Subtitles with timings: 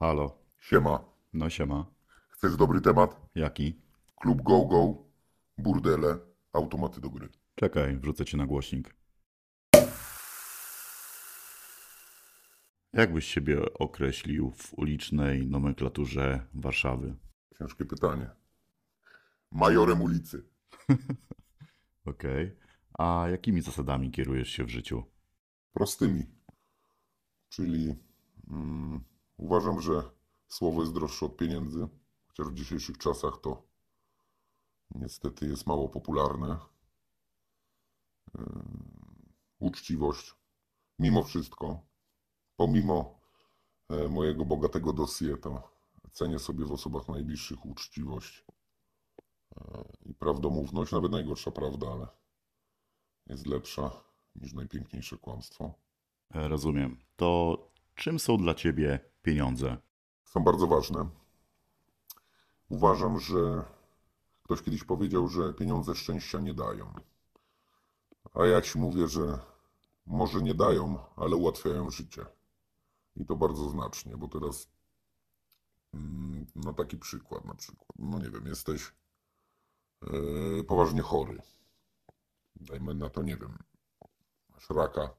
[0.00, 0.38] Halo.
[0.60, 1.04] Siema.
[1.32, 1.86] No siema.
[2.30, 3.16] Chcesz dobry temat?
[3.34, 3.80] Jaki?
[4.16, 5.04] Klub go-go,
[5.58, 6.18] burdele,
[6.52, 7.28] automaty do gry.
[7.54, 8.94] Czekaj, wrzucę cię na głośnik.
[12.92, 17.16] Jak byś siebie określił w ulicznej nomenklaturze Warszawy?
[17.58, 18.30] Ciężkie pytanie.
[19.52, 20.44] Majorem ulicy.
[22.04, 22.56] Okej.
[22.98, 25.04] A jakimi zasadami kierujesz się w życiu?
[25.72, 26.26] Prostymi.
[27.48, 27.96] Czyli
[28.50, 29.04] mm,
[29.38, 30.02] uważam, że
[30.48, 31.88] słowo jest droższe od pieniędzy,
[32.26, 33.62] chociaż w dzisiejszych czasach to
[34.94, 36.58] niestety jest mało popularne.
[38.34, 38.44] Yy,
[39.58, 40.34] uczciwość,
[40.98, 41.80] mimo wszystko,
[42.56, 43.20] pomimo
[43.88, 45.70] e, mojego bogatego dossier, to
[46.12, 48.44] cenię sobie w osobach najbliższych uczciwość
[49.56, 52.06] e, i prawdomówność, nawet najgorsza prawda, ale
[53.26, 53.90] jest lepsza
[54.36, 55.74] niż najpiękniejsze kłamstwo.
[56.34, 56.96] E, Rozumiem.
[57.16, 57.58] To
[57.94, 59.76] czym są dla ciebie pieniądze?
[60.24, 61.08] są bardzo ważne.
[62.68, 63.64] Uważam, że
[64.42, 66.94] ktoś kiedyś powiedział, że pieniądze szczęścia nie dają.
[68.34, 69.38] A ja ci mówię, że
[70.06, 72.26] może nie dają, ale ułatwiają życie.
[73.16, 74.68] I to bardzo znacznie, bo teraz
[75.94, 77.90] mm, no taki przykład na przykład.
[77.98, 78.92] No nie wiem, jesteś
[80.02, 81.42] yy, poważnie chory.
[82.56, 83.58] Dajmy na to, nie wiem,
[84.50, 85.14] masz raka.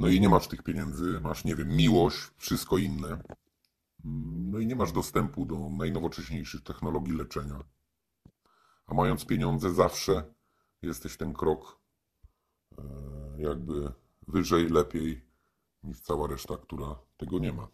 [0.00, 3.22] No i nie masz tych pieniędzy, masz, nie wiem, miłość, wszystko inne.
[4.50, 7.64] No i nie masz dostępu do najnowocześniejszych technologii leczenia.
[8.86, 10.34] A mając pieniądze, zawsze
[10.82, 11.78] jesteś ten krok
[12.78, 12.82] e,
[13.38, 13.92] jakby
[14.28, 15.24] wyżej, lepiej
[15.82, 17.68] niż cała reszta, która tego nie ma.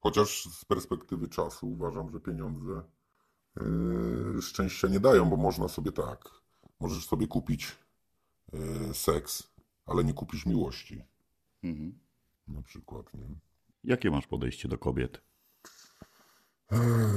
[0.00, 2.82] Chociaż z perspektywy czasu uważam, że pieniądze
[3.56, 6.30] e, szczęścia nie dają, bo można sobie tak.
[6.80, 7.76] Możesz sobie kupić
[8.52, 9.51] e, seks,
[9.86, 11.04] ale nie kupisz miłości.
[11.62, 11.98] Mhm.
[12.48, 13.26] Na przykład, nie?
[13.84, 15.22] Jakie masz podejście do kobiet?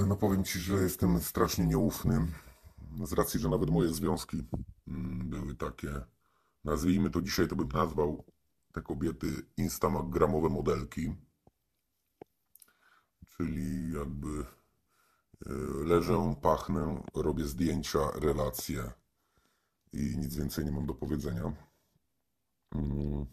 [0.08, 2.28] No powiem ci, że jestem strasznie nieufny.
[3.04, 4.44] Z racji, że nawet moje związki
[4.88, 5.90] mm, były takie,
[6.64, 8.26] nazwijmy to dzisiaj, to bym nazwał
[8.74, 11.16] te kobiety instagramowe modelki.
[13.38, 14.46] Czyli jakby
[15.46, 15.54] e,
[15.86, 18.92] leżę, pachnę, robię zdjęcia, relacje
[19.94, 21.54] i nic więcej nie mam do powiedzenia.
[22.72, 23.26] Mm.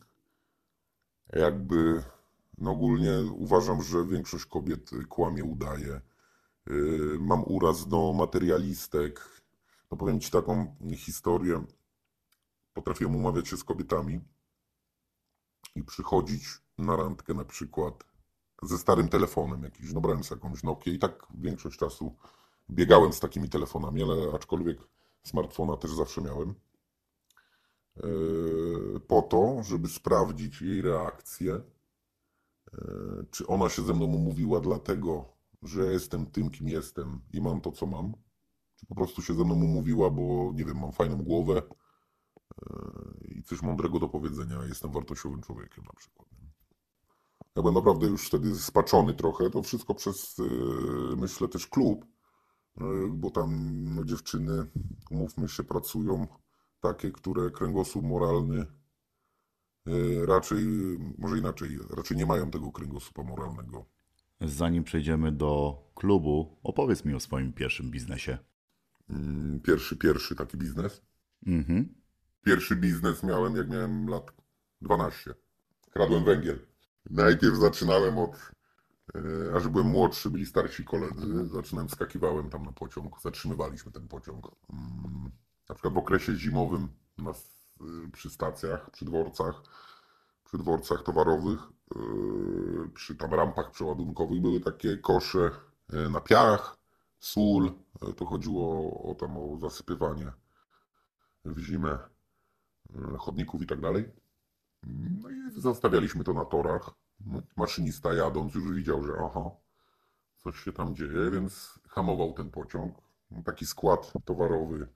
[1.33, 2.03] Jakby
[2.59, 6.01] no ogólnie uważam, że większość kobiet kłamie, udaje.
[6.67, 9.43] Yy, Mam uraz do materialistek.
[9.91, 11.65] No powiem Ci taką historię.
[12.75, 14.21] Potrafiłem umawiać się z kobietami
[15.75, 16.45] i przychodzić
[16.79, 18.05] na randkę na przykład
[18.63, 19.93] ze starym telefonem jakiś.
[19.93, 22.17] No brałem sobie jakąś Nokię i tak większość czasu
[22.71, 24.79] biegałem z takimi telefonami, ale aczkolwiek
[25.23, 26.55] smartfona też zawsze miałem.
[27.97, 31.61] Yy, Po to, żeby sprawdzić jej reakcję
[32.75, 35.25] E, czy ona się ze mną umówiła dlatego,
[35.63, 38.13] że jestem tym, kim jestem i mam to, co mam?
[38.77, 41.63] Czy po prostu się ze mną umówiła, bo nie wiem, mam fajną głowę
[42.63, 42.83] e,
[43.25, 46.29] i coś mądrego do powiedzenia, jestem wartościowym człowiekiem na przykład.
[47.57, 52.05] Ja byłem naprawdę już wtedy spaczony trochę, to wszystko przez, e, myślę, też klub,
[52.81, 54.67] e, bo tam no, dziewczyny,
[55.11, 56.27] umówmy się, pracują
[56.83, 58.67] takie, które kręgosłup moralny
[59.87, 60.65] E, raczej,
[61.19, 63.87] może inaczej, raczej nie mają tego kręgosłupa moralnego.
[64.41, 68.39] Zanim przejdziemy do klubu, opowiedz mi o swoim pierwszym biznesie.
[69.11, 71.03] Mm, Pierwszy, pierwszy taki biznes.
[71.47, 71.95] Mhm.
[72.43, 74.33] Pierwszy biznes miałem, jak miałem lat
[74.81, 75.35] 12.
[75.91, 76.59] Kradłem węgiel.
[77.11, 78.51] Najpierw zaczynałem od,
[79.15, 79.21] e,
[79.57, 84.47] aż byłem młodszy, byli starsi koledzy, zaczynałem, skakiwałem tam na pociąg, zatrzymywaliśmy ten pociąg.
[85.73, 86.89] Na przykład w okresie zimowym
[87.19, 87.33] na,
[88.13, 89.63] przy stacjach, przy dworcach,
[90.45, 91.61] przy dworcach towarowych,
[91.97, 95.51] yy, przy tam rampach przeładunkowych były takie kosze
[95.93, 96.77] yy, na piach,
[97.19, 97.73] sól.
[98.03, 98.65] Yy, To chodziło
[99.11, 100.33] o, tam o zasypywanie
[101.45, 101.99] w zimę
[103.19, 104.13] chodników i tak dalej.
[105.23, 106.91] No i zostawialiśmy to na torach.
[107.27, 109.51] No, Maszynista jadąc już widział, że aha,
[110.37, 112.95] coś się tam dzieje, więc hamował ten pociąg.
[113.45, 114.89] Taki skład towarowy,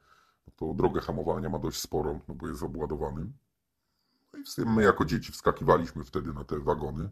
[0.56, 3.26] to drogę hamowania ma dość sporą, no bo jest obładowany.
[4.32, 7.10] No i w sumie my jako dzieci wskakiwaliśmy wtedy na te wagony,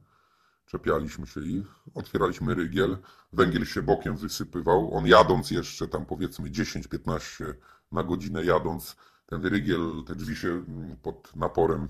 [0.66, 2.98] czepialiśmy się ich, otwieraliśmy rygiel,
[3.32, 7.54] węgiel się bokiem wysypywał, on jadąc jeszcze tam powiedzmy 10-15
[7.92, 8.96] na godzinę jadąc,
[9.26, 11.88] ten rygiel, te drzwi się mm, pod naporem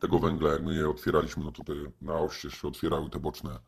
[0.00, 3.58] tego węgla, jak my je otwieraliśmy, no to te, na oścież się otwierały te boczne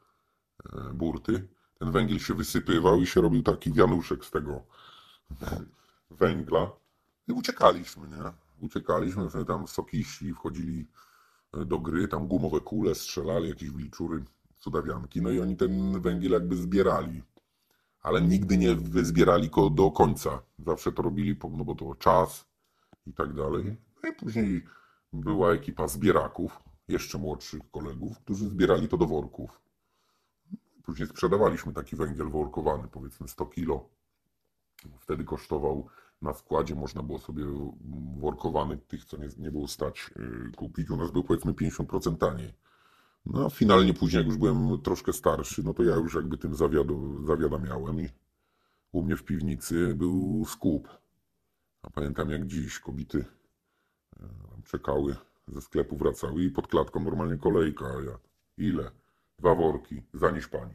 [0.73, 1.49] e, burty,
[1.79, 4.62] ten węgiel się wysypywał i się robił taki wianuszek z tego
[6.11, 6.71] węgla
[7.29, 8.32] i uciekaliśmy, nie?
[8.61, 10.87] Uciekaliśmy, wtedy tam sokiści wchodzili
[11.55, 14.25] e, do gry, tam gumowe kule strzelali, jakieś wilczury
[14.59, 17.23] cudawianki, no i oni ten węgiel jakby zbierali.
[18.03, 20.43] Ale nigdy nie wyzbierali go do końca.
[20.59, 22.47] Zawsze to robili, no bo to czas
[23.06, 23.76] i tak dalej.
[24.03, 24.65] No i później
[25.12, 29.61] była ekipa zbieraków, jeszcze młodszych kolegów, którzy zbierali to do worków.
[30.82, 33.88] Później sprzedawaliśmy taki węgiel workowany, powiedzmy 100 kilo.
[35.00, 35.88] Wtedy kosztował
[36.22, 37.44] na składzie, można było sobie
[38.16, 40.90] workowany tych, co nie, nie było stać yy, kupić.
[40.90, 42.55] U nas był powiedzmy 50% taniej.
[43.26, 46.55] No a finalnie później, jak już byłem troszkę starszy, no to ja już jakby tym
[46.55, 48.08] zawiadu, zawiadamiałem i
[48.93, 50.88] u mnie w piwnicy był skup.
[51.82, 53.25] A pamiętam jak dziś kobiety
[54.16, 54.28] e,
[54.64, 55.16] czekały,
[55.49, 57.87] ze sklepu wracały i pod klatką normalnie kolejka.
[57.87, 58.19] A ja,
[58.58, 58.90] ile?
[59.38, 60.75] Dwa worki, zanieś pani.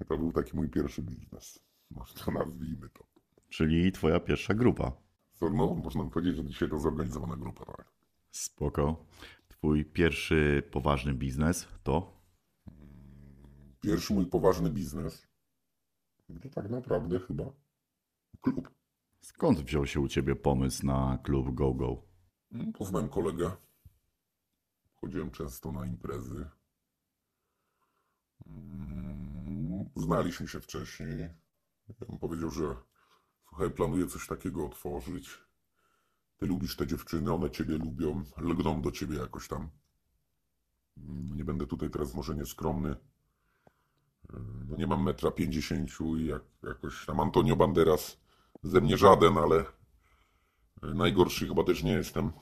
[0.00, 1.65] I to był taki mój pierwszy biznes.
[1.90, 3.06] Można nazwijmy to.
[3.48, 4.92] Czyli twoja pierwsza grupa.
[5.40, 7.92] No, można powiedzieć, że dzisiaj to zorganizowana grupa, tak.
[8.30, 9.06] Spoko.
[9.48, 12.20] Twój pierwszy poważny biznes to?
[13.80, 15.26] Pierwszy mój poważny biznes
[16.42, 17.44] to tak naprawdę chyba
[18.40, 18.70] klub.
[19.20, 22.02] Skąd wziął się u ciebie pomysł na klub Go Go?
[22.52, 23.50] Mm, Poznałem kolegę.
[24.94, 26.50] Chodziłem często na imprezy.
[28.46, 31.28] Mm, Znaliśmy się wcześniej.
[31.88, 32.76] Ja powiedział, że
[33.48, 35.38] słuchaj, planuję coś takiego otworzyć.
[36.36, 39.70] Ty lubisz te dziewczyny, one ciebie lubią, lgną do ciebie jakoś tam.
[40.98, 42.88] Mm, Nie będę tutaj teraz może nieskromny.
[44.32, 48.16] Yy, No nie mam metra pięćdziesięciu i jak, jakoś tam Antonio Banderas
[48.62, 49.64] ze mnie żaden, ale
[50.82, 52.32] yy, najgorszy chyba też nie jestem.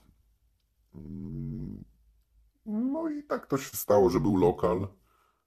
[0.95, 1.85] Mm,
[2.67, 4.89] No i tak to się stało, że był lokal.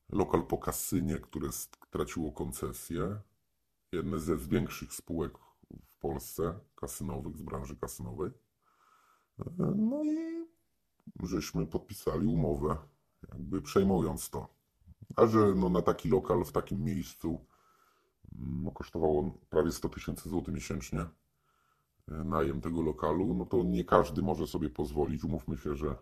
[0.09, 3.19] Lokal po kasynie, które straciło koncesję.
[3.91, 5.37] Jedne ze większych spółek
[5.85, 8.31] w Polsce, kasynowych, z branży kasynowej.
[9.75, 10.47] No i
[11.23, 12.77] żeśmy podpisali umowę,
[13.29, 14.47] jakby przejmując to.
[15.15, 17.45] A że no, na taki lokal w takim miejscu
[18.39, 21.07] no, kosztowało on prawie 100 tysięcy złotych miesięcznie e,
[22.23, 25.23] najem tego lokalu, no to nie każdy może sobie pozwolić.
[25.23, 25.95] Umówmy się, że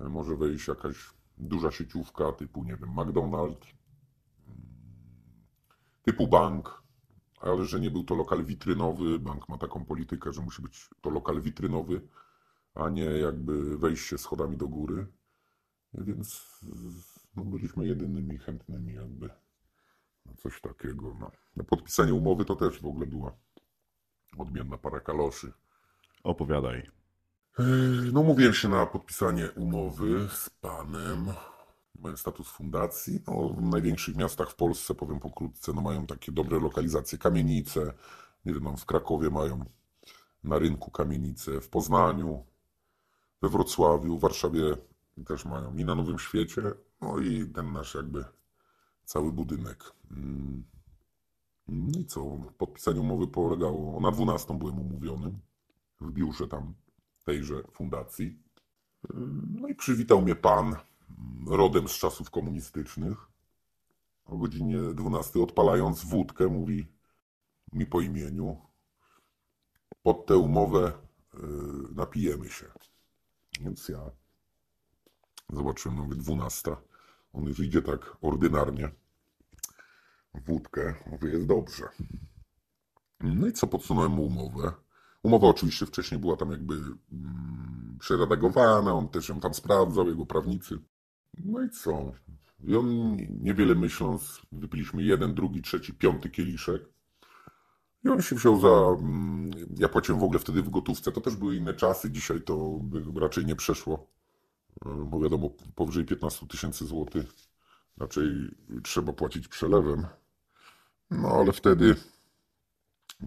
[0.00, 3.66] e, może wejść jakaś duża sieciówka typu, nie wiem, McDonald's,
[4.46, 4.60] mm,
[6.02, 6.79] typu bank,
[7.40, 9.18] ale że nie był to lokal witrynowy.
[9.18, 12.00] Bank ma taką politykę, że musi być to lokal witrynowy,
[12.74, 15.06] a nie jakby wejście schodami do góry.
[15.94, 16.58] Więc
[17.36, 19.30] no, byliśmy jedynymi chętnymi jakby
[20.26, 21.16] na coś takiego.
[21.20, 21.30] No.
[21.56, 23.32] Na podpisanie umowy to też w ogóle była
[24.38, 25.52] odmienna para kaloszy.
[26.22, 26.90] Opowiadaj.
[27.58, 31.26] Yy, No mówiłem się na podpisanie umowy z panem.
[32.00, 33.20] Mają status fundacji.
[33.26, 37.18] No, w największych miastach w Polsce, powiem pokrótce, no mają takie dobre lokalizacje.
[37.18, 37.92] Kamienice,
[38.44, 39.64] nie wiem, w Krakowie mają
[40.44, 42.44] na rynku kamienice, w Poznaniu,
[43.42, 44.76] we Wrocławiu, w Warszawie
[45.26, 46.62] też mają i na Nowym Świecie.
[47.00, 48.24] No i ten nasz jakby
[49.04, 49.92] cały budynek.
[50.10, 50.64] Mm.
[51.68, 52.38] No i co?
[52.58, 55.32] Podpisanie umowy polegało, na 12 byłem umówiony
[56.00, 56.74] w biurze tam
[57.24, 58.38] tejże fundacji.
[59.50, 60.76] No i przywitał mnie pan
[61.46, 63.28] rodem z czasów komunistycznych.
[64.24, 66.86] O godzinie 12 odpalając wódkę mówi
[67.72, 68.56] mi po imieniu
[70.02, 70.92] pod tę umowę
[71.34, 71.38] y,
[71.94, 72.66] napijemy się.
[73.60, 74.10] Więc ja
[75.52, 76.76] zobaczyłem, no mówię 12.
[77.32, 78.90] On już idzie tak ordynarnie.
[80.34, 81.88] Wódkę, mówię, jest dobrze.
[83.20, 84.72] No i co, podsunąłem mu umowę.
[85.22, 90.78] Umowa oczywiście wcześniej była tam jakby mm, przeredagowana, on też ją tam sprawdzał, jego prawnicy.
[91.38, 92.12] No i co?
[92.64, 96.82] I on niewiele myśląc, wypiliśmy jeden, drugi, trzeci, piąty kieliszek.
[98.04, 98.68] I on się wziął za.
[98.68, 101.12] mm, Ja płaciłem w ogóle wtedy w gotówce.
[101.12, 102.10] To też były inne czasy.
[102.10, 104.06] Dzisiaj to by raczej nie przeszło.
[104.86, 107.32] E, Bo wiadomo, powyżej 15 tysięcy złotych
[107.98, 108.30] raczej
[108.82, 110.06] trzeba płacić przelewem.
[111.10, 111.96] No ale wtedy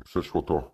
[0.05, 0.72] przeszło to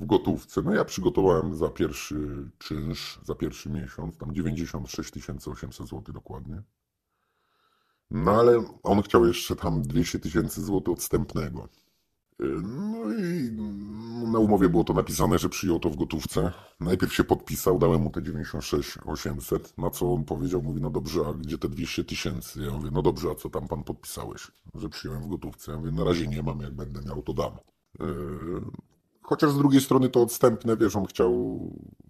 [0.00, 0.62] w gotówce.
[0.62, 5.12] No ja przygotowałem za pierwszy czynsz, za pierwszy miesiąc, tam 96
[5.46, 6.62] 800 zł dokładnie.
[8.10, 11.68] No ale on chciał jeszcze tam 200 tysięcy złotych odstępnego.
[12.38, 13.52] Yy, No i
[14.32, 16.52] na umowie było to napisane, że przyjął to w gotówce.
[16.80, 21.20] Najpierw się podpisał, dałem mu te 96 800, na co on powiedział, mówi, no dobrze,
[21.26, 22.62] a gdzie te 200 tysięcy?
[22.62, 24.50] Ja mówię, no dobrze, a co tam pan podpisałeś?
[24.74, 25.72] Że przyjąłem w gotówce.
[25.72, 27.52] Ja mówię, na razie nie mam, jak będę miał, to dam.
[29.30, 31.60] Chociaż z drugiej strony to odstępne, wiesz, on chciał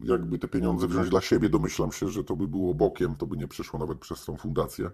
[0.05, 1.49] jakby te pieniądze wziąć dla siebie.
[1.49, 4.91] Domyślam się, że to by było bokiem, to by nie przeszło nawet przez tą fundację,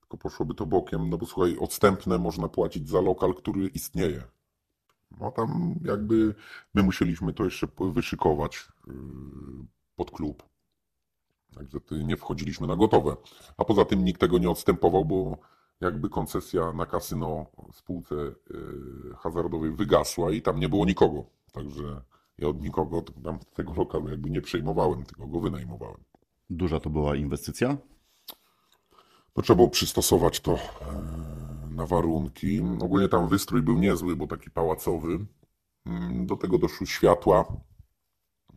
[0.00, 4.22] tylko poszłoby to bokiem, no bo słuchaj, odstępne można płacić za lokal, który istnieje.
[5.20, 6.34] No tam jakby
[6.74, 8.94] my musieliśmy to jeszcze wyszykować yy,
[9.96, 10.42] pod klub.
[11.54, 13.16] Także nie wchodziliśmy na gotowe.
[13.56, 15.38] A poza tym nikt tego nie odstępował, bo
[15.80, 21.39] jakby koncesja na kasyno spółce yy, hazardowej wygasła i tam nie było nikogo.
[21.52, 22.02] Także
[22.38, 26.00] ja od nikogo tam tego lokalu jakby nie przejmowałem, tylko go wynajmowałem.
[26.50, 27.76] Duża to była inwestycja?
[29.36, 30.58] No trzeba było przystosować to e,
[31.70, 32.60] na warunki.
[32.80, 35.26] Ogólnie tam wystrój był niezły, bo taki pałacowy.
[35.86, 37.44] Mm, Do tego doszły światła,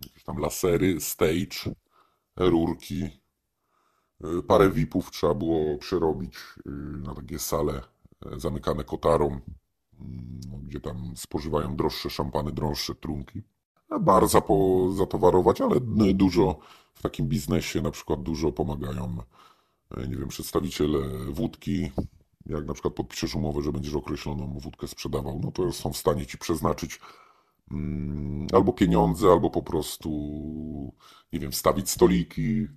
[0.06, 1.76] jakieś tam lasery, stage,
[2.36, 3.04] rurki.
[4.24, 6.36] E, Parę VIP-ów trzeba było przerobić
[6.66, 7.82] e, na takie sale
[8.26, 9.40] e, zamykane kotarą,
[10.64, 13.42] gdzie tam spożywają droższe szampany, droższe trunki.
[13.90, 16.60] A bar zapo, zatowarować, ale no, dużo
[16.94, 19.18] w takim biznesie, na przykład dużo pomagają
[19.98, 21.00] e, nie wiem, przedstawiciele
[21.32, 21.92] wódki,
[22.46, 26.26] jak na przykład podpiszesz umowę, że będziesz określoną wódkę sprzedawał, no to są w stanie
[26.26, 27.00] ci przeznaczyć
[27.72, 30.10] mm, albo pieniądze, albo po prostu,
[31.34, 32.68] nie wiem, wstawić stoliki,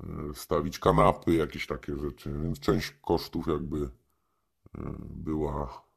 [0.00, 3.90] e, wstawić kanapy, jakieś takie rzeczy, więc część kosztów jakby
[4.78, 5.89] e, była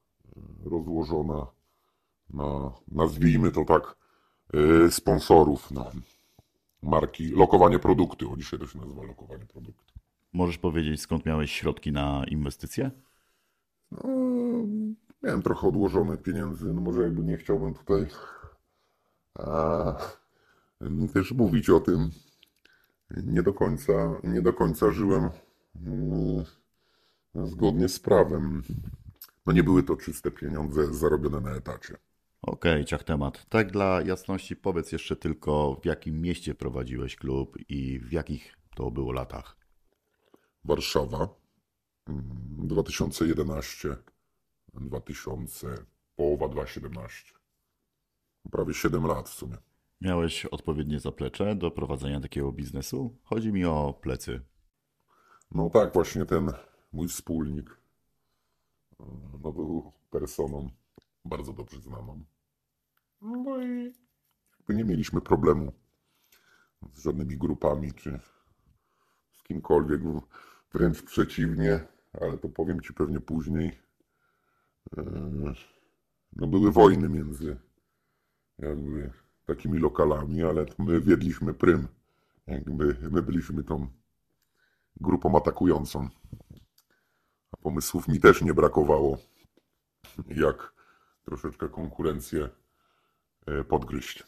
[0.65, 1.47] rozłożona
[2.33, 3.95] na, nazwijmy to tak,
[4.53, 5.91] e, sponsorów, no,
[6.81, 9.93] marki, lokowanie produkty, o dzisiaj to się nazywa lokowanie produktu.
[10.33, 12.91] Możesz powiedzieć, skąd miałeś środki na inwestycje?
[13.91, 13.99] No,
[15.23, 18.07] miałem trochę odłożone pieniędzy, no może jakby nie chciałbym tutaj
[19.35, 19.93] a,
[21.13, 22.09] też mówić o tym.
[23.23, 25.29] Nie do końca, nie do końca żyłem
[25.75, 26.43] mm,
[27.35, 28.63] zgodnie z prawem.
[29.45, 31.97] No nie były to czyste pieniądze zarobione na etacie.
[32.41, 33.45] Okej, ciach temat.
[33.49, 38.91] Tak dla jasności powiedz jeszcze tylko, w jakim mieście prowadziłeś klub i w jakich to
[38.91, 39.57] było latach.
[40.65, 41.27] Warszawa,
[42.07, 42.23] mm,
[42.67, 43.97] 2011,
[44.73, 45.85] 2000,
[46.15, 47.33] połowa 2017.
[48.51, 49.57] Prawie 7 lat w sumie.
[50.01, 53.17] Miałeś odpowiednie zaplecze do prowadzenia takiego biznesu?
[53.23, 54.41] Chodzi mi o plecy.
[55.51, 56.51] No tak, właśnie ten
[56.93, 57.82] mój wspólnik
[59.43, 60.69] no, był personą
[61.25, 62.23] bardzo dobrze znaną.
[63.21, 63.93] No i
[64.57, 65.71] jakby nie mieliśmy problemu
[66.93, 68.19] z żadnymi grupami czy
[69.33, 70.01] z kimkolwiek.
[70.73, 71.87] Wręcz przeciwnie,
[72.21, 73.79] ale to powiem Ci pewnie później.
[74.97, 75.03] E,
[76.35, 77.57] No były wojny między
[78.59, 79.11] jakby
[79.45, 81.87] takimi lokalami, ale my wiedliśmy prym.
[82.47, 83.87] Jakby my byliśmy tą
[85.01, 86.09] grupą atakującą.
[87.53, 89.17] A pomysłów mi też nie brakowało,
[90.27, 90.73] jak
[91.25, 92.49] troszeczkę konkurencję
[93.47, 94.23] e, podgryźć.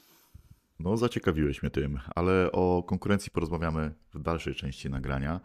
[0.80, 5.40] No, zaciekawiłeś mnie tym, ale o konkurencji porozmawiamy w dalszej części nagrania.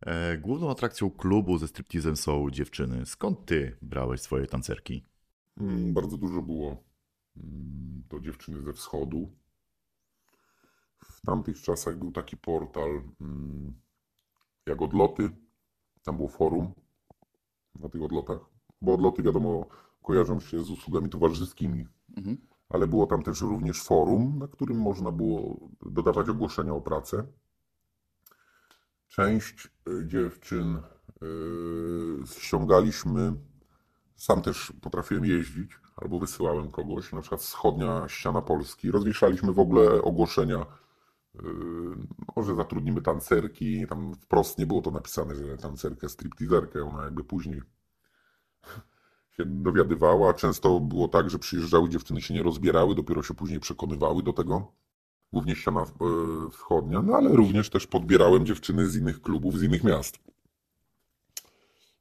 [0.00, 3.06] E, Główną atrakcją klubu ze striptizem są dziewczyny.
[3.06, 5.04] Skąd ty brałeś swoje tancerki?
[5.60, 6.84] Mm, Bardzo dużo było
[7.36, 9.32] mm, to dziewczyny ze wschodu.
[11.04, 13.74] W tamtych czasach był taki portal mm,
[14.66, 15.30] jak odloty.
[16.02, 16.72] Tam było forum
[17.78, 18.38] na tych odlotach,
[18.82, 19.66] bo odloty wiadomo
[20.02, 21.86] kojarzą się z usługami towarzyskimi.
[22.68, 27.26] ale było tam też również forum, na którym można było dodawać ogłoszenia o pracę.
[29.08, 33.32] Część y, dziewczyn y, ściągaliśmy,
[34.16, 38.90] sam też potrafiłem jeździć, albo wysyłałem kogoś, na przykład wschodnia ściana Polski.
[38.90, 40.66] Rozwieszaliśmy w ogóle ogłoszenia,
[41.34, 41.38] y,
[42.36, 47.24] no, że zatrudnimy tancerki, tam wprost nie było to napisane, że tancerkę, stripteaserkę, ona jakby
[47.24, 47.62] później
[49.36, 50.34] się dowiadywała.
[50.34, 54.72] Często było tak, że przyjeżdżały dziewczyny, się nie rozbierały, dopiero się później przekonywały do tego.
[55.32, 55.86] Głównie ściana e,
[56.50, 60.18] wschodnia, no ale również też podbierałem dziewczyny z innych klubów, z innych miast.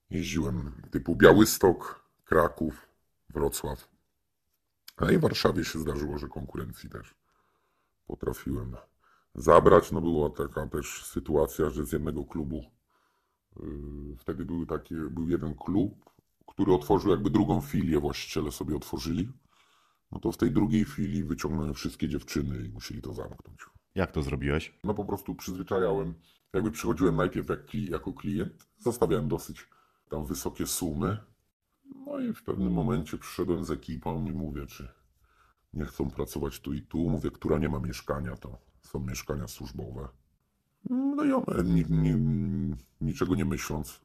[0.09, 2.87] Jeździłem typu Białystok, Kraków,
[3.29, 3.87] Wrocław.
[4.97, 7.15] A i w Warszawie się zdarzyło, że konkurencji też
[8.07, 8.75] potrafiłem
[9.35, 9.91] zabrać.
[9.91, 12.63] No była taka też sytuacja, że z jednego klubu
[13.59, 16.09] yy, wtedy były takie, był jeden klub,
[16.47, 19.31] który otworzył jakby drugą filię, właściciele sobie otworzyli.
[20.11, 23.65] No to w tej drugiej filii wyciągnąłem wszystkie dziewczyny i musieli to zamknąć.
[23.95, 24.79] Jak to zrobiłeś?
[24.83, 26.13] No po prostu przyzwyczajałem,
[26.53, 29.69] jakby przychodziłem najpierw jak, jako klient, zostawiałem dosyć
[30.09, 31.17] tam wysokie sumy.
[32.05, 34.87] No i w pewnym momencie przyszedłem z ekipą i mówię, czy
[35.73, 36.97] nie chcą pracować tu i tu.
[36.97, 40.07] Mówię, która nie ma mieszkania, to są mieszkania służbowe.
[40.89, 44.01] No i one, ni, ni, niczego nie myśląc,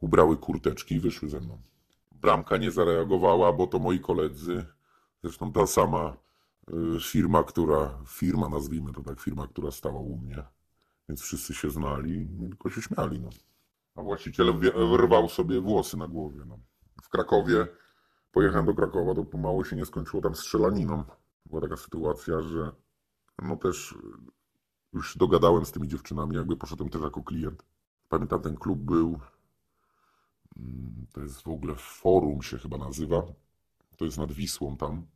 [0.00, 1.58] ubrały kurteczki i wyszły ze mną.
[2.12, 4.64] Bramka nie zareagowała, bo to moi koledzy,
[5.22, 6.16] zresztą ta sama
[6.96, 10.42] y, firma, która, firma nazwijmy to tak, firma, która stała u mnie,
[11.08, 13.20] więc wszyscy się znali tylko się śmiali.
[13.20, 13.28] No.
[13.94, 14.54] A właściciel
[14.96, 16.40] rwał sobie włosy na głowie.
[16.46, 16.58] No.
[17.02, 17.66] W Krakowie,
[18.32, 21.04] pojechałem do Krakowa, to pomału się nie skończyło tam strzelaniną.
[21.46, 22.72] Była taka sytuacja, że
[23.42, 23.94] no też
[24.92, 27.64] już dogadałem z tymi dziewczynami, jakby poszedłem też jako klient.
[28.08, 29.18] Pamiętam, ten klub był,
[30.58, 33.22] mm, to jest w ogóle forum się chyba nazywa,
[33.96, 35.06] to jest nad Wisłą tam.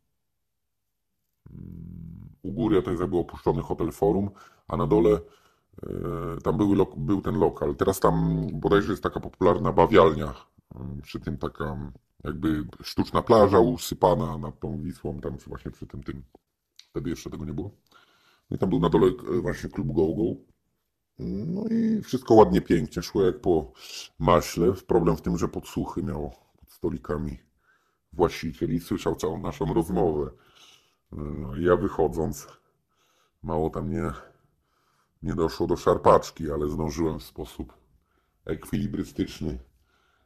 [1.51, 4.29] Mm, U góry to jest jakby opuszczony hotel forum,
[4.67, 5.09] a na dole
[5.83, 7.75] e, tam lok- był ten lokal.
[7.75, 10.33] Teraz tam bodajże jest taka popularna bawialnia,
[10.75, 11.91] e, przy tym taka
[12.23, 16.23] jakby sztuczna plaża usypana nad tą Wisłą, tam właśnie przy tym tym.
[16.89, 17.71] Wtedy jeszcze tego nie było.
[18.53, 20.35] No i tam był na dole e, właśnie klub Go Go.
[21.19, 23.71] No i wszystko ładnie, pięknie szło jak po
[24.19, 24.73] maśle.
[24.87, 27.39] Problem w tym, że podsłuchy miał pod stolikami
[28.13, 30.29] właściciel i słyszał całą naszą rozmowę.
[31.11, 32.47] No ja wychodząc,
[33.43, 34.11] mało tam nie,
[35.23, 37.73] nie doszło do szarpaczki, ale zdążyłem w sposób
[38.45, 39.59] ekwilibrystyczny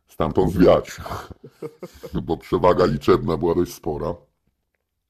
[0.08, 0.98] stamtąd zwiać.
[2.26, 4.16] Bo przewaga liczebna była dość spora.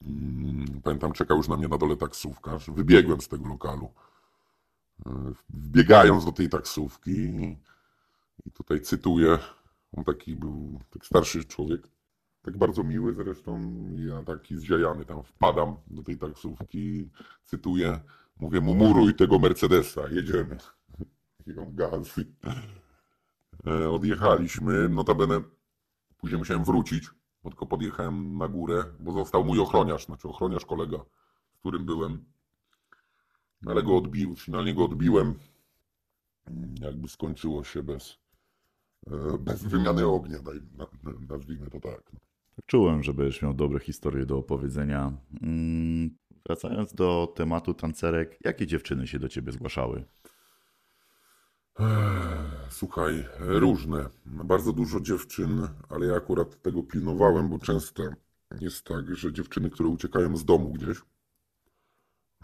[0.02, 2.70] Mm, Pamiętam, czekał już na mnie na dole taksówkarz.
[2.70, 3.92] Wybiegłem z tego lokalu.
[5.06, 7.12] E, Wbiegając do tej taksówki
[8.46, 9.38] i, tutaj cytuję,
[9.98, 11.88] on taki był taki starszy człowiek,
[12.42, 17.10] tak bardzo miły zresztą, ja taki zziajany tam wpadam do tej taksówki,
[17.44, 18.00] cytuję,
[18.40, 20.58] mówię mu muruj tego Mercedesa, jedziemy.
[21.48, 22.16] I on gaz.
[23.68, 25.42] E, Odjechaliśmy, notabene
[26.18, 27.10] później musiałem wrócić,
[27.48, 30.98] bo tylko podjechałem na górę, bo został mój ochroniarz, znaczy ochroniarz kolega,
[31.54, 32.26] z którym byłem.
[33.62, 35.34] No Ale go odbił, finalnie go odbiłem.
[36.82, 38.18] Jakby skończyło się bez,
[39.12, 42.12] e, bez wymiany ognia, daj- na- na- nazwijmy to tak.
[42.66, 45.14] Czułem, że będziesz miał dobre historie do opowiedzenia.
[45.42, 50.06] Mm, Wracając do tematu tancerek, jakie dziewczyny się do ciebie zgłaszały?
[52.70, 54.10] Słuchaj, różne.
[54.26, 58.04] Bardzo dużo dziewczyn, ale ja akurat tego pilnowałem, bo często
[58.62, 61.02] jest tak, że dziewczyny, które uciekają z domu gdzieś,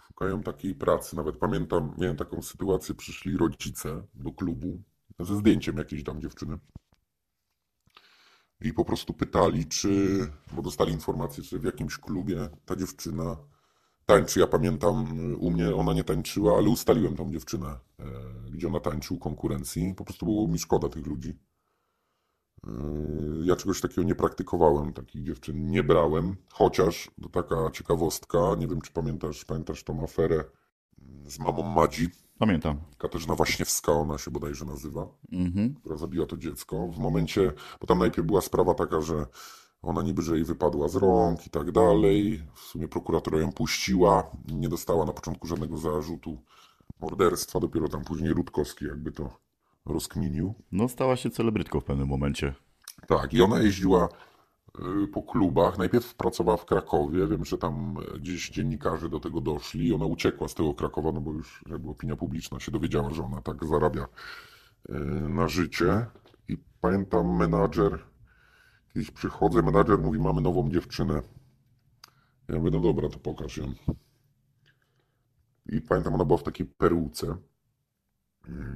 [0.07, 1.15] szukają takiej pracy.
[1.15, 4.81] Nawet pamiętam, miałem taką sytuację, przyszli rodzice do klubu
[5.19, 6.57] ze zdjęciem jakiejś tam dziewczyny.
[8.61, 10.19] I po prostu pytali, czy,
[10.51, 13.37] bo dostali informację, że w jakimś klubie ta dziewczyna
[14.05, 14.39] tańczy.
[14.39, 15.05] Ja pamiętam,
[15.39, 17.68] u mnie ona nie tańczyła, ale ustaliłem tą dziewczynę,
[18.00, 18.03] e,
[18.51, 19.94] gdzie ona tańczy u konkurencji.
[19.98, 21.37] Po prostu było mi szkoda tych ludzi.
[22.68, 22.70] E,
[23.44, 28.81] Ja czegoś takiego nie praktykowałem, takich dziewczyn nie brałem, chociaż to taka ciekawostka, nie wiem
[28.81, 30.44] czy pamiętasz, pamiętasz tą aferę
[31.27, 32.81] z mamą Madzi, Pamiętam.
[32.98, 35.74] Katarzyna Waśniewska ona się bodajże nazywa Mhm.
[35.75, 36.87] która zabiła to dziecko.
[36.87, 39.25] W momencie, bo tam najpierw była sprawa taka, że
[39.83, 42.43] ona niby, że jej wypadła z rąk i tak dalej.
[42.55, 44.31] W sumie prokuratura ją puściła.
[44.48, 46.37] Nie dostała na początku żadnego zarzutu
[47.00, 47.59] morderstwa.
[47.59, 49.37] Dopiero tam później Rutkowski jakby to
[49.85, 50.53] rozkminił.
[50.72, 52.53] No, stała się celebrytką w pewnym momencie.
[53.07, 54.09] Tak, i ona jeździła
[55.03, 55.77] y, po klubach.
[55.77, 57.27] Najpierw pracowała w Krakowie.
[57.27, 59.87] Wiem, że tam y, gdzieś dziennikarze do tego doszli.
[59.87, 63.24] I ona uciekła z tego Krakowa, no bo już jakby opinia publiczna się dowiedziała, że
[63.24, 64.07] ona tak zarabia
[64.89, 64.93] y,
[65.29, 66.05] na życie.
[66.48, 68.12] I pamiętam menadżer,
[68.94, 71.22] kiedyś przychodzę, menadżer mówi, mamy nową dziewczynę.
[72.48, 73.74] Ja mówię, no dobra, to pokaż ją.
[75.66, 77.38] I pamiętam, ona była w takiej peruce y,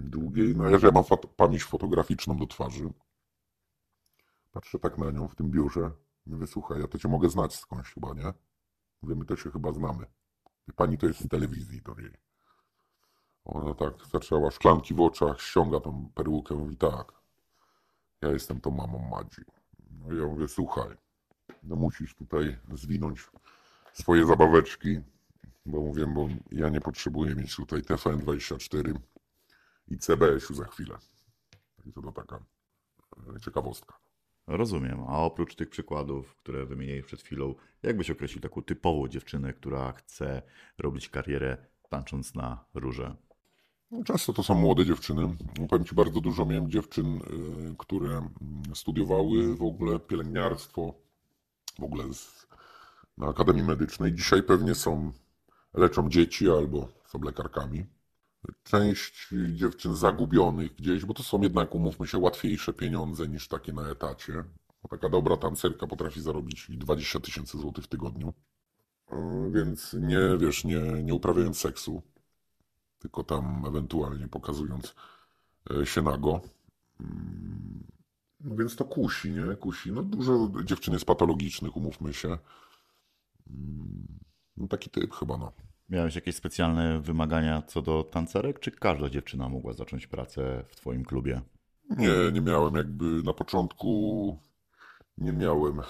[0.04, 0.56] długiej.
[0.56, 1.04] No ja, że ja mam
[1.38, 2.90] pamięć fotograficzną do twarzy.
[4.52, 5.92] Patrzę tak na nią w tym biurze.
[6.26, 8.34] Mówię, słuchaj, ja to cię mogę znać skądś chyba, nie?
[9.02, 10.06] Mówię, my to się chyba znamy.
[10.68, 12.14] I pani to jest z telewizji do niej.
[13.46, 17.12] Ona tak zaczęła szklanki w oczach, ściąga tą perukę, mówi tak.
[18.22, 19.57] Ja jestem tą mamą Madzi.
[20.06, 20.90] No ja mówię, słuchaj,
[21.64, 23.20] no musisz tutaj zwinąć
[23.94, 25.00] swoje zabaweczki,
[25.66, 28.94] bo mówię, bo ja nie potrzebuję mieć tutaj TVN24
[29.88, 30.98] i CBS-u za chwilę.
[31.78, 32.44] Także to taka
[33.36, 34.00] e, ciekawostka.
[34.48, 35.04] Rozumiem.
[35.08, 39.94] A oprócz tych przykładów, które wymieniłeś przed chwilą, jak byś określił taką typową dziewczynę, która
[39.94, 40.42] chce
[40.78, 41.58] robić karierę
[41.90, 43.16] tańcząc na róże?
[43.91, 45.36] No, Często to są młode dziewczyny.
[45.60, 47.15] No, Powiem Ci, bardzo dużo miałem dziewczyn,
[47.71, 48.32] y, które mm,
[48.76, 50.93] studiowały w ogóle pielęgniarstwo,
[51.80, 52.47] w ogóle z,
[53.17, 54.13] na Akademii Medycznej.
[54.13, 55.12] Dzisiaj pewnie są,
[55.73, 57.86] leczą dzieci albo są lekarkami.
[58.63, 63.89] Część dziewczyn zagubionych gdzieś, bo to są jednak, umówmy się, łatwiejsze pieniądze niż takie na
[63.89, 64.43] etacie.
[64.84, 68.34] Bo taka dobra tancerka potrafi zarobić i 20 tysięcy złotych w tygodniu.
[69.13, 72.02] Y, Więc nie, wiesz, nie, nie uprawiając seksu,
[73.00, 74.96] tylko tam ewentualnie pokazując
[75.82, 76.42] e, się nago.
[77.00, 77.84] Mm,
[78.40, 79.56] No więc to kusi, nie?
[79.56, 79.92] Kusi.
[79.92, 82.38] No dużo dziewczyn jest patologicznych, umówmy się.
[83.50, 84.08] Mm,
[84.58, 85.52] No taki typ chyba, no.
[85.90, 91.06] Miałeś jakieś specjalne wymagania co do tancerek, czy każda dziewczyna mogła zacząć pracę w twoim
[91.06, 91.42] klubie?
[91.90, 94.40] Nie, nie miałem jakby na początku
[95.18, 95.82] nie miałem.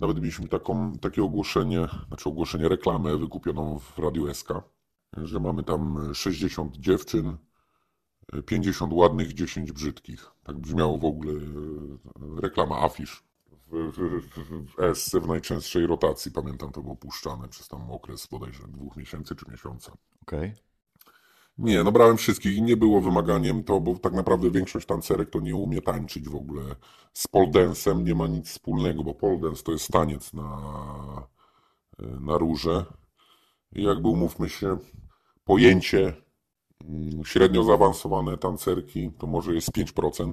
[0.00, 4.48] Nawet mieliśmy taką, takie ogłoszenie, znaczy ogłoszenie reklamę wykupioną w Radiu SK.
[5.22, 7.36] Że mamy tam 60 dziewczyn,
[8.46, 10.30] 50 ładnych, 10 brzydkich.
[10.44, 13.24] Tak brzmiało w ogóle e, reklama afisz
[13.66, 16.32] w, w, w, w ESC w najczęstszej rotacji.
[16.32, 19.92] Pamiętam, to było puszczane przez tam okres bodajże dwóch miesięcy czy miesiąca.
[20.22, 20.52] Okej.
[21.58, 25.40] Nie, no brałem wszystkich i nie było wymaganiem to, bo tak naprawdę większość tancerek to
[25.40, 26.62] nie umie tańczyć w ogóle.
[27.12, 30.48] Z pole dance'em nie ma nic wspólnego, bo pole dance to jest taniec na,
[31.98, 32.84] na róże.
[33.72, 34.78] I jakby umówmy się,
[35.46, 36.12] pojęcie
[36.84, 40.32] mm, średnio zaawansowane tancerki to może jest 5%.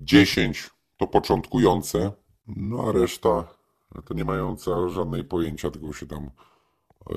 [0.00, 2.12] 10% to początkujące,
[2.46, 3.54] no a reszta
[4.04, 6.30] to nie mająca żadnej pojęcia, tylko się tam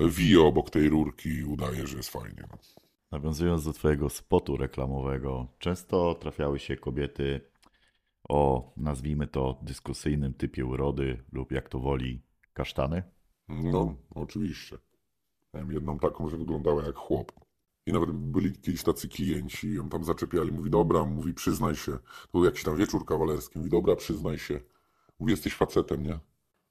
[0.10, 2.44] wije obok tej rurki i udaje, że jest fajnie.
[2.52, 2.58] No.
[3.12, 7.42] Nawiązując do Twojego spotu reklamowego, często trafiały się kobiety
[8.30, 12.22] o, nazwijmy to, dyskusyjnym typie urody lub jak to woli,
[12.54, 13.04] kasztany.
[13.48, 14.78] No, oczywiście.
[15.56, 17.32] Miałem jedną taką, że wyglądała jak chłop.
[17.86, 20.52] I nawet byli kiedyś tacy klienci, ją tam zaczepiali.
[20.52, 21.92] Mówi, dobra, mówi, przyznaj się.
[21.92, 23.60] To był jakiś tam wieczór kawalerski.
[23.60, 24.60] Mówi, dobra, przyznaj się.
[25.20, 26.20] Mówi, jesteś facetem, nie?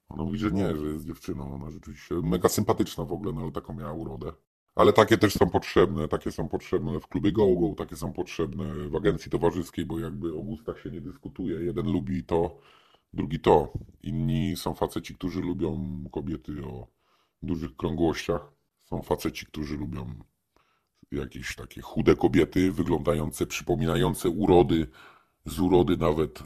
[0.09, 1.53] Ona mówi, że nie, że jest dziewczyną.
[1.53, 4.31] Ona rzeczywiście mega sympatyczna w ogóle, no ale taką miała urodę.
[4.75, 6.07] Ale takie też są potrzebne.
[6.07, 10.41] Takie są potrzebne w klubie GoGo, takie są potrzebne w agencji towarzyskiej, bo jakby o
[10.41, 11.65] gustach się nie dyskutuje.
[11.65, 12.57] Jeden lubi to,
[13.13, 13.73] drugi to.
[14.03, 16.87] Inni są faceci, którzy lubią kobiety o
[17.41, 18.54] dużych krągłościach.
[18.85, 20.15] Są faceci, którzy lubią
[21.11, 24.87] jakieś takie chude kobiety, wyglądające, przypominające urody,
[25.45, 26.41] z urody nawet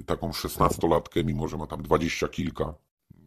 [0.00, 2.74] y, taką szesnastolatkę, mimo że ma tam dwadzieścia kilka.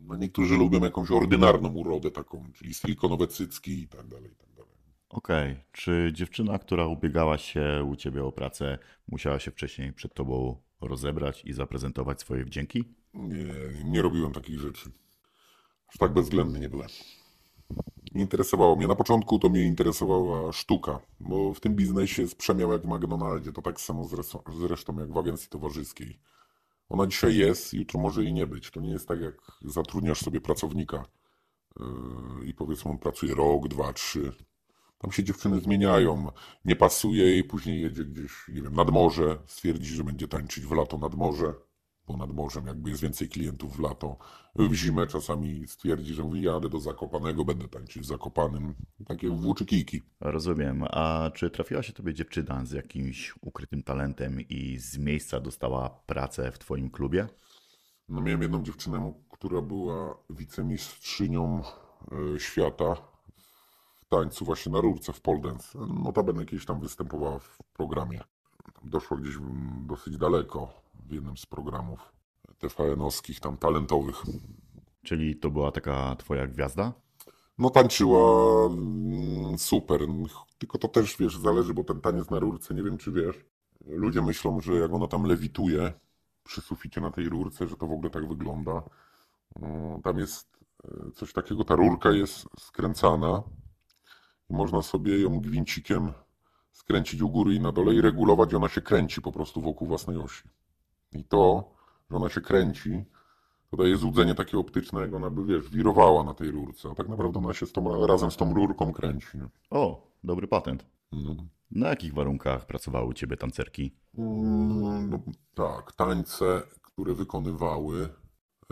[0.01, 4.53] No niektórzy lubią jakąś ordynarną urodę taką, czyli silikonowe cycki i tak dalej, i tak
[4.53, 4.71] dalej.
[5.09, 10.61] Okej, czy dziewczyna, która ubiegała się u Ciebie o pracę, musiała się wcześniej przed Tobą
[10.81, 12.83] rozebrać i zaprezentować swoje wdzięki?
[13.13, 13.45] Nie,
[13.83, 14.91] nie robiłem takich rzeczy.
[15.87, 16.89] Aż tak bezwzględny nie byłem.
[18.15, 18.87] Nie interesowało mnie.
[18.87, 23.51] Na początku to mnie interesowała sztuka, bo w tym biznesie jest przemiał jak w McDonaldzie.
[23.51, 24.07] To tak samo
[24.59, 26.19] zresztą, jak w agencji towarzyskiej.
[26.89, 28.71] Ona dzisiaj jest, jutro może i nie być.
[28.71, 31.05] To nie jest tak, jak zatrudniasz sobie pracownika
[31.79, 34.33] yy, i powiedzmy on pracuje rok, dwa, trzy.
[34.97, 36.31] Tam się dziewczyny zmieniają.
[36.65, 40.71] Nie pasuje jej, później jedzie gdzieś, nie wiem, nad morze, stwierdzi, że będzie tańczyć w
[40.71, 41.53] lato nad morze,
[42.07, 44.17] bo nad morzem jakby jest więcej klientów w lato.
[44.55, 48.75] W zimę czasami stwierdzi, że mówi, jadę do Zakopanego, będę tańczyć w Zakopanym.
[49.07, 50.01] Takie włóczykijki.
[50.19, 50.83] Rozumiem.
[50.89, 56.51] A czy trafiła się Tobie dziewczyna z jakimś ukrytym talentem i z miejsca dostała pracę
[56.51, 57.27] w Twoim klubie?
[58.09, 61.61] No miałem jedną dziewczynę, która była wicemistrzynią
[62.35, 62.95] e, świata
[63.95, 65.79] w tańcu właśnie na rurce w pole dance.
[66.03, 68.19] Notabene kiedyś tam występowała w programie.
[68.73, 72.13] Tam doszło gdzieś mm, dosyć daleko w jednym z programów
[72.59, 74.23] TVN-owskich, tam talentowych.
[75.03, 76.93] Czyli to była taka Twoja gwiazda?
[77.57, 80.01] No tańczyła mm, super,
[80.57, 83.45] tylko to też, wiesz, zależy, bo ten taniec na rurce, nie wiem czy wiesz,
[83.87, 85.93] ludzie myślą, że jak ona tam lewituje
[86.43, 88.83] przy suficie na tej rurce, że to w ogóle tak wygląda.
[89.61, 90.47] No, Tam jest
[90.83, 93.43] e, coś takiego, ta rurka jest skręcana
[94.49, 96.13] i można sobie ją gwincikiem
[96.71, 100.17] skręcić u góry i na dole i regulować ona się kręci po prostu wokół własnej
[100.17, 100.43] osi.
[101.15, 101.71] I to,
[102.11, 103.03] że ona się kręci,
[103.71, 107.09] to daje złudzenie takie optyczne, jak ona by, wiesz, wirowała na tej rurce, a tak
[107.09, 109.27] naprawdę ona się z tą, razem z tą rurką kręci.
[109.37, 109.47] Nie?
[109.69, 110.85] O, dobry patent.
[111.11, 111.35] No.
[111.71, 113.95] Na jakich warunkach pracowały u Ciebie tancerki?
[114.17, 115.19] Mm, No,
[115.53, 118.09] tak, tańce, które wykonywały.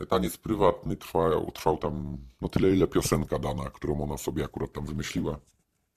[0.09, 4.85] Taniec prywatny trwał, trwał tam no tyle, ile piosenka dana, którą ona sobie akurat tam
[4.85, 5.39] wymyśliła.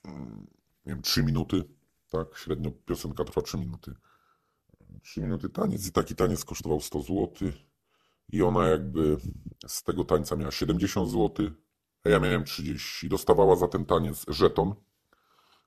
[0.05, 0.47] Mm,
[0.87, 1.65] Nie wiem, trzy minuty.
[2.11, 3.95] Tak, średnio piosenka trwa trzy minuty.
[5.03, 7.29] Trzy minuty taniec i taki taniec kosztował 100 zł.
[8.33, 9.17] I ona jakby
[9.67, 11.51] z tego tańca miała 70 zł,
[12.05, 13.09] a ja miałem 30.
[13.09, 14.75] Dostawała za ten taniec żeton,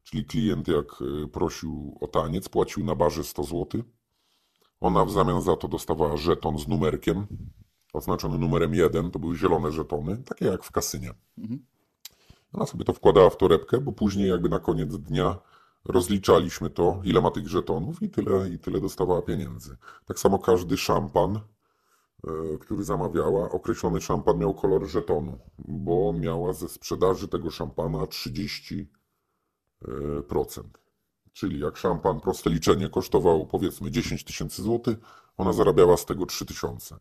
[0.04, 3.84] czyli klient jak y, prosił o taniec, płacił na barze 100 zł.
[4.80, 7.28] Ona w zamian za to dostawała żeton z numerkiem,
[7.94, 11.14] oznaczony numerem 1, to były zielone żetony, takie jak w kasynie.
[12.54, 15.40] Ona sobie to wkładała w torebkę, bo później jakby na koniec dnia
[15.86, 19.78] rozliczaliśmy to, ile ma tych żetonów i tyle, i tyle dostawała pieniędzy.
[20.06, 21.42] Tak samo każdy szampan, e,
[22.60, 30.60] który zamawiała, określony szampan miał kolor żetonu, bo miała ze sprzedaży tego szampana 30%.
[30.60, 30.64] e.
[31.34, 34.98] Czyli jak szampan, proste liczenie, kosztował powiedzmy 10 tysięcy złotych,
[35.38, 37.00] ona zarabiała z tego 3 tysiące.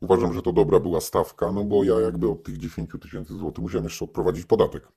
[0.00, 3.62] Uważam, że to dobra była stawka, no bo ja jakby od tych 10 tysięcy złotych
[3.62, 4.88] musiałem jeszcze odprowadzić podatek.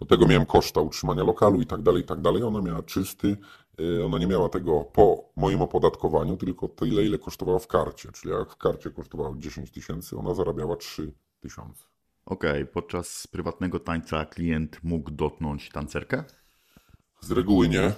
[0.00, 2.42] Do tego miałem koszta utrzymania lokalu i tak dalej, i tak dalej.
[2.42, 3.36] Ona miała czysty,
[3.80, 8.12] y, ona nie miała tego po moim opodatkowaniu, tylko tyle, ile kosztowała w karcie.
[8.12, 11.84] Czyli jak w karcie kosztowało 10 tysięcy, ona zarabiała 3 tysiące.
[12.26, 16.24] Okej, podczas prywatnego tańca klient mógł dotknąć tancerkę?
[17.20, 17.92] Z reguły nie.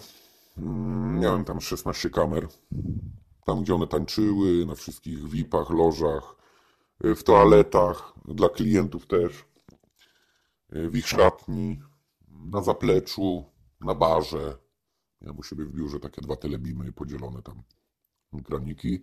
[0.58, 2.48] Mm, Miałem tam 16 kamer.
[3.44, 6.36] Tam, gdzie one tańczyły, na wszystkich VIP-ach, lożach,
[7.04, 9.44] y, w toaletach, dla klientów też,
[10.76, 11.80] y, w ich szatni,
[12.50, 13.44] na zapleczu,
[13.80, 14.58] na barze.
[15.20, 17.62] Ja u siebie w biurze takie dwa telebimy podzielone tam,
[18.38, 19.02] ekraniki.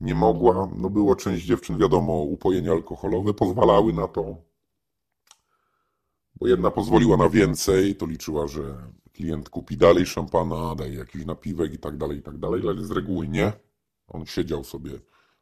[0.00, 4.36] Nie mogła, no było część dziewczyn, wiadomo, upojenia alkoholowe pozwalały na to,
[6.34, 11.74] bo jedna pozwoliła na więcej, to liczyła, że klient kupi dalej szampana, daje jakiś napiwek
[11.74, 13.52] i tak dalej, i tak dalej, ale z reguły nie.
[14.08, 14.90] On siedział sobie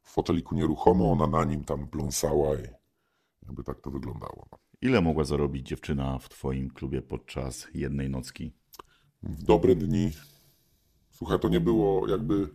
[0.02, 2.68] w foteliku nieruchomo, ona na nim tam pląsała i
[3.42, 4.48] jakby tak to wyglądało.
[4.80, 8.52] Ile mogła zarobić dziewczyna w twoim klubie podczas jednej nocki?
[9.22, 10.12] W dobre dni,
[11.10, 12.48] słuchaj, to nie było jakby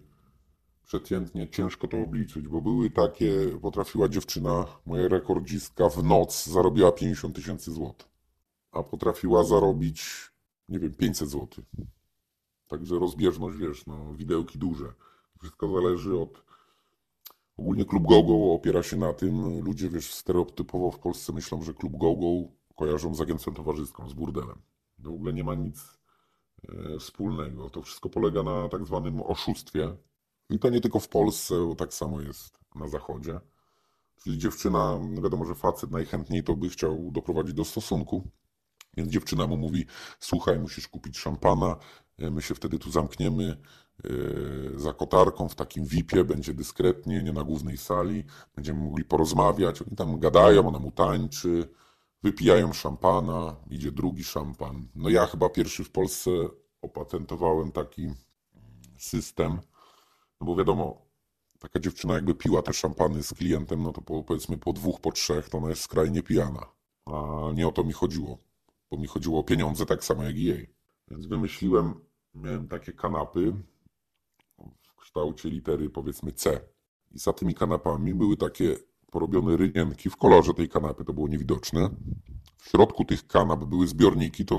[0.83, 7.35] przeciętnie ciężko to obliczyć, bo były takie, potrafiła dziewczyna, moja rekordzistka w noc zarobiła 50
[7.35, 8.07] tysięcy złotych,
[8.71, 10.05] a potrafiła zarobić,
[10.69, 11.65] nie wiem, 500 złotych.
[12.67, 14.93] Także rozbieżność, wiesz, no, widełki duże.
[15.39, 16.43] Wszystko zależy od...
[17.57, 21.97] Ogólnie klub GoGo opiera się na tym, ludzie, wiesz, stereotypowo w Polsce myślą, że klub
[21.97, 24.61] GoGo kojarzą z agencją towarzyską, z burdelem.
[25.03, 25.97] To w ogóle nie ma nic
[26.69, 27.69] e, wspólnego.
[27.69, 29.95] To wszystko polega na tak zwanym oszustwie.
[30.49, 33.39] I to nie tylko w Polsce, bo tak samo jest na Zachodzie.
[34.23, 38.31] Czyli dziewczyna, wiadomo, że facet najchętniej to by chciał doprowadzić do stosunku.
[38.97, 39.85] Więc dziewczyna mu mówi:
[40.19, 41.77] Słuchaj, musisz kupić szampana,
[42.17, 43.57] e, my się wtedy tu zamkniemy
[44.75, 48.23] za kotarką w takim VIP-ie, będzie dyskretnie, nie na głównej sali,
[48.55, 49.81] będziemy mogli porozmawiać.
[49.81, 51.69] Oni tam gadają, ona mu tańczy,
[52.23, 54.87] wypijają szampana, idzie drugi szampan.
[54.95, 56.31] No ja chyba pierwszy w Polsce
[56.81, 58.09] opatentowałem taki
[58.97, 59.59] system,
[60.41, 61.05] no bo wiadomo,
[61.59, 65.11] taka dziewczyna jakby piła te szampany z klientem, no to po, powiedzmy po dwóch, po
[65.11, 66.65] trzech, to ona jest skrajnie pijana.
[67.05, 67.11] A
[67.53, 68.37] nie o to mi chodziło,
[68.91, 70.69] bo mi chodziło o pieniądze tak samo jak i jej.
[71.07, 71.93] Więc wymyśliłem,
[72.35, 73.53] miałem takie kanapy
[75.03, 76.59] kształcie litery powiedzmy C.
[77.11, 78.75] I za tymi kanapami były takie
[79.11, 81.89] porobione rynienki w kolorze tej kanapy, to było niewidoczne.
[82.57, 84.57] W środku tych kanap były zbiorniki, to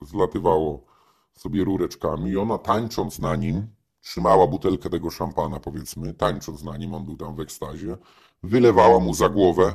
[0.00, 0.84] zlatywało
[1.32, 3.66] sobie rureczkami i ona tańcząc na nim,
[4.00, 7.96] trzymała butelkę tego szampana powiedzmy, tańcząc na nim, on był tam w ekstazie,
[8.42, 9.74] wylewała mu za głowę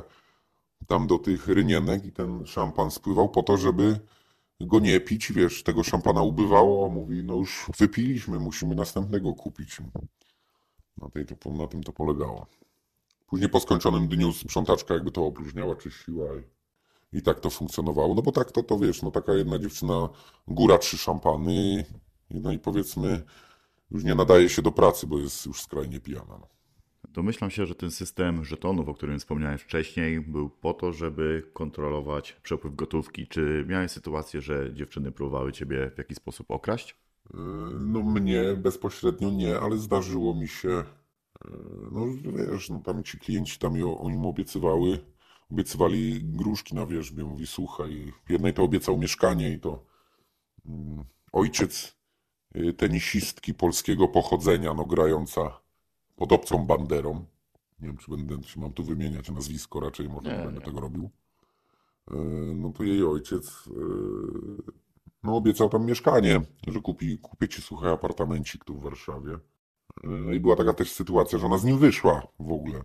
[0.86, 4.00] tam do tych rynienek i ten szampan spływał po to, żeby
[4.60, 9.76] go nie pić, wiesz, tego szampana ubywało, mówi, no już wypiliśmy, musimy następnego kupić.
[10.96, 12.46] Na, tej to, na tym to polegało.
[13.26, 16.26] Później po skończonym dniu sprzątaczka jakby to opróżniała, czyściła
[17.12, 18.14] i, i tak to funkcjonowało.
[18.14, 20.08] No bo tak to, to wiesz, no taka jedna dziewczyna,
[20.48, 21.84] góra trzy szampany,
[22.30, 23.22] no i powiedzmy
[23.90, 26.40] już nie nadaje się do pracy, bo jest już skrajnie pijana.
[27.12, 32.32] Domyślam się, że ten system żetonów, o którym wspomniałem wcześniej, był po to, żeby kontrolować
[32.42, 33.26] przepływ gotówki.
[33.26, 36.96] Czy miałeś sytuację, że dziewczyny próbowały ciebie w jakiś sposób okraść?
[37.34, 37.40] Yy,
[37.80, 40.84] No mnie bezpośrednio nie, ale zdarzyło mi się, yy,
[41.92, 44.98] no wiesz, no tam ci klienci tam oni mu obiecywały,
[45.52, 49.84] obiecywali gruszki na wierzbie, mówi słuchaj, jednej to obiecał mieszkanie i to
[50.66, 51.96] mm, ojciec
[52.54, 55.60] yy, tenisistki polskiego pochodzenia, no grająca
[56.20, 57.14] pod obcą banderą,
[57.80, 60.66] nie wiem czy będę, czy mam tu wymieniać nazwisko, raczej może Nie, nie będę nie.
[60.66, 61.10] tego robił,
[62.10, 64.72] Yy, no to jej ojciec yy,
[65.22, 69.38] no obiecał tam mieszkanie, że kupi, kupię ci słuchaj apartamencik tu w Warszawie.
[70.04, 72.84] No i była taka też sytuacja, że ona z nim wyszła w ogóle.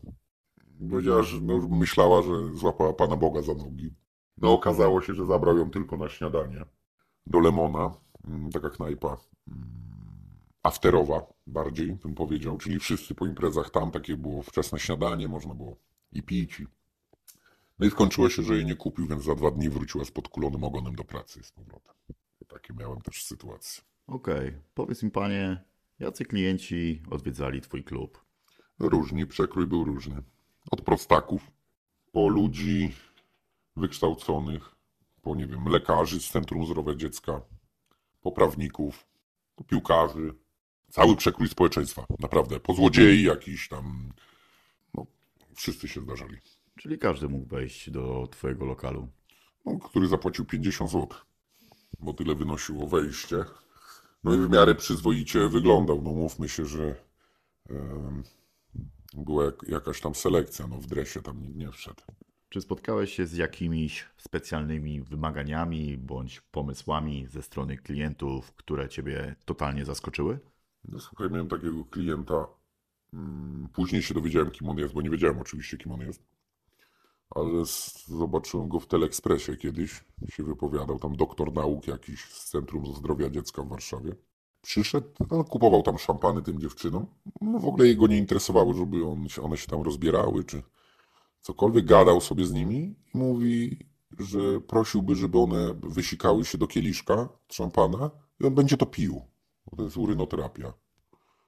[0.90, 3.94] Powiedziała, że no, myślała, że złapała Pana Boga za nogi.
[4.38, 6.66] No okazało się, że zabrał ją tylko na śniadanie.
[7.28, 7.92] Do Lemona,
[8.28, 9.18] mm, taka knajpa
[9.48, 9.95] mm,
[10.66, 15.78] afterowa bardziej, bym powiedział, czyli wszyscy po imprezach tam, takie było wczesne śniadanie, można było
[16.12, 16.60] i pić.
[16.60, 16.68] I...
[17.80, 20.64] No i skończyło się, że jej nie kupił, więc za dwa dni wróciła z podkulonym
[20.64, 21.96] ogonem do pracy z powrotem.
[22.48, 23.84] Takie miałem też sytuacje.
[24.08, 25.64] Okej, powiedz mi panie,
[26.00, 28.26] jacy klienci odwiedzali twój klub?
[28.80, 30.24] Różni, przekrój był różny.
[30.72, 31.52] Od prostaków,
[32.12, 32.94] po ludzi
[33.76, 34.76] wykształconych,
[35.22, 37.42] po nie wiem, lekarzy z Centrum Zdrowia Dziecka,
[38.22, 39.08] po prawników,
[39.56, 40.34] po piłkarzy.
[40.96, 42.60] Cały przekrój społeczeństwa, naprawdę.
[42.60, 44.14] Po złodziei jakiś tam.
[44.94, 45.06] No,
[45.56, 46.38] wszyscy się zdarzali.
[46.80, 49.08] Czyli każdy mógł wejść do twojego lokalu.
[49.66, 51.08] No, który zapłacił 50 zł,
[52.00, 53.46] bo tyle wynosiło wejście.
[54.24, 56.02] No i w miarę przyzwoicie wyglądał.
[56.02, 56.96] No mówmy się, że
[59.14, 60.68] była jak, jakaś tam selekcja.
[60.68, 62.04] No w dresie tam nikt nie wszedł.
[62.50, 69.86] Czy spotkałeś się z jakimiś specjalnymi wymaganiami bądź pomysłami ze strony klientów, które ciebie totalnie
[69.86, 70.40] zaskoczyły?
[70.90, 72.48] No słuchaj, miałem takiego klienta.
[73.14, 76.24] mm, Później się dowiedziałem, kim on jest, bo nie wiedziałem oczywiście, kim on jest.
[77.36, 77.66] ale
[78.08, 80.04] zobaczyłem go w Teleekspresie kiedyś.
[80.30, 84.16] Się wypowiadał tam doktor nauk jakiś z Centrum Zdrowia Dziecka w Warszawie.
[84.62, 87.06] Przyszedł, no, kupował tam szampany tym dziewczynom.
[87.42, 90.64] No w ogóle jego nie interesowało, żeby on, one się tam rozbierały, czy
[91.42, 91.86] cokolwiek.
[91.86, 93.80] Gadał sobie z nimi i mówi,
[94.20, 99.22] że prosiłby, żeby one wysikały się do kieliszka szampana i on będzie to pił.
[99.68, 100.74] Bo to jest urynoterapia.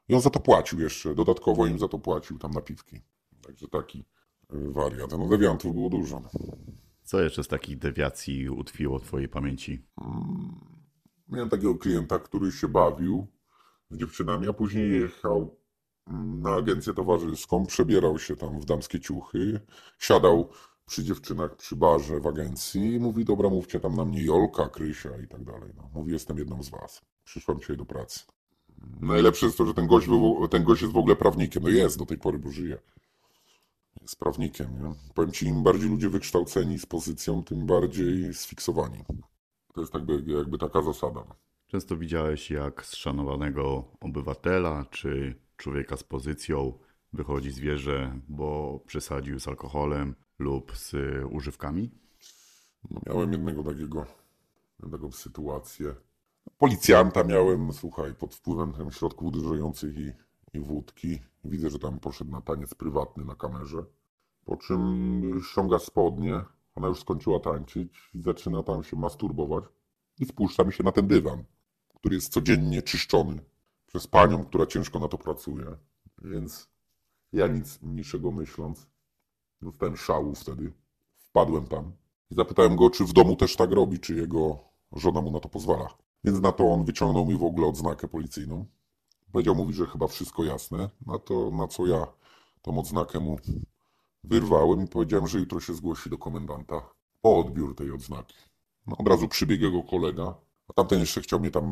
[0.07, 3.01] I on za to płacił jeszcze, dodatkowo im za to płacił tam napiwki.
[3.41, 4.05] Także taki
[4.53, 5.11] y, wariant.
[5.11, 6.21] No dewiantów było dużo.
[7.03, 9.85] Co jeszcze z takich dewiacji utkwiło w twojej pamięci?
[11.29, 13.27] Miałem takiego klienta, który się bawił
[13.89, 15.57] z dziewczynami, a później jechał
[16.07, 19.59] mm, na agencję towarzyską, przebierał się tam w damskie ciuchy,
[19.99, 20.49] siadał
[20.85, 25.17] przy dziewczynach przy barze w agencji i mówi, dobra, mówcie tam na mnie Jolka, Krysia
[25.23, 25.71] i tak dalej.
[25.75, 27.01] No, mówi, jestem jedną z was.
[27.27, 28.19] Przyszłam dzisiaj do pracy.
[29.01, 31.63] Najlepsze jest to, że ten gość, był- ten gość jest w ogóle prawnikiem.
[31.63, 32.77] No jest do tej pory, bo żyje.
[34.01, 34.93] Jest prawnikiem, nie?
[35.13, 39.03] Powiem ci, im bardziej ludzie wykształceni z pozycją, tym bardziej sfiksowani.
[39.73, 41.23] To jest jakby, jakby taka zasada.
[41.67, 46.79] Często widziałeś, jak z szanowanego obywatela czy człowieka z pozycją
[47.13, 50.95] wychodzi zwierzę, bo przesadził z alkoholem lub z
[51.31, 51.91] używkami?
[52.91, 54.05] No, miałem jednego takiego,
[54.91, 55.95] taką sytuację.
[56.57, 60.11] Policjanta miałem, słuchaj, pod wpływem środków uderzających i,
[60.53, 61.19] i wódki.
[61.43, 63.85] Widzę, że tam poszedł na taniec prywatny na kamerze.
[64.45, 66.41] Po czym ściąga spodnie,
[66.75, 69.63] ona już skończyła tańczyć i zaczyna tam się masturbować.
[70.19, 71.43] I spuszcza mi się na ten dywan,
[71.95, 73.39] który jest codziennie czyszczony
[73.87, 75.65] przez panią, która ciężko na to pracuje.
[76.23, 76.69] Więc
[77.33, 78.87] ja nic niczego myśląc,
[79.61, 80.73] dostałem szału wtedy.
[81.17, 81.91] Wpadłem tam
[82.31, 84.59] i zapytałem go, czy w domu też tak robi, czy jego
[84.91, 86.06] żona mu na to pozwala.
[86.27, 88.65] Więc na to on wyciągnął mi w ogóle odznakę policyjną.
[89.31, 90.89] Powiedział, mówi, że chyba wszystko jasne.
[91.05, 92.07] Na to, na co ja
[92.61, 93.37] tą odznakę mu
[94.23, 96.89] wyrwałem i powiedziałem, że jutro się zgłosi do komendanta
[97.21, 98.35] po odbiór tej odznaki.
[98.87, 100.35] No, od razu przybiegł jego kolega,
[100.67, 101.71] a tamten jeszcze chciał mnie tam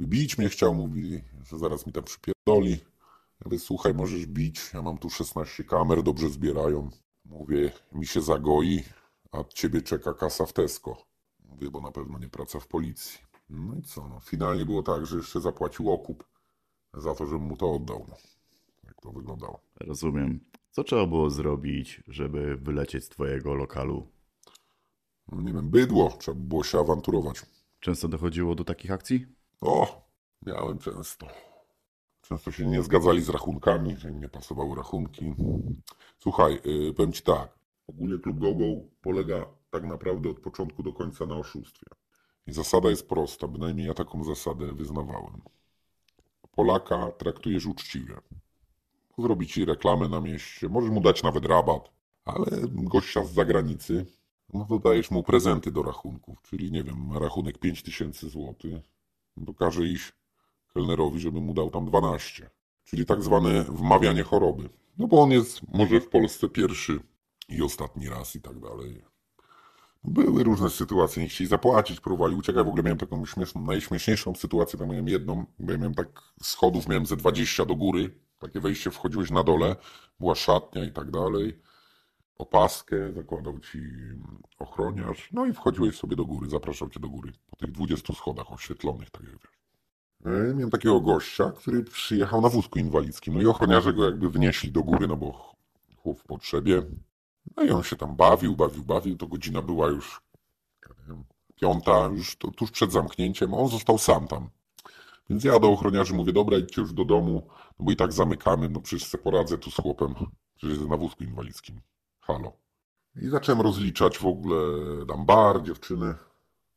[0.00, 2.70] yy, bić, mnie chciał, mówi, że zaraz mi tam przypierdoli.
[3.40, 6.90] Ja mówię, słuchaj, możesz bić, ja mam tu 16 kamer, dobrze zbierają.
[7.24, 8.82] Mówię, mi się zagoi,
[9.32, 10.96] a ciebie czeka kasa w Tesco.
[11.48, 13.25] Mówię, bo na pewno nie praca w policji.
[13.48, 16.24] No i co, no, finalnie było tak, że jeszcze zapłacił okup
[16.94, 18.06] za to, żebym mu to oddał.
[18.08, 18.16] No.
[18.84, 19.60] Jak to wyglądało.
[19.80, 20.40] Rozumiem.
[20.70, 24.08] Co trzeba było zrobić, żeby wylecieć z twojego lokalu?
[25.32, 27.46] No, nie wiem, bydło, trzeba było się awanturować.
[27.80, 29.26] Często dochodziło do takich akcji?
[29.60, 30.06] O,
[30.46, 31.26] miałem często.
[32.20, 35.34] Często się nie zgadzali z rachunkami, że im nie pasowały rachunki.
[36.18, 37.58] Słuchaj, yy, powiem ci tak.
[37.86, 38.64] Ogólnie klub GoGo
[39.00, 41.86] polega tak naprawdę od początku do końca na oszustwie.
[42.46, 45.42] I zasada jest prosta, bynajmniej ja taką zasadę wyznawałem.
[46.50, 48.14] Polaka traktujesz uczciwie.
[49.18, 51.90] Zrobi ci reklamę na mieście, możesz mu dać nawet rabat,
[52.24, 54.06] ale gościa z zagranicy,
[54.52, 58.54] no to dajesz mu prezenty do rachunków, czyli nie wiem, rachunek 5000 zł,
[59.46, 60.12] to każe iść
[60.74, 62.50] kelnerowi, żeby mu dał tam 12.
[62.84, 64.68] Czyli tak zwane wmawianie choroby.
[64.98, 67.00] No bo on jest może w Polsce pierwszy
[67.48, 69.02] i ostatni raz i tak dalej.
[70.06, 72.64] Były różne sytuacje, nie chcieli zapłacić, próbowali uciekać.
[72.64, 76.88] W ogóle miałem taką śmieszną, najśmieszniejszą sytuację, tam miałem jedną, bo ja miałem tak schodów,
[76.88, 79.76] miałem ze 20 do góry, takie wejście, wchodziłeś na dole,
[80.20, 81.58] była szatnia i tak dalej,
[82.38, 83.80] opaskę zakładał ci
[84.58, 88.52] ochroniarz, no i wchodziłeś sobie do góry, zapraszał cię do góry, po tych 20 schodach
[88.52, 89.50] oświetlonych, tak jak wiesz.
[90.24, 94.72] E, Miałem takiego gościa, który przyjechał na wózku inwalidzkim, no i ochroniarze go jakby wnieśli
[94.72, 95.54] do góry, no bo
[95.96, 96.82] chłop w potrzebie,
[97.56, 100.20] no i on się tam bawił, bawił, bawił, to godzina była już
[100.90, 104.48] nie wiem, piąta, już to, tuż przed zamknięciem, on został sam tam.
[105.30, 108.68] Więc ja do ochroniarzy mówię, dobra, idźcie już do domu, no bo i tak zamykamy,
[108.68, 110.14] no przecież se poradzę tu z chłopem,
[110.56, 111.80] przecież jest na wózku inwalidzkim.
[112.20, 112.52] Halo.
[113.16, 114.56] I zacząłem rozliczać w ogóle
[115.06, 116.14] tam bar, dziewczyny,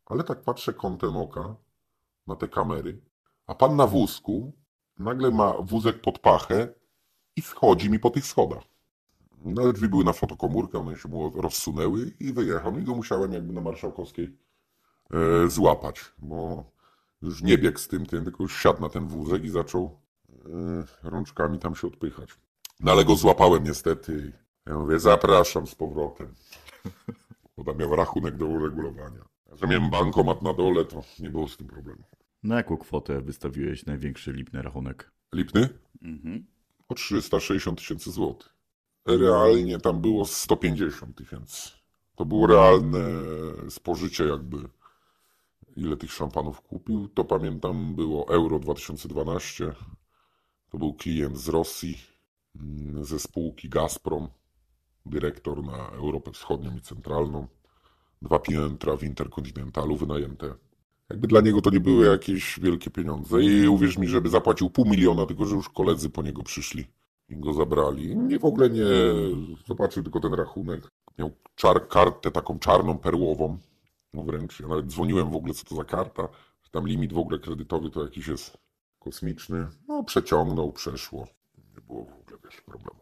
[0.06, 1.56] ale tak patrzę kątem oka
[2.28, 3.02] na te kamery,
[3.48, 4.54] a pan na wózku
[5.00, 6.74] nagle ma wózek pod pachę
[7.36, 8.64] i schodzi mi po tych schodach.
[9.46, 12.72] No drzwi były na fotokomórkę, one się mu rozsunęły i wyjechał.
[12.72, 14.38] No I go musiałem jakby na Marszałkowskiej
[15.12, 16.64] e, złapać, bo
[17.22, 20.00] już nie biegł z tym, tym, tylko już siadł na ten wózek i zaczął
[21.04, 22.30] e, rączkami tam się odpychać.
[22.80, 24.34] No ale go złapałem niestety.
[24.66, 26.28] Ja mówię, zapraszam z powrotem.
[27.58, 29.26] Bo tam miał rachunek do uregulowania.
[29.52, 32.04] Że miałem bankomat na dole, to nie było z tym problemu.
[32.44, 35.12] Na jaką kwotę wystawiłeś największy lipny rachunek?
[35.34, 35.70] Lipny?
[36.02, 36.46] Mhm.
[36.88, 38.59] O 360 tysięcy złotych.
[39.18, 41.70] Realnie tam było 150 tysięcy.
[42.16, 43.00] To było realne
[43.70, 44.58] spożycie jakby.
[45.76, 47.08] Ile tych szampanów kupił?
[47.08, 49.74] To pamiętam było Euro 2012.
[50.70, 51.98] To był klient z Rosji,
[52.56, 54.28] mm, ze spółki Gazprom.
[55.06, 57.48] dyrektor na Europę Wschodnią i Centralną.
[58.22, 60.54] Dwa piętra w Interkontynentalu wynajęte.
[61.10, 64.86] Jakby dla niego to nie były jakieś wielkie pieniądze i uwierz mi, żeby zapłacił pół
[64.86, 66.88] miliona, tylko że już koledzy po niego przyszli
[67.38, 68.18] go zabrali.
[68.18, 68.86] Nie w ogóle nie
[69.68, 70.88] zobaczył tylko ten rachunek.
[71.18, 73.58] Miał czar, kartę taką czarną, perłową.
[74.14, 76.28] No wręcz, ja nawet dzwoniłem w ogóle, co to za karta.
[76.72, 78.58] Tam limit w ogóle kredytowy to jakiś jest
[79.00, 79.68] kosmiczny.
[79.88, 81.28] No przeciągnął, przeszło.
[81.76, 83.00] Nie było w ogóle wiesz, problemu.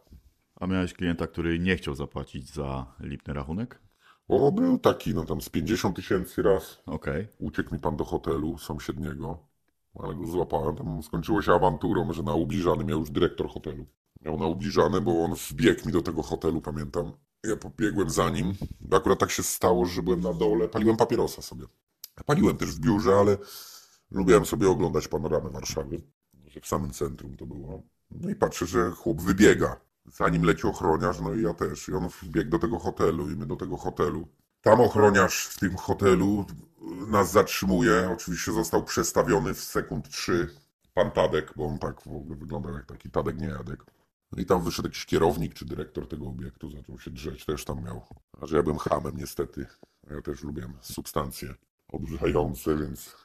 [0.56, 3.80] A miałeś klienta, który nie chciał zapłacić za lipny rachunek?
[4.28, 6.82] O, był taki, no tam z 50 tysięcy raz.
[6.86, 7.28] Okej.
[7.38, 9.38] Uciekł mi pan do hotelu sąsiedniego,
[9.94, 10.76] ale go złapałem.
[10.76, 13.86] Tam skończyło się awanturą, że na ubliżany miał już dyrektor hotelu.
[14.20, 17.12] Miał na ubliżane, bo on wbiegł mi do tego hotelu, pamiętam.
[17.44, 18.54] Ja pobiegłem za nim.
[18.92, 20.68] Akurat tak się stało, że byłem na dole.
[20.68, 21.66] Paliłem papierosa sobie.
[22.26, 23.36] Paliłem też w biurze, ale
[24.10, 26.02] lubiłem sobie oglądać panoramę Warszawy.
[26.46, 27.82] Że w samym centrum to było.
[28.10, 29.80] No i patrzę, że chłop wybiega.
[30.06, 31.88] Za nim leci ochroniarz, no i ja też.
[31.88, 34.28] I on wbiegł do tego hotelu i my do tego hotelu.
[34.60, 36.44] Tam ochroniarz w tym hotelu
[37.08, 38.10] nas zatrzymuje.
[38.12, 40.54] Oczywiście został przestawiony w sekund trzy
[40.94, 43.84] pan Tadek, bo on tak w ogóle wyglądał jak taki Tadek Niejadek.
[44.32, 47.84] No i tam wyszedł jakiś kierownik czy dyrektor tego obiektu, zaczął się drzeć, też tam
[47.84, 48.02] miał.
[48.40, 49.66] A że ja byłem hamem niestety,
[50.10, 51.54] a ja też lubiłem substancje
[51.92, 53.16] odurzające, więc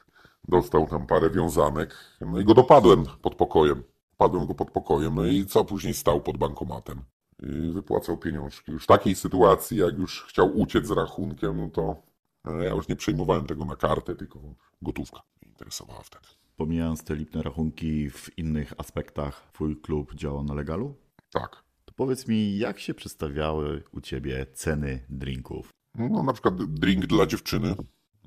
[0.48, 1.94] dostał tam parę wiązanek.
[2.20, 3.82] No i go dopadłem pod pokojem.
[4.16, 7.02] Padłem go pod pokojem, no i co później stał pod bankomatem.
[7.42, 8.72] I wypłacał pieniążki.
[8.72, 12.02] Już w takiej sytuacji, jak już chciał uciec z rachunkiem, no to
[12.44, 14.40] e, ja już nie przejmowałem tego na kartę, tylko
[14.82, 16.43] gotówka mnie interesowała wtedy.
[16.56, 20.94] Pomijając te lipne rachunki w innych aspektach, twój klub działa na legalu?
[21.32, 21.64] Tak.
[21.84, 25.70] To powiedz mi, jak się przedstawiały u ciebie ceny drinków?
[25.94, 27.74] No na przykład drink dla dziewczyny.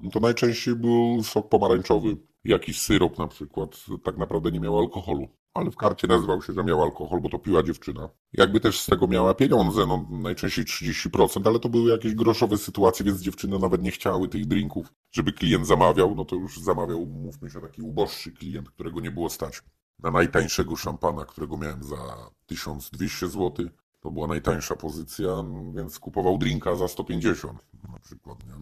[0.04, 2.18] No to najczęściej był sok pomarańczowy.
[2.44, 3.86] Jakiś syrop na przykład.
[4.04, 5.28] Tak naprawdę nie miał alkoholu.
[5.58, 8.10] Ale w karcie nazywał się, że miał alkohol, bo to piła dziewczyna.
[8.34, 13.06] Jakby też z tego miała pieniądze, no najczęściej 30%, ale to były jakieś groszowe sytuacje,
[13.06, 16.16] więc dziewczyny nawet nie chciały tych drinków, żeby klient zamawiał.
[16.16, 19.64] No to już zamawiał, mówmy się, taki uboższy klient, którego nie było stać.
[20.00, 23.66] Na najtańszego szampana, którego miałem za 1200 zł,
[24.00, 25.44] to była najtańsza pozycja,
[25.76, 27.60] więc kupował drinka za 150
[27.94, 28.38] na przykład.
[28.48, 28.54] Nie?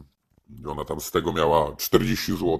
[0.59, 2.59] I ona tam z tego miała 40 zł.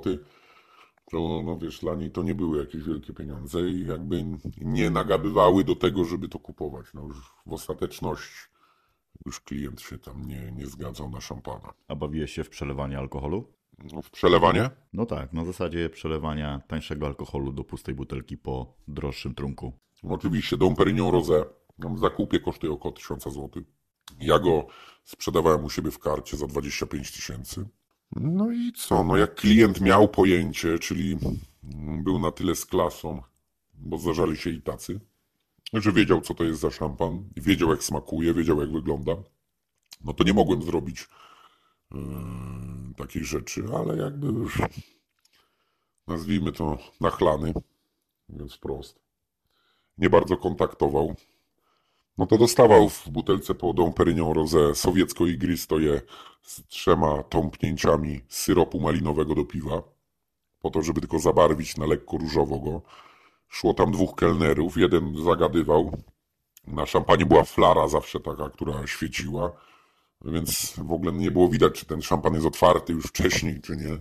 [1.12, 4.26] To, no wiesz, dla niej to nie były jakieś wielkie pieniądze i jakby
[4.62, 6.86] nie nagabywały do tego, żeby to kupować.
[6.94, 8.56] No już w ostateczności
[9.26, 11.74] już klient się tam nie, nie zgadzał na szampana.
[11.88, 13.54] A bawiłeś się w przelewanie alkoholu?
[13.94, 14.70] No, w przelewanie?
[14.94, 19.74] No tak, na zasadzie przelewania tańszego alkoholu do pustej butelki po droższym trunku.
[20.04, 21.46] Oczywiście, Dom Perignon Rosé
[21.80, 23.50] w zakupie kosztuje około 1000 zł.
[24.20, 24.68] Ja go
[25.04, 27.66] sprzedawałem u siebie w karcie za 25 tysięcy.
[28.16, 29.04] No i co?
[29.04, 31.18] No jak klient miał pojęcie, czyli
[32.04, 33.22] był na tyle z klasą,
[33.74, 35.00] bo zdarzali się i tacy,
[35.74, 39.16] że wiedział, co to jest za szampan, wiedział, jak smakuje, wiedział, jak wygląda,
[40.04, 41.08] no to nie mogłem zrobić
[41.92, 42.00] yy,
[42.98, 44.62] takiej rzeczy, ale jakby już
[46.08, 47.54] nazwijmy to nachlany,
[48.30, 49.00] więc wprost.
[49.98, 51.16] Nie bardzo kontaktował.
[52.18, 56.02] No to dostawał w butelce po Dom Perignon Rosé sowiecko-igristoje
[56.42, 59.84] z trzema tąpnięciami syropu malinowego do piwa,
[60.62, 62.82] po to, żeby tylko zabarwić na lekko różowo go.
[63.48, 65.98] Szło tam dwóch kelnerów, jeden zagadywał.
[66.68, 69.52] Na szampanie była flara zawsze taka, która świeciła,
[70.26, 73.98] więc w ogóle nie było widać, czy ten szampan jest otwarty już wcześniej, czy nie.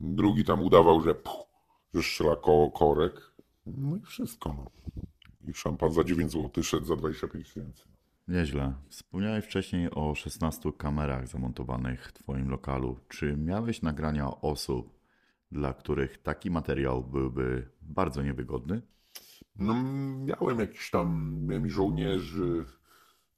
[0.00, 1.46] Drugi tam udawał, że, puh,
[1.94, 3.32] że strzela koło korek.
[3.66, 4.48] No i wszystko.
[4.48, 4.70] No.
[5.48, 7.82] I szampan za 9 zł szedł za 25 tysięcy.
[8.28, 8.74] Nieźle.
[8.88, 12.98] Wspomniałeś wcześniej o 16 kamerach zamontowanych w Twoim lokalu.
[13.08, 14.98] Czy miałeś nagrania osób,
[15.52, 18.82] dla których taki materiał byłby bardzo niewygodny?
[19.56, 19.74] No,
[20.24, 22.64] miałem jakiś tam, miałem żołnierzy.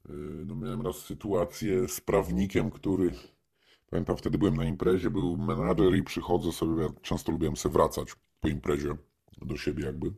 [0.09, 3.11] yy, No, miałem raz sytuację z prawnikiem, który,
[3.89, 8.07] pamiętam, wtedy byłem na imprezie, był menadżer i przychodzę sobie, ja często lubiłem sobie wracać
[8.41, 8.95] po imprezie
[9.41, 10.13] do siebie jakby.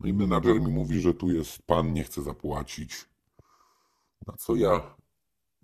[0.00, 3.08] No i menadżer mi mówi, że tu jest pan, nie chce zapłacić.
[4.26, 4.96] Na co ja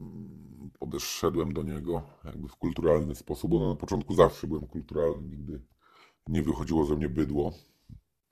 [0.01, 5.61] mm, podeszedłem do niego jakby w kulturalny sposób, bo na początku zawsze byłem kulturalny, nigdy
[6.29, 7.53] nie wychodziło ze mnie bydło.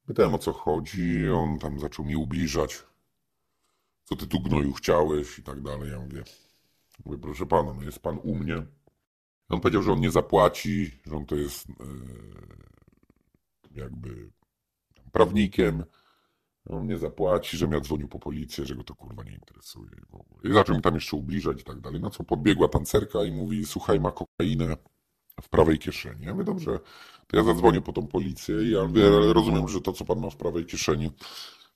[0.07, 2.83] Pytałem o co chodzi, on tam zaczął mi ubliżać.
[4.05, 5.91] Co ty tu gnoju chciałeś i tak dalej.
[5.91, 6.23] Ja mówię,
[7.05, 8.67] mówię proszę pana, no jest pan u mnie.
[9.49, 11.73] On powiedział, że on nie zapłaci, że on to jest e,
[13.75, 14.31] jakby
[15.13, 15.85] prawnikiem.
[16.69, 19.91] On nie zapłaci, że ja dzwonił po policję, że go to kurwa nie interesuje.
[20.45, 22.01] I zaczął mi tam jeszcze ubliżać i tak dalej.
[22.01, 24.77] Na co podbiegła tancerka i mówi, słuchaj, ma kokainę
[25.43, 26.27] w prawej kieszeni.
[26.27, 26.79] Ja mówię, dobrze,
[27.27, 30.31] to ja zadzwonię po tą policję i ja mówię, rozumiem, że to, co pan ma
[30.31, 31.11] w prawej kieszeni,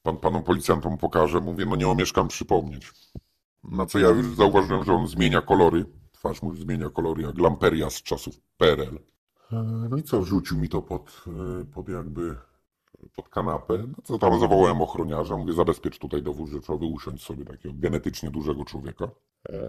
[0.02, 1.40] pan panom policjantom pokaże.
[1.40, 2.92] Mówię, no nie omieszkam przypomnieć.
[3.64, 5.84] Na co ja już zauważyłem, że on zmienia kolory.
[6.12, 8.98] Twarz mu zmienia kolory, jak lamperia z czasów PRL.
[9.52, 11.24] E, No i co, wrzucił mi to pod,
[11.60, 12.36] e, pod jakby
[13.08, 13.78] pod kanapę.
[13.78, 18.64] No co tam zawołałem ochroniarza, mówię, zabezpiecz tutaj dowód rzeczowy, usiądź sobie takiego genetycznie dużego
[18.64, 19.08] człowieka.
[19.48, 19.60] Eee,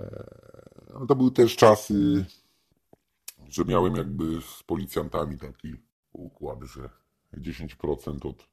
[0.96, 2.26] ale to były też czasy,
[3.50, 5.76] że miałem jakby z policjantami taki
[6.14, 6.90] układ, że
[7.34, 8.48] 10% od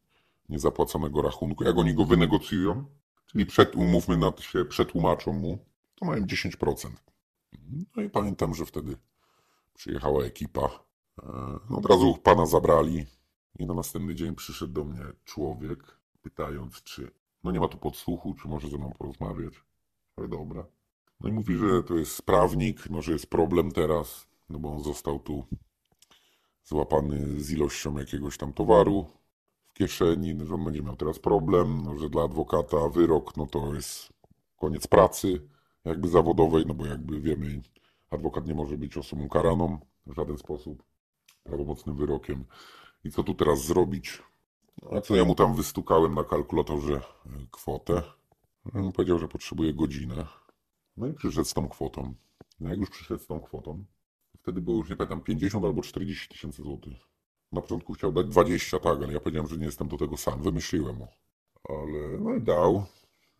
[0.49, 2.85] niezapłaconego rachunku, jak oni go wynegocjują,
[3.26, 5.59] czyli przed, umówmy na się, przetłumaczą mu,
[5.95, 6.89] to mają 10%.
[7.97, 8.97] No i pamiętam, że wtedy
[9.74, 10.85] przyjechała ekipa,
[11.70, 13.07] no od razu pana zabrali
[13.59, 17.11] i na następny dzień przyszedł do mnie człowiek, pytając, czy
[17.44, 19.55] no nie ma tu podsłuchu, czy może ze mną porozmawiać.
[20.16, 20.66] Ale dobra.
[21.20, 24.82] No i mówi, że to jest sprawnik, no że jest problem teraz, no bo on
[24.82, 25.44] został tu
[26.64, 29.07] złapany z ilością jakiegoś tam towaru
[29.68, 33.46] w kieszeni, no, że on będzie miał teraz problem, no, że dla adwokata wyrok, no
[33.46, 34.12] to jest
[34.57, 35.48] koniec pracy
[35.84, 37.62] jakby zawodowej, no bo jakby wiemy,
[38.11, 40.82] adwokat nie może być osobą karaną w żaden sposób
[41.42, 42.44] prawomocnym wyrokiem.
[43.05, 44.22] I co tu teraz zrobić?
[44.92, 47.00] A co ja mu tam wystukałem na kalkulatorze e,
[47.50, 48.02] kwotę?
[48.74, 50.26] On powiedział, że potrzebuje godzinę.
[50.96, 52.14] No i przyszedł z tą kwotą.
[52.61, 53.84] No jak już przyszedł z tą kwotą,
[54.38, 56.96] wtedy było już nie pamiętam 50 albo 40 tysięcy złotych.
[57.52, 60.42] Na początku chciał dać 20, tak, ale ja powiedziałem, że nie jestem do tego sam.
[60.42, 61.09] Wymyśliłem mu.
[61.68, 62.86] Ale no i dał.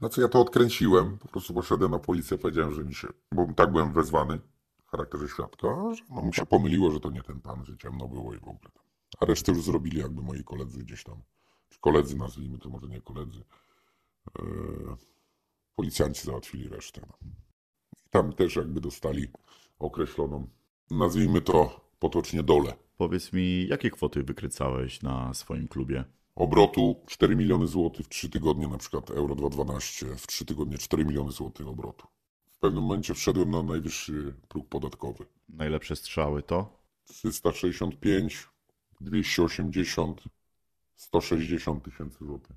[0.01, 1.19] Na co ja to odkręciłem.
[1.19, 4.39] Po prostu poszedłem na policję, powiedziałem, że mi się, bo tak byłem wezwany
[4.87, 8.09] w charakterze świadka, że no mu się pomyliło, że to nie ten pan, że ciemno
[8.09, 8.71] było i w ogóle.
[9.21, 11.23] A resztę już zrobili jakby moi koledzy gdzieś tam.
[11.69, 13.45] Czy koledzy nazwijmy to, może nie koledzy.
[14.39, 14.97] Eee,
[15.77, 17.01] policjanci załatwili resztę.
[17.09, 17.19] No.
[18.07, 19.29] I tam też jakby dostali
[19.79, 20.49] określoną,
[20.91, 22.75] nazwijmy to potocznie dolę.
[22.97, 26.05] Powiedz mi, jakie kwoty wykrycałeś na swoim klubie?
[26.35, 31.05] Obrotu 4 miliony złotych w 3 tygodnie, na przykład Euro 212, w 3 tygodnie 4
[31.05, 32.07] miliony złotych obrotu.
[32.51, 35.27] W pewnym momencie wszedłem na najwyższy próg podatkowy.
[35.49, 36.79] Najlepsze strzały to?
[37.05, 38.49] 365,
[39.01, 40.23] 280,
[40.97, 42.57] 160 tysięcy złotych.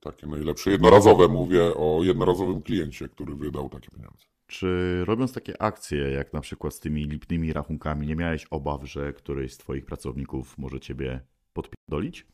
[0.00, 0.70] Takie najlepsze.
[0.70, 4.24] Jednorazowe mówię o jednorazowym kliencie, który wydał takie pieniądze.
[4.46, 9.12] Czy robiąc takie akcje, jak na przykład z tymi lipnymi rachunkami, nie miałeś obaw, że
[9.12, 11.20] któryś z twoich pracowników może ciebie
[11.52, 12.26] podpierdolić?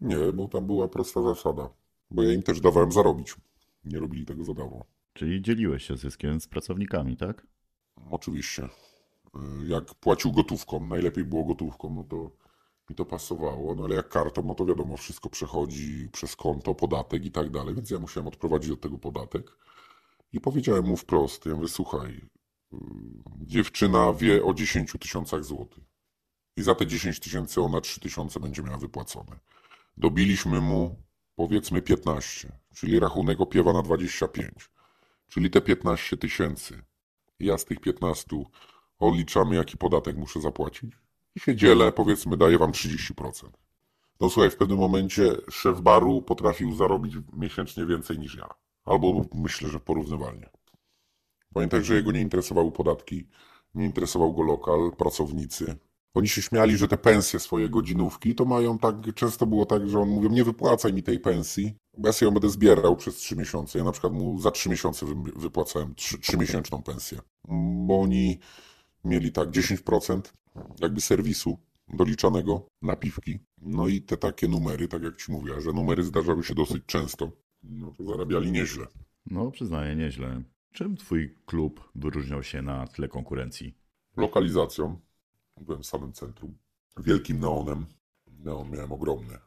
[0.00, 1.68] Nie, bo tam była prosta zasada.
[2.10, 3.34] Bo ja im też dawałem zarobić.
[3.84, 4.84] Nie robili tego za darmo.
[5.12, 7.46] Czyli dzieliłeś się zyskiem z pracownikami, tak?
[8.10, 8.68] Oczywiście.
[9.66, 12.30] Jak płacił gotówką, najlepiej było gotówką, no to
[12.90, 13.74] mi to pasowało.
[13.74, 17.74] No ale jak kartą, no to wiadomo, wszystko przechodzi przez konto, podatek i tak dalej.
[17.74, 19.56] Więc ja musiałem odprowadzić od tego podatek.
[20.32, 22.76] I powiedziałem mu wprost, ja mówię, słuchaj, y,
[23.36, 25.84] dziewczyna wie o 10 tysiącach złotych.
[26.56, 29.38] I za te 10 tysięcy ona 3 tysiące będzie miała wypłacone.
[29.96, 31.02] Dobiliśmy mu
[31.36, 34.70] powiedzmy 15, czyli rachunek opiewa na 25,
[35.28, 36.82] czyli te 15 tysięcy.
[37.40, 38.44] Ja z tych 15
[38.98, 41.07] odliczamy, jaki podatek muszę zapłacić
[41.38, 43.48] się dzielę, powiedzmy, daję wam 30%.
[44.20, 48.48] No słuchaj, w pewnym momencie szef baru potrafił zarobić miesięcznie więcej niż ja.
[48.84, 50.50] Albo myślę, że porównywalnie.
[51.54, 53.28] Pamiętaj, że jego nie interesowały podatki,
[53.74, 55.76] nie interesował go lokal, pracownicy.
[56.14, 60.00] Oni się śmiali, że te pensje swoje godzinówki to mają tak, często było tak, że
[60.00, 63.36] on mówił, nie wypłacaj mi tej pensji, bo ja sobie ją będę zbierał przez trzy
[63.36, 63.78] miesiące.
[63.78, 67.18] Ja na przykład mu za trzy miesiące wy- wypłacałem trzy- trzymiesięczną pensję.
[67.86, 68.38] Bo oni
[69.04, 70.32] mieli tak 10%
[70.80, 73.38] jakby serwisu doliczanego na piwki.
[73.62, 77.32] No i te takie numery, tak jak ci mówię, że numery zdarzały się dosyć często.
[77.62, 78.86] No to zarabiali nieźle.
[79.26, 80.42] No, przyznaję, nieźle.
[80.72, 83.74] Czym twój klub wyróżniał się na tle konkurencji?
[84.18, 85.00] lokalizacją.
[85.60, 86.58] Byłem w samym centrum.
[86.96, 87.86] Wielkim neonem.
[88.38, 89.38] Neon miałem ogromny,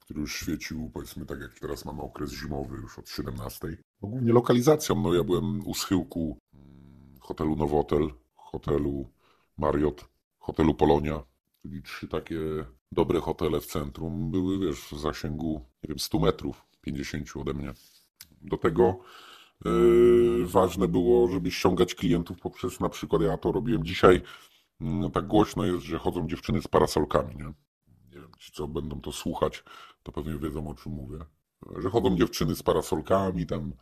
[0.00, 3.76] który już świecił, powiedzmy tak jak teraz mamy okres zimowy, już od 17.
[4.02, 5.02] No, głównie lokalizacją.
[5.02, 9.08] No ja byłem u schyłku mm, hotelu Nowotel, hotelu
[9.58, 10.08] Marriott,
[10.42, 11.22] hotelu Polonia,
[11.62, 12.40] czyli trzy takie
[12.92, 14.30] dobre hotele w centrum.
[14.30, 17.72] Były, wiesz, w zasięgu, nie wiem, 100 metrów, 50 ode mnie.
[18.42, 18.98] Do tego
[19.64, 24.22] Yy, ważne było, żeby ściągać klientów poprzez na przykład, ja to robiłem dzisiaj,
[24.80, 27.44] no, tak głośno jest, że chodzą dziewczyny z parasolkami, nie?
[28.10, 29.64] Nie wiem, ci co będą to słuchać,
[30.02, 31.18] to pewnie wiedzą o czym mówię.
[31.76, 33.72] Że chodzą dziewczyny z parasolkami, tam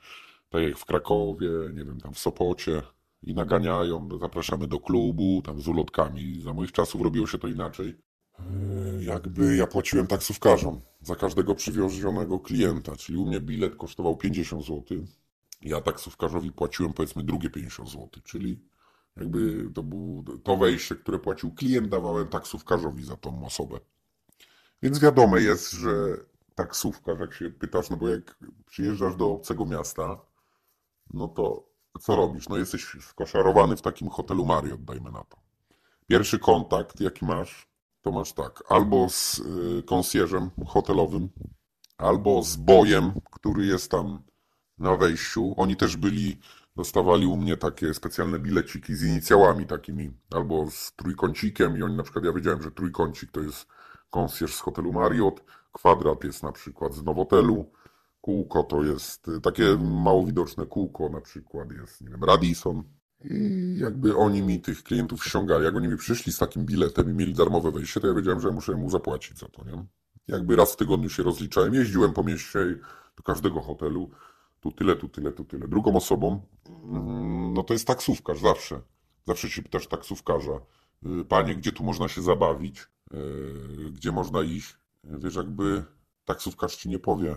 [0.48, 2.82] tak jak w Krakowie, nie wiem, tam w Sopocie
[3.22, 6.40] i naganiają, zapraszamy do klubu, tam z ulotkami.
[6.42, 7.98] Za moich czasów robiło się to inaczej.
[8.38, 14.66] Yy, Jakby ja płaciłem taksówkarzom za każdego przywiozionego klienta, czyli u mnie bilet kosztował 50
[14.66, 14.84] zł.
[15.62, 18.60] Ja taksówkarzowi płaciłem powiedzmy drugie 50 zł, czyli
[19.16, 23.80] jakby to było to wejście, które płacił klient, dawałem taksówkarzowi za tą osobę.
[24.82, 25.90] Więc wiadome jest, że
[26.54, 30.20] taksówkarz, jak się pytasz, no bo jak przyjeżdżasz do obcego miasta,
[31.14, 31.69] no to
[32.00, 32.48] co robisz?
[32.48, 35.36] No jesteś skoszarowany w takim hotelu Marriott, dajmy na to.
[36.06, 37.68] Pierwszy kontakt, jaki masz,
[38.02, 41.28] to masz tak, albo z y, konsjerzem hotelowym,
[41.98, 44.22] albo z bojem, który jest tam
[44.78, 45.54] na wejściu.
[45.56, 46.38] Oni też byli,
[46.76, 52.02] dostawali u mnie takie specjalne bileciki z inicjałami takimi, albo z trójkącikiem i oni na
[52.02, 53.66] przykład, ja wiedziałem, że trójkącik to jest
[54.10, 57.72] konsjerz z hotelu Marriott, kwadrat jest na przykład z Nowotelu,
[58.30, 62.82] kółko to jest y, takie mało widoczne kółko, na przykład jest, nie wiem, Radisson.
[63.24, 65.64] I jakby oni mi tych klientów ściągali.
[65.64, 68.50] Jak oni mi przyszli z takim biletem i mieli darmowe wejście, to ja wiedziałem, że
[68.50, 69.84] muszę mu zapłacić za to, nie?
[70.28, 72.58] Jakby raz w tygodniu się rozliczałem, jeździłem po mieście
[73.16, 74.10] do każdego hotelu,
[74.60, 75.68] tu tyle, tu tyle, tu tyle.
[75.68, 78.80] Drugą osobą, mm, no to jest taksówkarz zawsze.
[79.26, 80.60] Zawsze się pytasz taksówkarza,
[81.20, 82.80] y, panie, gdzie tu można się zabawić,
[83.14, 84.76] y, gdzie można iść.
[85.04, 85.84] Wiesz, jakby
[86.24, 87.36] taksówkarz ci nie powie,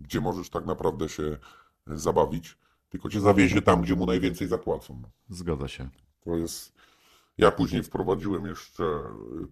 [0.00, 1.38] gdzie możesz tak naprawdę się
[1.86, 5.02] zabawić, tylko cię zawiezie tam, gdzie mu najwięcej zapłacą.
[5.28, 5.88] Zgadza się.
[6.24, 6.72] To jest.
[7.38, 8.84] Ja później wprowadziłem jeszcze.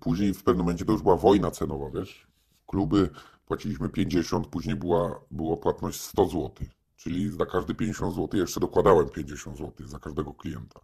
[0.00, 2.26] Później w pewnym momencie to już była wojna cenowa, wiesz?
[2.66, 3.10] Kluby
[3.46, 6.50] płaciliśmy 50, później była, była płatność 100 zł.
[6.96, 10.80] Czyli za każdy 50 zł jeszcze dokładałem 50 zł za każdego klienta.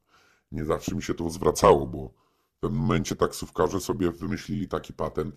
[0.52, 2.08] Nie zawsze mi się to zwracało, bo
[2.56, 5.34] w pewnym momencie taksówkarze sobie wymyślili taki patent,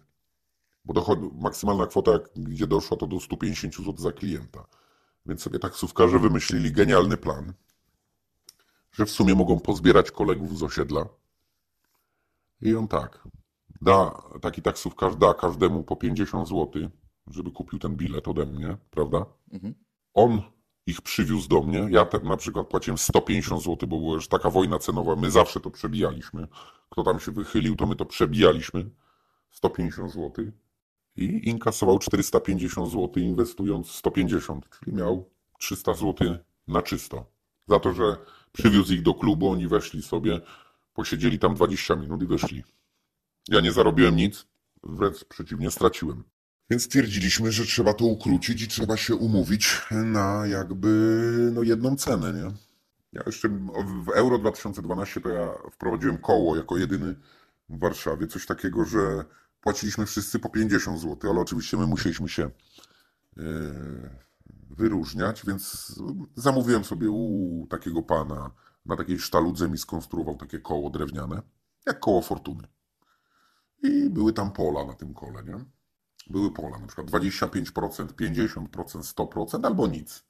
[0.85, 4.65] bo dochod, maksymalna kwota, gdzie doszła, to do 150 zł za klienta.
[5.25, 7.53] Więc sobie taksówkarze wymyślili genialny plan,
[8.91, 11.05] że w sumie mogą pozbierać kolegów z osiedla.
[12.61, 13.27] I on tak,
[13.81, 16.89] da, taki taksówkarz da każdemu po 50 zł,
[17.27, 19.25] żeby kupił ten bilet ode mnie, prawda?
[19.53, 19.75] Mhm.
[20.13, 20.41] On
[20.85, 21.87] ich przywiózł do mnie.
[21.89, 25.15] Ja te, na przykład płaciłem 150 zł, bo była już taka wojna cenowa.
[25.15, 26.47] My zawsze to przebijaliśmy.
[26.89, 28.89] Kto tam się wychylił, to my to przebijaliśmy.
[29.51, 30.31] 150 zł
[31.17, 36.37] i inkasował 450 zł, inwestując 150, czyli miał 300 zł
[36.67, 37.25] na czysto.
[37.67, 38.17] Za to, że
[38.51, 40.41] przywiózł ich do klubu, oni weszli sobie,
[40.93, 42.63] posiedzieli tam 20 minut i wyszli.
[43.49, 44.47] Ja nie zarobiłem nic,
[44.83, 46.23] wręcz przeciwnie, straciłem.
[46.69, 50.89] Więc stwierdziliśmy, że trzeba to ukrócić i trzeba się umówić na jakby
[51.53, 52.51] no jedną cenę, nie?
[53.13, 53.49] Ja jeszcze
[54.05, 57.15] w Euro 2012 to ja wprowadziłem koło jako jedyny
[57.69, 58.27] w Warszawie.
[58.27, 59.25] Coś takiego, że
[59.67, 62.51] płaciliśmy wszyscy po 50 zł, ale oczywiście my musieliśmy się e,
[64.69, 65.95] wyróżniać, więc
[66.35, 68.51] zamówiłem sobie u takiego pana
[68.85, 71.41] na takiej sztaludze mi skonstruował takie koło drewniane,
[71.85, 72.67] jak koło fortuny.
[73.83, 75.65] I były tam pola na tym kole, nie?
[76.29, 80.23] Były pola, na przykład 25%, 50%, 100% albo nic.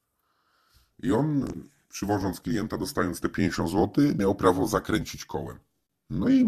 [0.99, 1.45] I on,
[1.89, 5.59] przywożąc klienta, dostając te 50 zł, miał prawo zakręcić kołem.
[6.09, 6.45] No i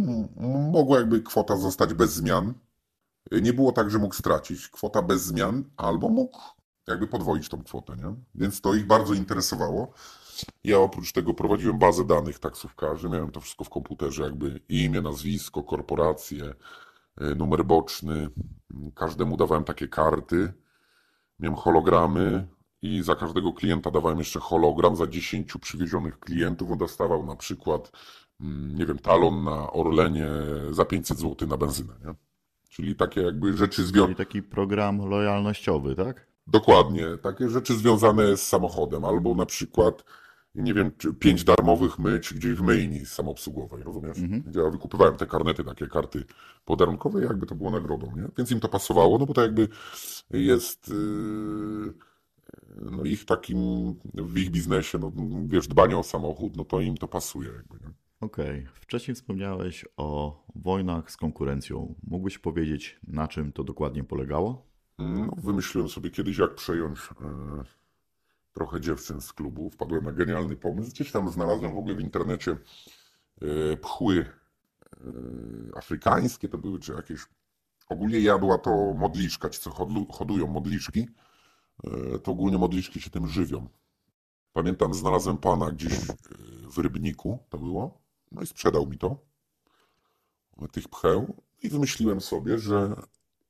[0.72, 2.54] mogła jakby kwota zostać bez zmian,
[3.32, 6.40] nie było tak, że mógł stracić kwota bez zmian, albo mógł
[6.88, 8.16] jakby podwoić tą kwotę, nie?
[8.36, 9.94] Więc to ich bardzo interesowało.
[10.64, 15.64] Ja oprócz tego prowadziłem bazę danych taksówkarzy, miałem to wszystko w komputerze, jakby imię, nazwisko,
[15.64, 16.54] korporacje,
[17.18, 18.30] e, numer boczny.
[18.96, 20.54] Każdemu dawałem takie karty,
[21.40, 22.48] miałem hologramy
[22.82, 26.72] i za każdego klienta dawałem jeszcze hologram za 10 przywiezionych klientów.
[26.72, 27.92] On dostawał na przykład,
[28.42, 30.28] mm, nie wiem, talon na Orlenie
[30.72, 32.29] za 500 zł na benzynę, nie?
[32.70, 34.16] Czyli takie jakby rzeczy związane.
[34.16, 36.28] Czyli taki program lojalnościowy, tak?
[36.48, 40.04] Dokładnie, takie rzeczy związane z samochodem, albo na przykład,
[40.56, 44.18] nie wiem, czy pięć darmowych myć gdzieś w myjni samoobsługowej, rozumiesz?
[44.18, 44.44] Mhm.
[44.56, 46.24] Ja wykupywałem te karnety, takie karty
[46.66, 48.28] podarunkowe, jakby to było nagrodą, nie?
[48.38, 49.68] Więc im to pasowało, no bo to jakby
[50.30, 51.94] jest yy,
[52.92, 55.12] no ich takim, w ich biznesie, no
[55.46, 57.80] wiesz, dbanie o samochód, no to im to pasuje jakby?
[58.22, 58.68] Okej.
[58.74, 61.96] Wcześniej wspomniałeś o wojnach z konkurencją.
[62.04, 64.70] Mógłbyś powiedzieć, na czym to dokładnie polegało?
[64.98, 67.64] No, wymyśliłem sobie kiedyś, jak przejąć e,
[68.54, 69.70] trochę dziewczyn z klubu.
[69.70, 70.90] Wpadłem na genialny pomysł.
[70.90, 72.58] Gdzieś tam znalazłem w ogóle w internecie
[73.42, 74.28] e, pchły e,
[75.78, 77.20] afrykańskie to były, czy jakieś...
[77.90, 79.70] Ogólnie ja była to modliszka, ci co
[80.12, 81.08] hodują modliszki,
[81.84, 83.68] e, to ogólnie modliszki się tym żywią.
[84.54, 85.94] Pamiętam, znalazłem pana gdzieś
[86.64, 88.02] w Rybniku, to było,
[88.32, 89.29] no i sprzedał mi to,
[90.68, 92.96] tych pcheł i wymyśliłem sobie, że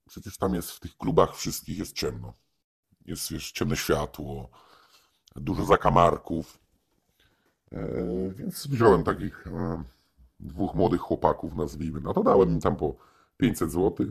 [0.08, 2.34] przecież tam jest w tych klubach wszystkich jest ciemno.
[3.06, 4.50] Jest wiesz, ciemne światło,
[5.36, 6.60] dużo zakamarków.
[7.72, 7.84] E,
[8.36, 9.84] więc wziąłem takich e,
[10.40, 12.02] dwóch młodych chłopaków, nazwijmy.
[12.02, 12.96] No to dałem im tam po
[13.38, 14.08] 500 zł,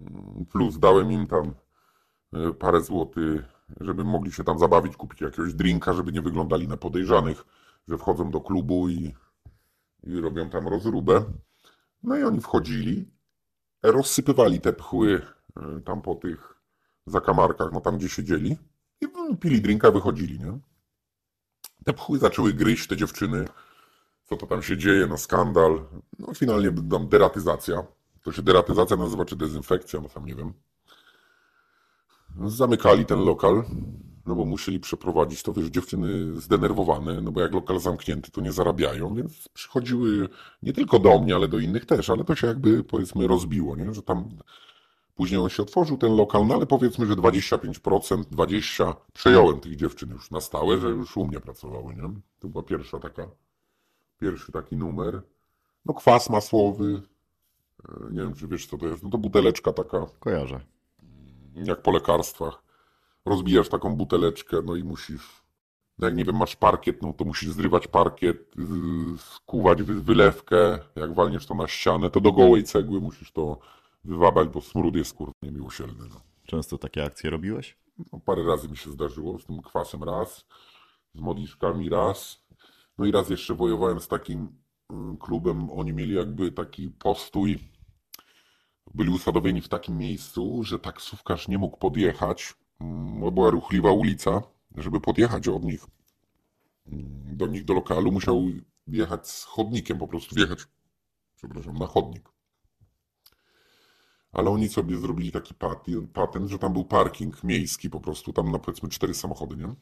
[0.00, 1.54] mm, plus dałem im tam
[2.32, 3.42] e, parę złotych,
[3.80, 7.44] żeby mogli się tam zabawić, kupić jakiegoś drinka, żeby nie wyglądali na podejrzanych,
[7.88, 9.14] że wchodzą do klubu i,
[10.02, 11.24] i robią tam rozróbę.
[12.02, 13.10] No i oni wchodzili,
[13.82, 15.22] rozsypywali te pchły
[15.56, 16.62] e, tam po tych
[17.06, 18.58] zakamarkach, no tam gdzie siedzieli
[19.00, 20.58] i pili drinka, wychodzili, nie?
[21.84, 23.48] Te pchły zaczęły gryźć te dziewczyny.
[24.24, 25.06] Co to tam się dzieje?
[25.06, 25.84] No skandal.
[26.18, 27.86] No finalnie tam deratyzacja.
[28.22, 30.52] To się deratyzacja nazywa, czy dezynfekcja, no sam nie wiem.
[32.46, 33.64] Zamykali ten lokal,
[34.26, 38.52] no bo musieli przeprowadzić to, wiesz, dziewczyny zdenerwowane, no bo jak lokal zamknięty, to nie
[38.52, 40.28] zarabiają, więc przychodziły
[40.62, 43.94] nie tylko do mnie, ale do innych też, ale to się jakby, powiedzmy, rozbiło, nie?
[43.94, 44.28] Że tam
[45.14, 50.10] później on się otworzył, ten lokal, no ale powiedzmy, że 25%, 20% przejąłem tych dziewczyn
[50.10, 52.02] już na stałe, że już u mnie pracowały, nie?
[52.40, 53.28] To była pierwsza taka,
[54.20, 55.22] pierwszy taki numer.
[55.84, 57.02] No kwas masłowy,
[57.88, 60.60] e, nie wiem, czy wiesz, co to jest, no to buteleczka taka, Kojarzę.
[61.54, 62.61] jak po lekarstwach.
[63.26, 65.42] Rozbijasz taką buteleczkę, no i musisz,
[65.98, 70.78] no jak nie wiem, masz parkiet, no to musisz zrywać parkiet, yy, skuwać wy- wylewkę,
[70.96, 73.58] jak walniesz to na ścianę, to do gołej cegły musisz to
[74.04, 76.08] wywabać, bo smród jest kurde niemiłosierny.
[76.10, 76.20] No.
[76.46, 77.76] Często takie akcje robiłeś?
[78.12, 80.44] No, parę razy mi się zdarzyło, z tym kwasem raz,
[81.14, 82.42] z modliszkami raz,
[82.98, 84.48] no i raz jeszcze wojowałem z takim
[84.90, 87.58] mm, klubem, oni mieli jakby taki postój,
[88.94, 92.54] byli usadowieni w takim miejscu, że taksówkarz nie mógł podjechać,
[93.32, 94.42] była ruchliwa ulica,
[94.76, 95.86] żeby podjechać od nich
[96.86, 98.42] mm, do nich do lokalu, musiał
[98.86, 100.58] jechać z chodnikiem, po prostu wjechać,
[101.36, 102.28] przepraszam, na chodnik.
[104.32, 105.54] Ale oni sobie zrobili taki
[106.12, 109.74] patent, że tam był parking miejski po prostu, tam na powiedzmy cztery samochody, nie?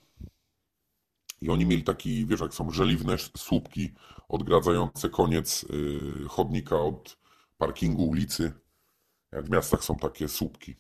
[1.41, 3.95] I oni mieli taki, wiesz, jak są żeliwne słupki
[4.29, 7.19] odgradzające koniec y, chodnika od
[7.59, 8.53] parkingu ulicy.
[9.33, 10.77] Jak w miastach są takie słupki.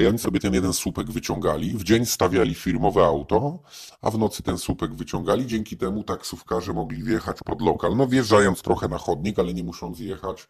[0.00, 3.58] I oni sobie ten jeden słupek wyciągali, w dzień stawiali firmowe auto,
[4.02, 5.46] a w nocy ten słupek wyciągali.
[5.46, 7.96] Dzięki temu taksówkarze mogli wjechać pod lokal.
[7.96, 10.48] No wjeżdżając trochę na chodnik, ale nie musząc jechać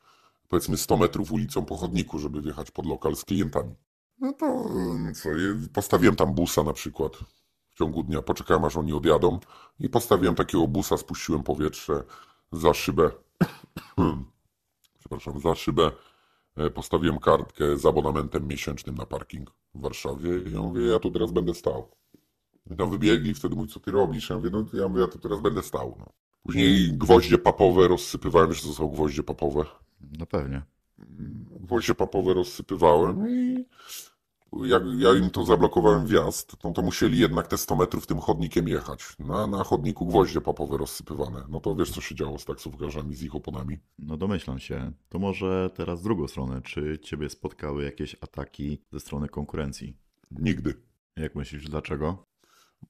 [0.49, 3.75] powiedzmy 100 metrów ulicą po chodniku, żeby wjechać pod lokal z klientami.
[4.19, 4.67] No to
[5.11, 5.29] y, co,
[5.73, 7.13] postawiłem tam busa na przykład
[7.71, 9.39] w ciągu dnia, poczekałem aż oni odjadą
[9.81, 12.05] i postawiłem takiego busa, spuściłem powietrze
[12.53, 13.11] za szybę,
[15.01, 15.91] przepraszam, za szybę,
[16.75, 21.33] postawiłem kartkę z abonamentem miesięcznym na parking w Warszawie i ja mówię, ja tu teraz
[21.33, 21.91] będę stał.
[22.71, 24.31] I tam wybiegli, wtedy mówię, co ty robisz?
[24.31, 25.97] Ja mówię, no ja mówię, ja tu teraz będę stał.
[25.99, 26.13] No.
[26.43, 29.65] Później gwoździe papowe rozsypywałem, wiesz co są gwoździe papowe?
[30.19, 30.63] No pewnie.
[31.61, 33.65] gwoździe papowe rozsypywałem i
[34.63, 38.69] jak ja im to zablokowałem wjazd, no to musieli jednak te 100 metrów tym chodnikiem
[38.69, 39.17] jechać.
[39.19, 41.45] Na, na chodniku gwoździe papowe rozsypywane.
[41.49, 43.79] No to wiesz, co się działo z taksówkarzami, z ich oponami?
[43.99, 44.93] No domyślam się.
[45.09, 46.63] To może teraz drugą stronę.
[46.63, 49.97] Czy ciebie spotkały jakieś ataki ze strony konkurencji?
[50.31, 50.75] Nigdy.
[51.17, 52.27] Jak myślisz, dlaczego?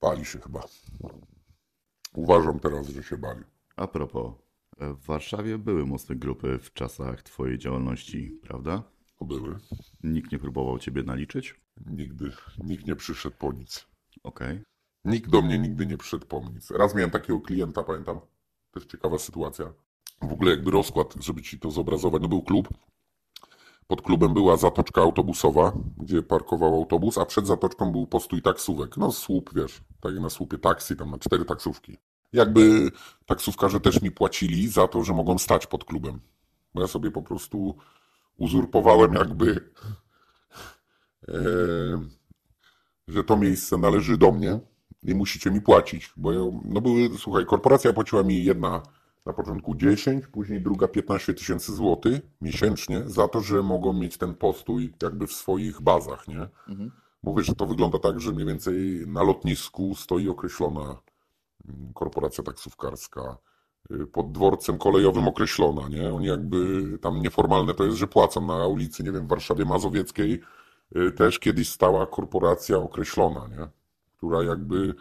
[0.01, 0.63] Bali się chyba.
[2.15, 3.41] Uważam teraz, że się bali.
[3.77, 4.33] A propos,
[4.81, 8.94] w Warszawie były mocne grupy w czasach twojej działalności, prawda?
[9.25, 9.59] Były.
[10.03, 11.61] Nikt nie próbował ciebie naliczyć?
[11.87, 12.33] Nigdy.
[12.65, 13.87] Nikt nie przyszedł po nic.
[14.23, 14.61] Okej.
[15.05, 16.71] Nikt do mnie nigdy nie przyszedł po nic.
[16.71, 18.21] Raz miałem takiego klienta, pamiętam.
[18.71, 19.73] To jest ciekawa sytuacja.
[20.23, 22.23] W ogóle jakby rozkład, żeby ci to zobrazować.
[22.23, 22.69] No był klub.
[23.87, 28.97] Pod klubem była zatoczka autobusowa, gdzie parkował autobus, a przed zatoczką był postój taksówek.
[28.97, 31.97] No słup, wiesz, tak na słupie taksy, tam na cztery taksówki.
[32.33, 32.91] Jakby
[33.27, 36.21] taksówkarze też mi płacili za to, że mogą stać pod klubem.
[36.75, 37.77] Bo ja sobie po prostu
[38.37, 39.71] uzurpowałem jakby,
[41.29, 41.35] e,
[43.09, 44.61] że to miejsce należy do mnie
[45.03, 46.13] i musicie mi płacić.
[46.17, 48.83] Bo ja, no były, słuchaj, korporacja płaciła mi jedna
[49.27, 54.35] na początku 10, później druga 15 tysięcy złotych miesięcznie za to, że mogą mieć ten
[54.35, 56.49] postój jakby w swoich bazach, nie?
[57.23, 60.97] Mówię, że to wygląda tak, że mniej więcej na lotnisku stoi określona
[61.95, 63.37] korporacja taksówkarska,
[64.13, 66.15] pod dworcem kolejowym określona, nie?
[66.15, 70.41] Oni jakby tam nieformalne to jest, że płacą na ulicy, nie wiem, w Warszawie Mazowieckiej
[70.97, 73.69] y, też kiedyś stała korporacja określona, nie?
[74.17, 74.95] Która jakby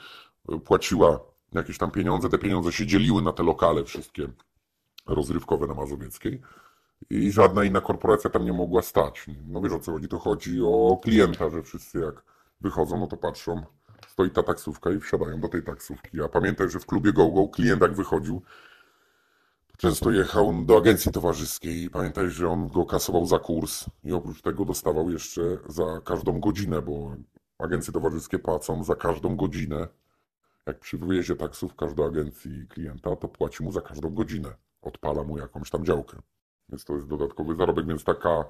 [0.54, 1.20] y, płaciła
[1.54, 4.28] jakieś tam pieniądze, te pieniądze się dzieliły na te lokale wszystkie
[5.06, 6.42] rozrywkowe na Mazowieckiej
[7.10, 9.26] i żadna inna korporacja tam nie mogła stać.
[9.48, 12.24] No wiesz o co chodzi, to chodzi o klienta, że wszyscy jak
[12.62, 13.64] wychodzą, no to patrzą,
[14.08, 16.22] stoi ta taksówka i wsiadają do tej taksówki.
[16.22, 18.42] A pamiętaj, że w klubie GoGo klient jak wychodził,
[19.78, 24.42] często jechał do agencji towarzyskiej i pamiętaj, że on go kasował za kurs i oprócz
[24.42, 27.16] tego dostawał jeszcze za każdą godzinę, bo
[27.60, 29.88] agencje towarzyskie płacą za każdą godzinę.
[30.68, 34.56] Jak przy wyjeździe taksówkarz do agencji klienta, to płaci mu za każdą godzinę.
[34.82, 36.18] Odpala mu jakąś tam działkę.
[36.70, 38.46] Więc to jest dodatkowy zarobek, więc taka,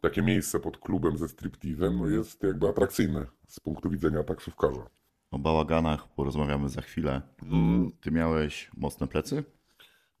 [0.00, 4.86] takie miejsce pod klubem ze striptizem no jest jakby atrakcyjne z punktu widzenia taksówkarza.
[5.30, 7.22] O bałaganach porozmawiamy za chwilę.
[7.42, 9.44] Mm, Ty miałeś mocne plecy?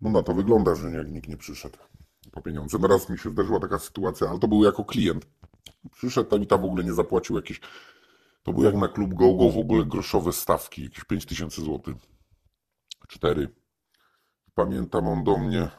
[0.00, 1.78] No na to wygląda, że jak nikt nie przyszedł
[2.32, 2.78] po pieniądze.
[2.80, 5.26] No raz mi się zdarzyła taka sytuacja, ale to był jako klient.
[5.92, 7.60] Przyszedł tam i tam w ogóle nie zapłacił jakieś...
[8.42, 11.94] To był jak na klub GoGo w ogóle groszowe stawki, jakieś 5000 zł.
[13.08, 13.48] cztery.
[14.54, 15.70] Pamiętam on do mnie,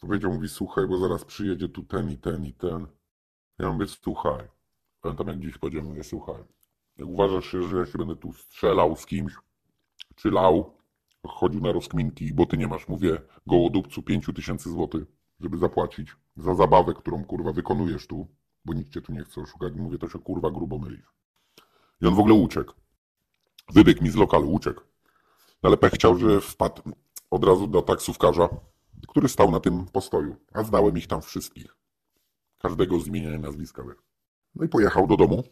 [0.00, 2.86] powiedział, mówi, słuchaj, bo zaraz przyjedzie tu ten i ten i ten.
[3.58, 4.48] Ja mówię, słuchaj.
[5.00, 6.44] Pamiętam jak dziś powiedziałem, mówię, słuchaj.
[6.98, 9.32] Jak uważasz że ja się będę tu strzelał z kimś,
[10.16, 10.75] czy lał,
[11.26, 15.04] chodził na rozkminki, bo ty nie masz, mówię, gołodupcu pięciu tysięcy złotych,
[15.40, 18.28] żeby zapłacić za zabawę, którą kurwa wykonujesz tu,
[18.64, 19.74] bo nikt cię tu nie chce oszukać.
[19.74, 21.14] Mówię, to się kurwa grubo mylisz.
[22.02, 22.72] I on w ogóle uciekł.
[23.72, 24.80] Wybiegł mi z lokalu, uciekł.
[25.62, 26.82] No ale pech chciał, że wpadł
[27.30, 28.48] od razu do taksówkarza,
[29.08, 31.76] który stał na tym postoju, a znałem ich tam wszystkich.
[32.58, 33.82] Każdego z imienia i nazwiska.
[34.54, 35.44] No i pojechał do domu.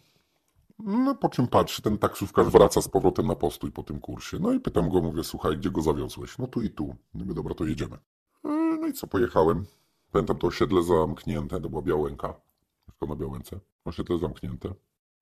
[0.79, 4.39] No po czym patrzy, ten taksówkarz wraca z powrotem na postój po tym kursie.
[4.41, 6.39] No i pytam go, mówię, słuchaj, gdzie go zawiozłeś?
[6.39, 6.97] No tu i tu.
[7.15, 7.97] No mówię, dobra, to jedziemy.
[8.45, 9.65] E, No i co, pojechałem.
[10.13, 12.35] Pamiętam to osiedle zamknięte, to była Białęka.
[12.83, 13.61] Wszystko na Białęce.
[13.85, 14.75] Osiedle zamknięte.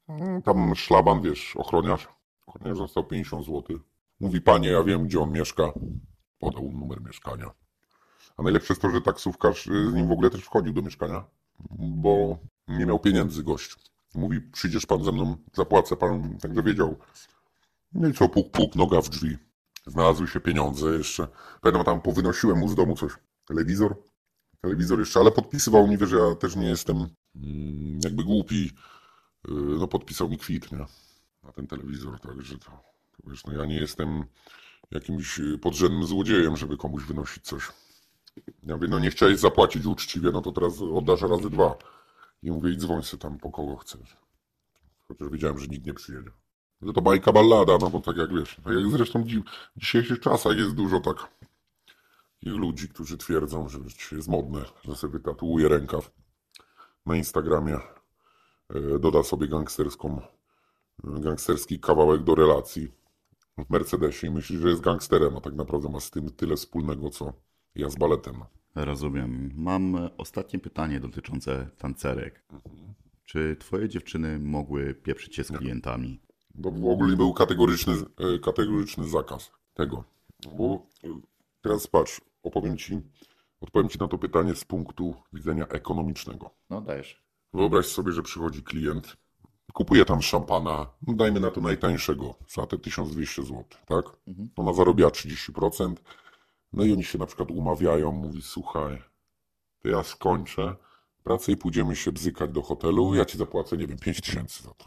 [0.08, 2.08] Mm, Tam szlaban, wiesz, ochroniarz.
[2.46, 3.62] Ochroniarz dostał 50 zł.
[4.20, 5.72] Mówi, panie, ja wiem, gdzie on mieszka.
[6.38, 7.50] Podał numer mieszkania.
[8.36, 11.24] A najlepsze jest to, że taksówkarz y, z nim w ogóle też wchodził do mieszkania,
[11.78, 12.38] bo
[12.68, 13.91] nie miał pieniędzy gość.
[14.14, 16.98] Mówi, przyjdziesz pan ze mną, zapłacę pan, także wiedział.
[17.92, 19.38] No i co, puk, puk, noga w drzwi.
[19.86, 21.28] Znalazły się pieniądze jeszcze.
[21.60, 23.12] Pamiętam, tam powynosiłem mu z domu coś.
[23.46, 23.96] Telewizor.
[24.60, 28.70] Telewizor jeszcze, ale podpisywał mi, że ja też nie jestem mm, jakby głupi.
[29.48, 30.86] Y, No podpisał mi kwit, nie?
[31.42, 32.70] Na ten telewizor, także to,
[33.16, 34.24] to wiesz, no ja nie jestem
[34.90, 37.68] jakimś y, podrzędnym złodziejem, żeby komuś wynosić coś.
[38.62, 41.74] Ja mówię, no nie chciałeś zapłacić uczciwie, no to teraz oddasz razy dwa.
[42.42, 44.16] I mówię, i dzwoń sobie tam po kogo chcesz.
[45.08, 46.30] Chociaż wiedziałem, że nikt nie przyjedzie.
[46.82, 49.28] Że to bajka ballada, no bo tak jak wiesz, tak jak zresztą w
[49.76, 51.28] dzisiejszych czasach jest dużo tak
[52.40, 53.78] takich ludzi, którzy twierdzą, że
[54.12, 56.10] jest modne, że sobie wytatuuje rękaw
[57.06, 57.78] na Instagramie,
[58.68, 60.22] e, doda sobie gangsterską,
[61.04, 62.92] gangsterski kawałek do relacji
[63.58, 67.10] w Mercedesie i myśli, że jest gangsterem, a tak naprawdę ma z tym tyle wspólnego,
[67.10, 67.32] co
[67.74, 68.44] ja z baletem.
[68.74, 69.50] Rozumiem.
[69.56, 72.44] Mam ostatnie pytanie dotyczące tancerek.
[73.24, 76.20] Czy twoje dziewczyny mogły pieprzyć się z klientami?
[76.62, 80.04] To w ogóle był kategoryczny, e, kategoryczny zakaz tego.
[80.58, 81.20] Bo e,
[81.62, 83.00] teraz patrz, opowiem ci,
[83.60, 86.50] odpowiem ci na to pytanie z punktu widzenia ekonomicznego.
[86.70, 87.22] No dajesz.
[87.54, 89.16] Wyobraź sobie, że przychodzi klient,
[89.72, 94.04] kupuje tam szampana, no dajmy na to najtańszego, za te 1200 zł, tak?
[94.56, 95.94] Ona zarobiła 30%,
[96.72, 99.02] no i oni się na przykład umawiają, mówi, słuchaj,
[99.82, 100.76] to ja skończę
[101.24, 104.84] pracę i pójdziemy się bzykać do hotelu, ja ci zapłacę, nie wiem, 5000 za to.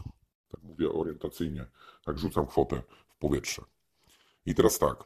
[0.50, 1.66] Tak mówię orientacyjnie,
[2.04, 3.62] tak rzucam kwotę w powietrze.
[4.46, 5.04] I teraz tak,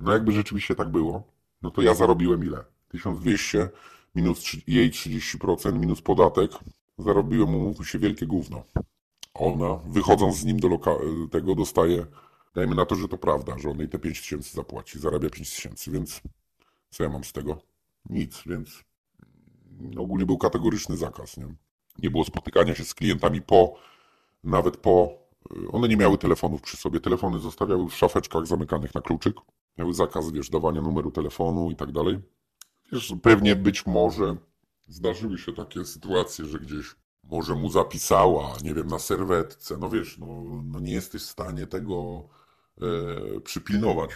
[0.00, 1.22] no jakby rzeczywiście tak było,
[1.62, 2.64] no to ja zarobiłem ile?
[2.88, 3.68] 1200
[4.14, 6.50] minus jej 30% minus podatek,
[6.98, 8.64] zarobiłem mu się wielkie gówno.
[9.34, 10.68] Ona, wychodząc z nim do
[11.30, 12.06] tego, dostaje,
[12.56, 16.20] dajmy na to, że to prawda, że on jej te 5000 zapłaci, zarabia 5000, więc
[16.90, 17.58] co ja mam z tego?
[18.10, 18.84] Nic, więc
[19.98, 21.54] ogólnie był kategoryczny zakaz, nie?
[21.98, 23.74] Nie było spotykania się z klientami po,
[24.44, 25.18] nawet po,
[25.72, 29.36] one nie miały telefonów przy sobie, telefony zostawiały w szafeczkach zamykanych na kluczyk,
[29.78, 32.18] miały zakaz, wiesz, dawania numeru telefonu i tak dalej.
[32.92, 34.36] Wiesz, pewnie być może
[34.88, 40.18] zdarzyły się takie sytuacje, że gdzieś może mu zapisała, nie wiem, na serwetce, no wiesz,
[40.18, 42.28] no, no nie jesteś w stanie tego
[43.44, 44.10] przypilnować.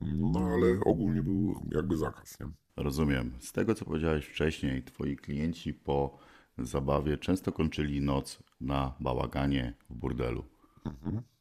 [0.00, 2.46] No ale ogólnie był jakby zakaz, nie?
[2.76, 3.32] Rozumiem.
[3.40, 6.18] Z tego, co powiedziałeś wcześniej, twoi klienci po
[6.58, 10.44] zabawie często kończyli noc na bałaganie w burdelu.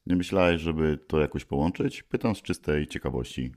[0.06, 2.04] Nie myślałeś, żeby to jakoś połączyć?
[2.04, 3.52] Pytam z czystej ciekawości.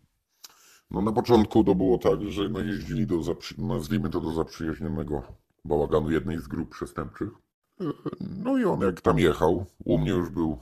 [0.91, 3.21] No na początku to było tak, że no jeździli do,
[3.59, 5.23] nazwijmy to do zaprzyjaźnionego
[5.64, 7.29] bałaganu jednej z grup przestępczych.
[7.81, 7.85] E,
[8.45, 10.59] No i on jak tam jechał, u mnie już był,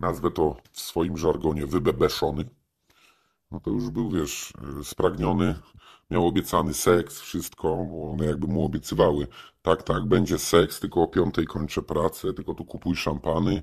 [0.00, 2.44] nazwę to w swoim żargonie, wybebeszony.
[3.50, 5.54] No to już był, wiesz, e, spragniony,
[6.10, 9.26] miał obiecany seks, wszystko, bo one jakby mu obiecywały.
[9.62, 13.62] Tak, tak, będzie seks, tylko o piątej kończę pracę, tylko tu kupuj szampany.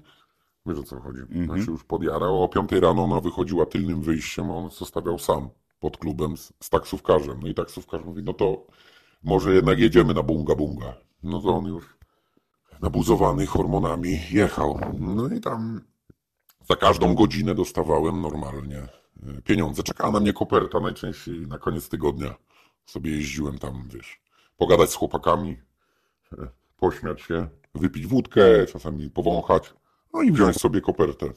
[0.66, 1.20] Wiesz o co chodzi.
[1.30, 5.50] No się już podjarał, o piątej rano ona wychodziła tylnym wyjściem, a on zostawiał sam
[5.80, 7.40] pod klubem z, z taksówkarzem.
[7.42, 8.68] No i taksówkarz mówi, no to
[9.24, 10.94] może jednak jedziemy na bunga bunga.
[11.24, 11.98] No to on już
[12.82, 14.80] nabuzowany hormonami jechał.
[15.00, 15.82] No i tam
[16.70, 19.84] za każdą godzinę dostawałem normalnie e, pieniądze.
[19.84, 22.36] Czekała na mnie koperta najczęściej na koniec tygodnia.
[22.86, 24.22] Sobie jeździłem tam, wiesz,
[24.57, 25.57] pogadać z chłopakami,
[26.38, 26.47] e,
[26.78, 29.74] pośmiać się, wypić wódkę, czasami powąchać,
[30.13, 31.30] no i wziąć sobie kopertę.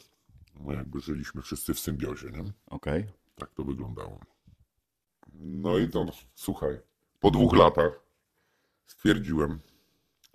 [0.60, 2.52] No jakby żyliśmy wszyscy w symbiozie, nie?
[2.66, 3.06] Okej.
[3.34, 4.20] Tak to wyglądało.
[5.34, 6.78] No i to, słuchaj,
[7.20, 8.00] po dwóch latach
[8.86, 9.60] stwierdziłem,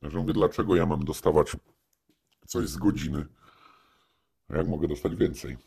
[0.03, 1.55] że mówię, dlaczego ja mam dostawać
[2.47, 3.25] coś z godziny,
[4.57, 5.57] jak mogę dostać więcej.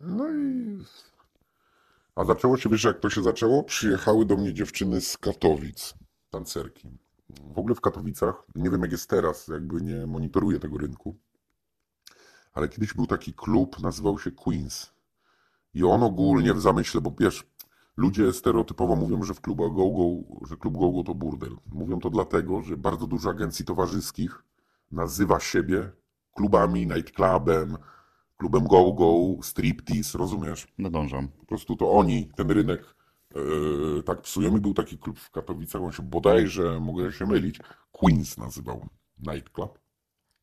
[0.00, 0.78] No i
[2.16, 3.64] A zaczęło się, wiesz jak to się zaczęło?
[3.64, 5.94] Przyjechały do mnie dziewczyny z Katowic,
[6.30, 6.88] tancerki.
[7.54, 11.16] W ogóle w Katowicach, nie wiem jak jest teraz, jakby nie monitoruję tego rynku,
[12.52, 14.92] ale kiedyś był taki klub, nazywał się Queens.
[15.74, 17.46] I on ogólnie w zamyśle, bo wiesz,
[17.96, 21.56] ludzie stereotypowo mówią, że w klubach go-go, że klub go-go to burdel.
[21.72, 24.42] Mówią to dlatego, że bardzo dużo agencji towarzyskich
[24.92, 25.90] nazywa siebie
[26.34, 27.76] klubami, nightclubem,
[28.36, 30.66] klubem go-go, striptease, rozumiesz?
[30.78, 31.28] Nadążam.
[31.28, 32.94] Po prostu to oni ten rynek
[33.34, 34.56] e, tak psują.
[34.56, 37.58] I był taki klub w Katowicach, on się bodajże, mogę się mylić,
[37.92, 38.86] Queens nazywał
[39.18, 39.78] nightclub.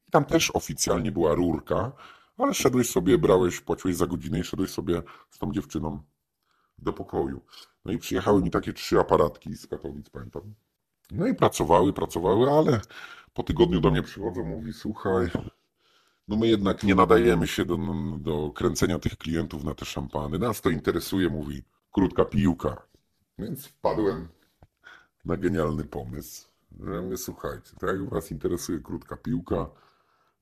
[0.08, 1.92] I tam też oficjalnie była rurka,
[2.38, 6.04] ale szedłeś sobie, brałeś, płaciłeś za godzinę i szedłeś sobie z tą dziewczyną
[6.80, 7.42] do pokoju.
[7.86, 10.54] No i przyjechały mi takie trzy aparatki z Katowic, pamiętam.
[11.12, 12.82] No i pracowały, pracowały, ale
[13.34, 15.28] po tygodniu do mnie przychodzą, mówi, słuchaj,
[16.28, 17.78] no my jednak nie nadajemy się do,
[18.18, 20.40] do kręcenia tych klientów na te szampany.
[20.40, 22.82] Nas to interesuje, mówi, krótka piłka.
[23.40, 24.28] Więc wpadłem
[25.26, 26.48] na genialny pomysł,
[26.80, 29.70] że mówię, słuchajcie, to jak was interesuje krótka piłka,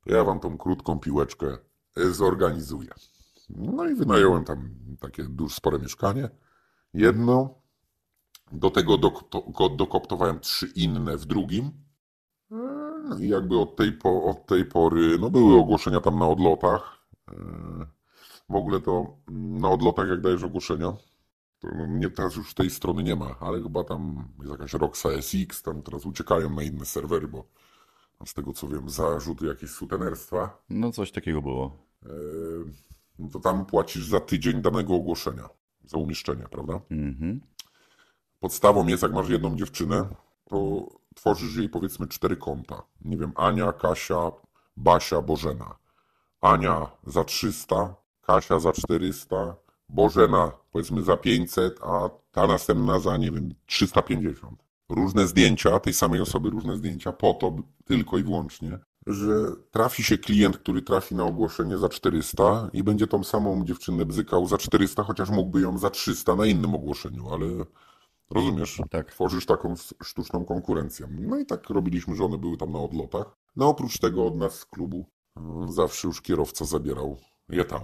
[0.03, 1.57] to ja wam tą krótką piłeczkę
[1.95, 2.89] zorganizuję.
[3.49, 4.69] No i wynająłem tam
[4.99, 6.29] takie duże, spore mieszkanie.
[6.93, 7.61] Jedno,
[8.51, 11.71] do tego dok- dokoptowałem trzy inne w drugim.
[13.19, 16.97] I jakby od tej, po, od tej pory, no były ogłoszenia tam na odlotach.
[18.49, 20.93] W ogóle to na odlotach, jak dajesz ogłoszenia,
[21.59, 25.07] to no, nie, teraz już tej strony nie ma, ale chyba tam jest jakaś Roxa
[25.21, 27.45] SX, tam teraz uciekają na inne serwery, bo
[28.25, 30.63] z tego co wiem, zarzuty jakieś sutenerstwa.
[30.69, 31.77] No coś takiego było.
[33.19, 35.49] No to tam płacisz za tydzień danego ogłoszenia,
[35.85, 36.81] za umieszczenie, prawda?
[36.91, 37.41] Mhm.
[38.39, 40.07] Podstawą jest, jak masz jedną dziewczynę,
[40.51, 42.83] to tworzysz jej powiedzmy cztery konta.
[43.01, 44.31] Nie wiem, Ania, Kasia,
[44.77, 45.75] Basia, Bożena.
[46.41, 49.55] Ania za 300, Kasia za 400,
[49.89, 54.63] Bożena powiedzmy za 500, a ta następna za, nie wiem, 350.
[54.89, 59.33] Różne zdjęcia tej samej osoby, różne zdjęcia po to tylko i wyłącznie, że
[59.71, 64.47] trafi się klient, który trafi na ogłoszenie za 400 i będzie tą samą dziewczynę bzykał
[64.47, 67.47] za 400, chociaż mógłby ją za 300 na innym ogłoszeniu, ale
[68.31, 68.81] rozumiesz?
[68.89, 69.11] Tak.
[69.11, 71.07] Tworzysz taką sztuczną konkurencję.
[71.19, 73.37] No i tak robiliśmy, że one były tam na odlotach.
[73.55, 75.05] No oprócz tego od nas z klubu
[75.37, 77.17] mm, zawsze już kierowca zabierał
[77.49, 77.81] je tam.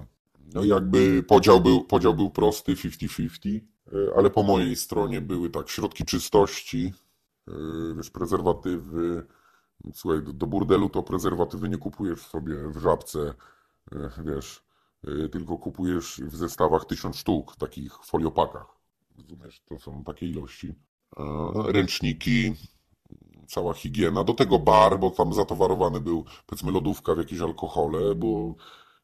[0.54, 3.60] No jakby podział był, podział był prosty, 50-50,
[4.16, 6.94] ale po mojej stronie były tak środki czystości,
[7.48, 7.52] e,
[7.96, 9.28] wiesz, prezerwatywy,
[9.94, 13.34] Słuchaj, do, do burdelu to prezerwatywy nie kupujesz sobie w żabce,
[13.92, 14.64] e, wiesz,
[15.04, 18.77] e, tylko kupujesz w zestawach tysiąc sztuk, takich foliopakach.
[19.18, 20.74] Rozumiesz, to są takie ilości.
[21.66, 22.54] Ręczniki,
[23.48, 24.24] cała higiena.
[24.24, 28.56] Do tego bar, bo tam zatowarowany był, powiedzmy, lodówka w jakieś alkohole, bo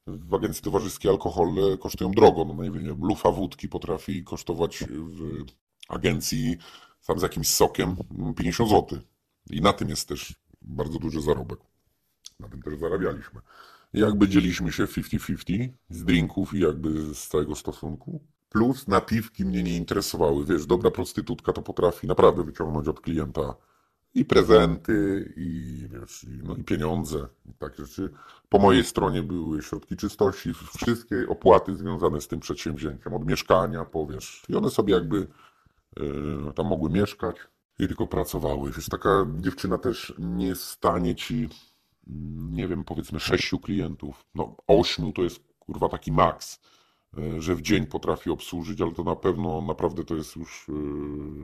[0.07, 2.45] w agencji towarzyskiej alkohole kosztują drogo.
[2.45, 5.45] No nie wiem, lufa wódki potrafi kosztować w
[5.89, 6.57] agencji
[7.01, 7.95] sam z jakimś sokiem
[8.37, 8.99] 50 zł.
[9.49, 11.59] I na tym jest też bardzo duży zarobek.
[12.39, 13.41] Na tym też zarabialiśmy.
[13.93, 18.23] I jakby dzieliśmy się 50-50 z drinków i jakby z całego stosunku.
[18.53, 20.45] Plus napiwki mnie nie interesowały.
[20.45, 23.55] Wiesz, dobra prostytutka to potrafi naprawdę wyciągnąć od klienta
[24.15, 28.13] i prezenty, i, wiesz, i, no, i pieniądze, i takie rzeczy.
[28.49, 34.43] Po mojej stronie były środki czystości, wszystkie opłaty związane z tym przedsięwzięciem, od mieszkania, powiesz.
[34.49, 37.35] I one sobie jakby y, tam mogły mieszkać
[37.79, 38.71] i tylko pracowały.
[38.71, 41.49] Wiesz, taka dziewczyna też nie stanie ci,
[42.51, 46.59] nie wiem, powiedzmy sześciu klientów, no ośmiu to jest kurwa taki maks,
[47.39, 50.71] że w dzień potrafi obsłużyć, ale to na pewno, naprawdę to jest już, e,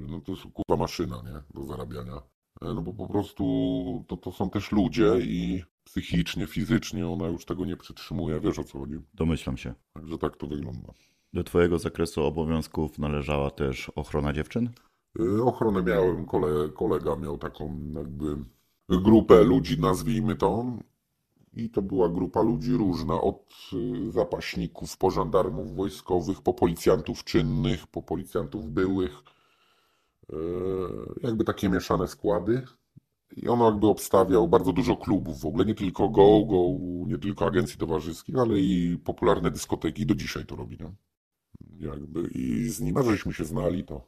[0.09, 2.21] no to jest kurwa maszyna, nie, do zarabiania.
[2.61, 7.45] E, no bo po prostu to, to są też ludzie i psychicznie, fizycznie ona już
[7.45, 8.95] tego nie przetrzymuje, wiesz o co chodzi.
[9.13, 9.73] Domyślam się.
[9.93, 10.93] Także tak to wygląda.
[11.33, 14.69] Do Twojego zakresu obowiązków należała też ochrona dziewczyn?
[15.43, 18.37] Ochronę miałem, kole, kolega miał taką jakby
[18.89, 20.65] grupę ludzi, nazwijmy to.
[21.53, 27.87] I to była grupa ludzi różna, od y, zapaśników, po żandarmów wojskowych, po policjantów czynnych,
[27.87, 29.23] po policjantów byłych.
[30.33, 30.35] Y,
[31.23, 32.61] jakby takie mieszane składy.
[33.35, 36.57] I on jakby obstawiał bardzo dużo klubów w ogóle, nie tylko Go, Go,
[37.07, 40.91] nie tylko agencji towarzyskich, ale i popularne dyskoteki do dzisiaj to robi, nie?
[41.87, 44.07] Jakby i z nim, żeśmy się znali, to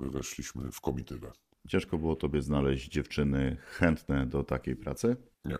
[0.00, 1.32] weszliśmy w komitywę.
[1.68, 5.16] Ciężko było tobie znaleźć dziewczyny chętne do takiej pracy?
[5.44, 5.58] Nie.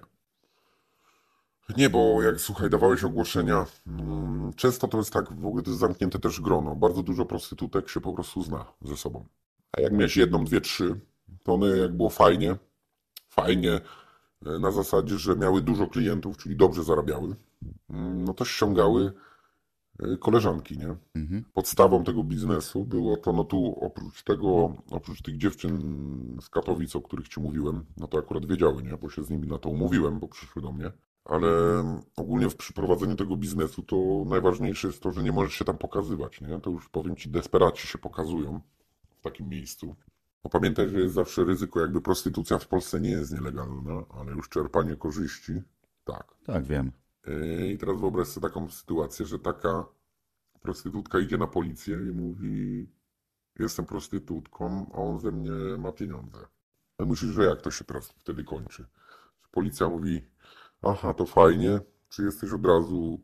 [1.77, 5.81] Nie, bo jak słuchaj, dawałeś ogłoszenia, mm, często to jest tak, w ogóle to jest
[5.81, 6.77] zamknięte też grono.
[6.77, 9.27] Bardzo dużo prostytutek się po prostu zna ze sobą.
[9.73, 11.01] A jak miałeś jedną, dwie, trzy,
[11.43, 12.57] to one jak było fajnie,
[13.29, 13.81] fajnie
[14.47, 17.37] e, na zasadzie, że miały dużo klientów, czyli dobrze zarabiały,
[17.91, 19.13] mm, no to ściągały
[20.01, 20.97] e, koleżanki, nie?
[21.15, 21.45] Mhm.
[21.55, 27.01] Podstawą tego biznesu było to, no tu oprócz tego, oprócz tych dziewczyn z Katowic, o
[27.01, 28.97] których ci mówiłem, no to akurat wiedziały, nie?
[28.97, 30.93] Bo się z nimi na to umówiłem, bo przyszły do mnie.
[31.29, 31.49] Ale
[32.17, 36.41] ogólnie w przyprowadzeniu tego biznesu to najważniejsze jest to, że nie możesz się tam pokazywać,
[36.41, 36.61] nie?
[36.61, 38.61] To już powiem ci, desperaci się pokazują
[39.19, 39.97] w takim miejscu.
[40.43, 44.49] Bo pamiętaj, że jest zawsze ryzyko, jakby prostytucja w Polsce nie jest nielegalna, ale już
[44.49, 45.63] czerpanie korzyści,
[46.05, 46.35] tak.
[46.47, 46.93] Tak, wiem.
[47.27, 49.85] Yy, I teraz wyobraź sobie taką sytuację, że taka
[50.61, 52.89] prostytutka idzie na policję i mówi
[53.59, 56.39] jestem prostytutką, a on ze mnie ma pieniądze.
[56.99, 58.87] A myślisz, że jak to się teraz wtedy kończy?
[59.51, 60.25] Policja mówi,
[60.83, 63.21] aha, to fajnie, czy jesteś od razu,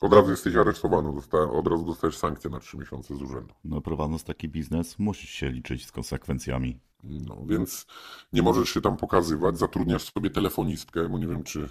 [0.00, 3.54] od razu jesteś aresztowany, dosta- od razu dostajesz sankcję na trzy miesiące z urzędu.
[3.64, 6.80] No prowadząc taki biznes, musisz się liczyć z konsekwencjami.
[7.04, 7.86] No, więc
[8.32, 11.68] nie możesz się tam pokazywać, zatrudniasz sobie telefonistkę, bo nie wiem, czy,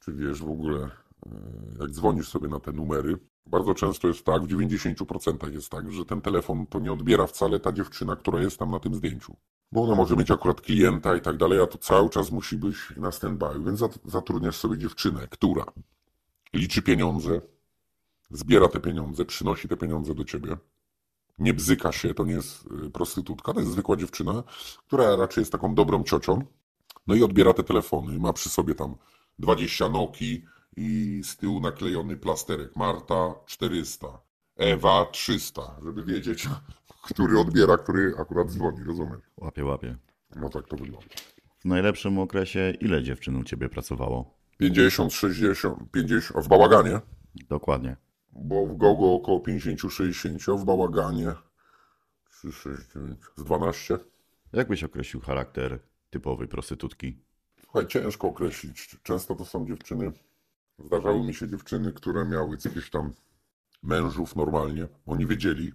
[0.00, 0.78] czy wiesz w ogóle,
[1.26, 1.30] e,
[1.80, 3.18] jak dzwonisz sobie na te numery.
[3.46, 7.60] Bardzo często jest tak, w 90% jest tak, że ten telefon to nie odbiera wcale
[7.60, 9.36] ta dziewczyna, która jest tam na tym zdjęciu.
[9.72, 12.76] Bo ona może mieć akurat klienta i tak dalej, a to cały czas musi być
[12.96, 15.64] na stand-by, więc zat- zatrudniasz sobie dziewczynę, która
[16.52, 17.40] liczy pieniądze,
[18.30, 20.56] zbiera te pieniądze, przynosi te pieniądze do ciebie
[21.38, 24.42] nie bzyka się, to nie jest y, prostytutka, to jest zwykła dziewczyna,
[24.86, 26.44] która raczej jest taką dobrą ciocią.
[27.06, 28.18] No i odbiera te telefony.
[28.18, 28.94] Ma przy sobie tam
[29.38, 30.44] 20 Noki
[30.78, 34.06] i z tyłu naklejony plasterek Marta 400,
[34.56, 36.48] Ewa 300, żeby wiedzieć,
[37.10, 39.20] który odbiera, który akurat dzwoni, rozumiesz?
[39.36, 39.96] Łapie, łapie.
[40.36, 41.06] No tak to wygląda.
[41.58, 44.38] W najlepszym okresie ile dziewczyn u ciebie pracowało?
[44.58, 47.00] 50, 60, 50, a w bałaganie,
[47.48, 47.96] Dokładnie.
[48.32, 51.32] bo w Gogo około 50-60, a w bałaganie
[52.30, 53.98] 3, 6, 9, z 12.
[54.52, 55.78] Jak byś określił charakter
[56.10, 57.18] typowej prostytutki?
[57.64, 58.96] Słuchaj, ciężko określić.
[59.02, 60.12] Często to są dziewczyny,
[60.78, 63.12] zdarzały mi się dziewczyny, które miały jakichś tam
[63.82, 64.88] mężów normalnie.
[65.06, 65.72] Oni wiedzieli,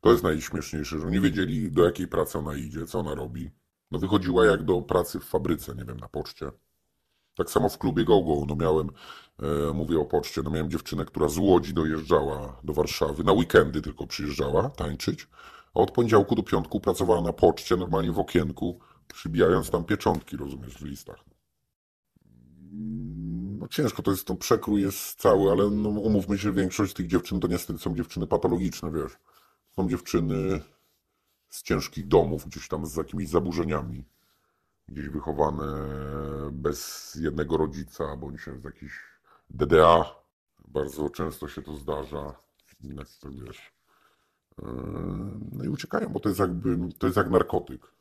[0.00, 3.50] to jest najśmieszniejsze, że oni wiedzieli do jakiej pracy ona idzie, co ona robi.
[3.90, 6.50] No wychodziła jak do pracy w fabryce, nie wiem, na poczcie.
[7.36, 8.90] Tak samo w klubie GoGo, no miałem,
[9.68, 13.82] e, mówię o poczcie, no miałem dziewczynę, która z Łodzi dojeżdżała do Warszawy, na weekendy
[13.82, 15.28] tylko przyjeżdżała tańczyć,
[15.74, 18.80] a od poniedziałku do piątku pracowała na poczcie, normalnie w okienku,
[19.14, 21.33] przybijając tam pieczątki, rozumiesz, w listach.
[23.58, 27.40] No ciężko, to jest, to przekrój jest cały, ale no, umówmy się, większość tych dziewczyn
[27.40, 29.12] to niestety są dziewczyny patologiczne, wiesz.
[29.76, 30.60] Są dziewczyny
[31.48, 34.04] z ciężkich domów, gdzieś tam z jakimiś zaburzeniami,
[34.88, 35.66] gdzieś wychowane
[36.52, 39.00] bez jednego rodzica, bądź z jakichś
[39.50, 40.04] DDA.
[40.68, 42.34] Bardzo często się to zdarza.
[42.82, 43.72] Jak to wiesz.
[44.58, 44.68] Yy,
[45.52, 47.93] No i uciekają, bo to jest jakby, to jest jak narkotyk.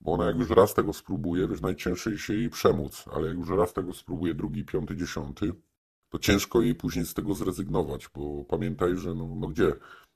[0.00, 3.48] Bo ona jak już raz tego spróbuje, wiesz, najciężej się jej przemóc, ale jak już
[3.48, 5.52] raz tego spróbuje drugi, piąty, dziesiąty,
[6.08, 9.72] to ciężko jej później z tego zrezygnować, bo pamiętaj, że no, no gdzie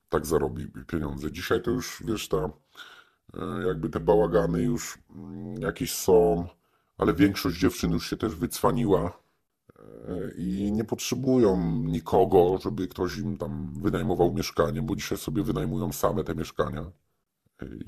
[0.09, 1.31] tak zarobi pieniądze.
[1.31, 2.49] Dzisiaj to już, wiesz, ta,
[3.33, 6.47] e, jakby te bałagany już mm, jakieś są,
[6.97, 9.19] ale większość dziewczyn już się też wycwaniła
[9.79, 15.91] e, i nie potrzebują nikogo, żeby ktoś im tam wynajmował mieszkanie, bo dzisiaj sobie wynajmują
[15.91, 16.91] same te mieszkania.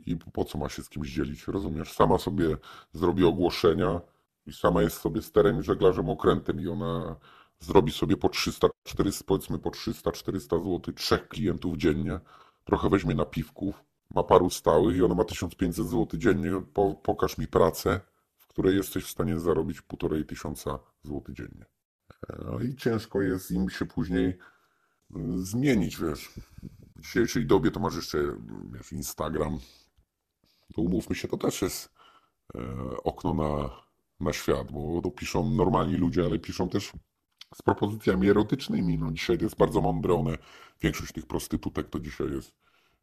[0.06, 1.94] I po co ma się z kimś dzielić, rozumiesz?
[1.94, 2.58] Sama sobie
[2.94, 4.02] zrobi ogłoszenia
[4.46, 7.16] i sama jest sobie sterem i żeglarzem okrętem i ona
[7.60, 12.20] zrobi sobie po 300, 400, powiedzmy po 300, 400 zł, trzech klientów dziennie,
[12.64, 13.84] trochę weźmie napiwków,
[14.16, 16.52] ma paru stałych i ona ma 1500 zł dziennie.
[16.74, 18.00] Po, pokaż mi pracę,
[18.38, 21.66] w której jesteś w stanie zarobić półtorej tysiąca zł dziennie.
[22.46, 24.38] No i ciężko jest im się później
[25.36, 26.30] zmienić, wiesz.
[26.96, 28.18] W dzisiejszej dobie to masz jeszcze
[28.74, 29.60] wiesz, Instagram.
[30.76, 31.90] To umówmy się, to też jest
[32.56, 32.60] e,
[33.04, 33.70] okno na,
[34.20, 36.92] na świat, bo to piszą normalni ludzie, ale piszą też
[37.56, 38.98] z propozycjami erotycznymi.
[38.98, 40.38] No dzisiaj to jest bardzo mądre, one,
[40.82, 42.56] większość tych prostytutek to dzisiaj jest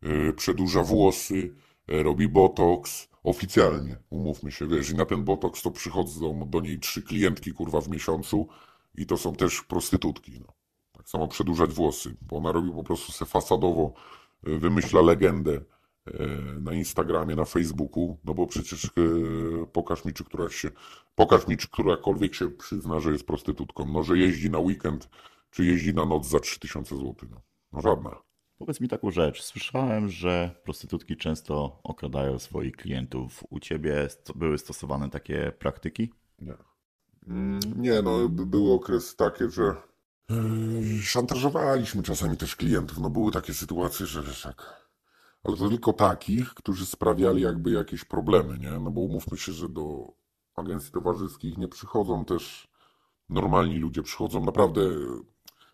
[0.03, 1.55] e, przedłuża włosy,
[1.89, 6.78] e, robi botoks, oficjalnie, umówmy się, wiesz, i na ten botoks to przychodzą do niej
[6.78, 8.49] trzy klientki, kurwa, w miesiącu
[8.95, 10.60] i to są też prostytutki, no.
[11.11, 13.93] Samo przedłużać włosy, bo ona robi po prostu se fasadowo,
[14.47, 15.53] e, wymyśla legendę
[16.07, 16.27] e,
[16.61, 18.91] na Instagramie, na Facebooku, no bo przecież e,
[19.73, 20.70] pokaż mi, czy któraś się,
[21.15, 25.09] pokaż mi, czy którakolwiek się przyzna, że jest prostytutką, no, że jeździ na weekend,
[25.51, 27.41] czy jeździ na noc za 3000 zł, no.
[27.73, 28.16] no żadna.
[28.59, 29.43] Powiedz mi taką rzecz.
[29.43, 33.45] Słyszałem, że prostytutki często okradają swoich klientów.
[33.51, 36.12] U ciebie były stosowane takie praktyki?
[36.39, 36.55] Nie.
[37.28, 39.90] Mm, Nie, no, by- był okres takie, że
[41.02, 42.98] szantażowaliśmy czasami też klientów.
[42.98, 44.81] No, były takie sytuacje, że wiesz jak.
[45.44, 48.70] Ale to tylko takich, którzy sprawiali jakby jakieś problemy, nie?
[48.70, 50.12] No bo umówmy się, że do
[50.57, 52.69] agencji towarzyskich nie przychodzą też
[53.28, 54.81] normalni ludzie, przychodzą naprawdę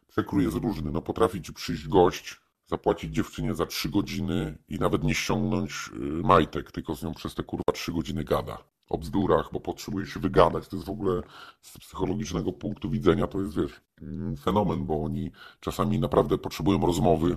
[0.09, 0.91] przekrój jest różny.
[0.91, 5.99] No potrafi ci przyjść gość, zapłacić dziewczynie za trzy godziny i nawet nie ściągnąć y,
[6.01, 8.59] majtek, tylko z nią przez te kurwa trzy godziny gada.
[8.89, 10.69] O bzdurach, bo potrzebuje się wygadać.
[10.69, 11.23] To jest w ogóle
[11.61, 15.31] z psychologicznego punktu widzenia to jest, wiesz, mm, fenomen, bo oni
[15.61, 17.37] czasami naprawdę potrzebują rozmowy.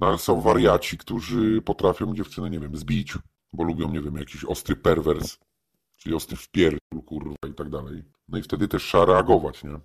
[0.00, 3.18] No ale są wariaci, którzy potrafią dziewczynę, nie wiem, zbić,
[3.52, 5.38] bo lubią, nie wiem, jakiś ostry perwers,
[5.96, 8.04] czyli ostry wpierdol, kurwa i tak dalej.
[8.28, 9.78] No i wtedy też trzeba reagować, nie?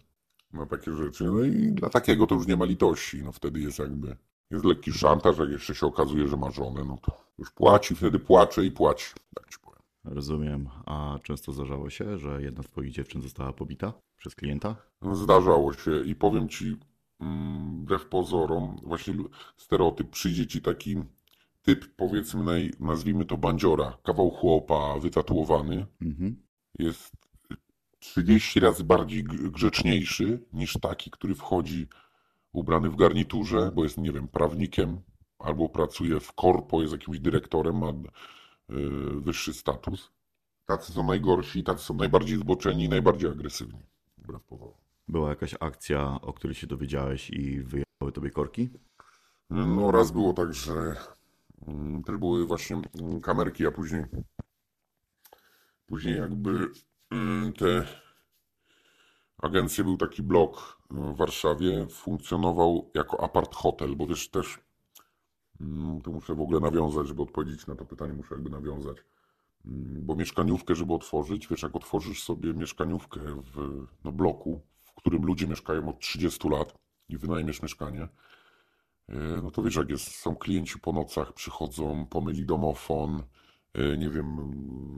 [0.53, 1.23] Na takie rzeczy.
[1.23, 3.23] No i dla takiego to już nie ma litości.
[3.23, 4.17] No wtedy jest jakby,
[4.51, 8.19] jest lekki szantaż, jak jeszcze się okazuje, że ma żonę, no to już płaci, wtedy
[8.19, 9.05] płacze i płaci.
[9.35, 9.60] Tak ci.
[10.03, 10.69] Rozumiem.
[10.85, 14.75] A często zdarzało się, że jedna z twoich dziewczyn została pobita przez klienta?
[15.13, 16.77] Zdarzało się i powiem ci,
[17.19, 19.13] mm, wbrew pozorom, właśnie
[19.57, 20.97] stereotyp, przyjdzie ci taki
[21.61, 26.41] typ, powiedzmy, naj, nazwijmy to bandziora, kawał chłopa, wytatuowany, Mhm.
[26.79, 27.11] jest
[27.99, 31.87] 30 razy bardziej grzeczniejszy niż taki, który wchodzi
[32.53, 35.01] ubrany w garniturze, bo jest, nie wiem, prawnikiem,
[35.39, 37.93] albo pracuje w korpo, jest jakimś dyrektorem, ma
[39.21, 40.11] wyższy status.
[40.65, 43.79] Tacy są najgorsi, tacy są najbardziej zboczeni i najbardziej agresywni.
[44.17, 44.73] Wbrew pozorom.
[45.07, 48.69] Była jakaś akcja, o której się dowiedziałeś i wyjechały tobie korki?
[49.49, 50.95] No raz było tak, że
[51.67, 54.05] mm, też były właśnie mm, kamerki, a później
[55.85, 56.71] później jakby
[57.11, 57.87] mm, te
[59.37, 64.59] agencje, był taki blok w Warszawie, funkcjonował jako apart hotel, bo wiesz też,
[65.61, 68.97] mm, to muszę w ogóle nawiązać, żeby odpowiedzieć na to pytanie, muszę jakby nawiązać.
[69.65, 73.19] Mm, Bo mieszkaniówkę, żeby otworzyć, wiesz, jak otworzysz sobie mieszkaniówkę
[73.53, 76.73] w no, bloku, w którym ludzie mieszkają od 30 lat
[77.09, 78.07] i wynajmiesz mieszkanie,
[79.11, 83.23] E, No to wiesz, jak jest, są klienci po nocach, przychodzą, pomyli domofon,
[83.73, 84.37] e, nie wiem,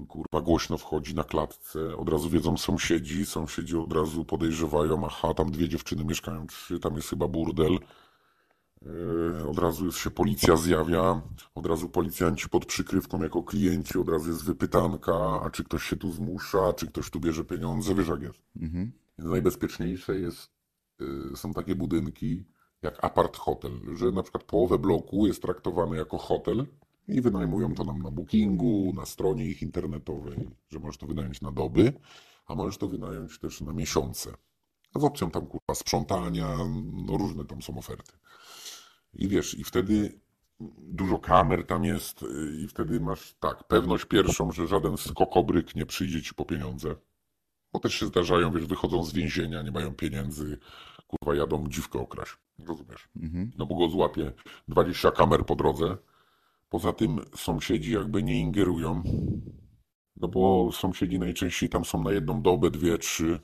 [0.10, 5.52] kurwa, głośno wchodzi na klatce, od razu wiedzą sąsiedzi, sąsiedzi od razu podejrzewają, aha, tam
[5.52, 7.80] dwie dziewczyny mieszkają, trzy, tam jest chyba burdel.
[8.86, 11.22] E, Od razu się policja zjawia,
[11.56, 15.96] od razu policjanci pod przykrywką jako klienci, od razu jest wypytanka, a czy ktoś się
[15.96, 18.40] tu zmusza, czy ktoś tu bierze pieniądze, wiesz jak jest.
[18.62, 18.92] Mhm.
[19.18, 20.52] Najbezpieczniejsze jest,
[21.34, 22.46] y, są takie budynki
[22.82, 26.66] jak apart hotel, że na przykład połowę bloku jest traktowane jako hotel
[27.08, 31.52] i wynajmują to nam na bookingu, na stronie ich internetowej, że możesz to wynająć na
[31.52, 31.94] doby,
[32.48, 34.34] a możesz to wynająć też na miesiące.
[34.96, 36.58] Z opcją tam kurwa sprzątania,
[37.08, 38.12] no różne tam są oferty.
[39.14, 40.20] I wiesz, i wtedy
[40.78, 45.86] dużo kamer tam jest y, i wtedy masz tak, pewność pierwszą, że żaden skokobryk nie
[45.86, 46.96] przyjdzie ci po pieniądze.
[47.74, 50.60] Bo też się zdarzają, wiesz, wychodzą z więzienia, nie mają pieniędzy,
[51.08, 52.38] kurwa jadą dziwkę okraść.
[52.60, 53.10] Rozumiesz?
[53.16, 53.52] Mhm.
[53.58, 54.32] No bo go złapie
[54.68, 55.98] 20 kamer po drodze.
[56.70, 59.04] Poza tym sąsiedzi jakby nie ingerują.
[60.18, 63.40] No bo sąsiedzi najczęściej tam są na jedną dobę, dwie, trzy.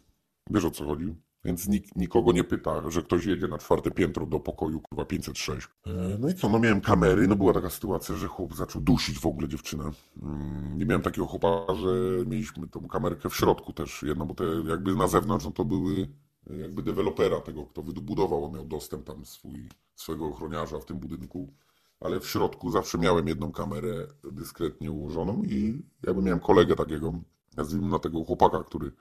[0.50, 1.16] Wiesz o co chodzi?
[1.46, 5.68] Więc nikt nikogo nie pyta, że ktoś jedzie na czwarte piętro do pokoju, kurwa 506.
[5.88, 9.20] E, No i co, no miałem kamery, no była taka sytuacja, że chłop zaczął dusić
[9.20, 9.92] w ogóle dziewczynę.
[10.24, 11.90] Mm, Nie miałem takiego chłopa, że
[12.26, 16.08] mieliśmy tą kamerkę w środku też jedną, bo te jakby na zewnątrz, no to były
[16.50, 20.98] e, jakby dewelopera tego, kto wybudował, on miał dostęp tam swój, swojego ochroniarza w tym
[21.00, 21.54] budynku.
[22.00, 27.14] Ale w środku zawsze miałem jedną kamerę dyskretnie ułożoną i jakby miałem kolegę takiego,
[27.58, 28.92] nazwijmy na tego chłopaka, który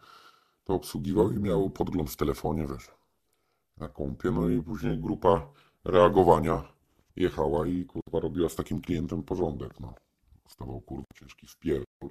[0.69, 2.91] to obsługiwał i miał podgląd w telefonie, wiesz,
[3.77, 5.53] na kompie, no i później grupa
[5.85, 6.63] reagowania
[7.17, 9.95] jechała i kurwa robiła z takim klientem porządek, no.
[10.49, 12.11] Stawał kurwa ciężki wpierdol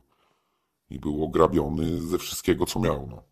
[0.90, 3.24] i był ograbiony ze wszystkiego, co miał, no.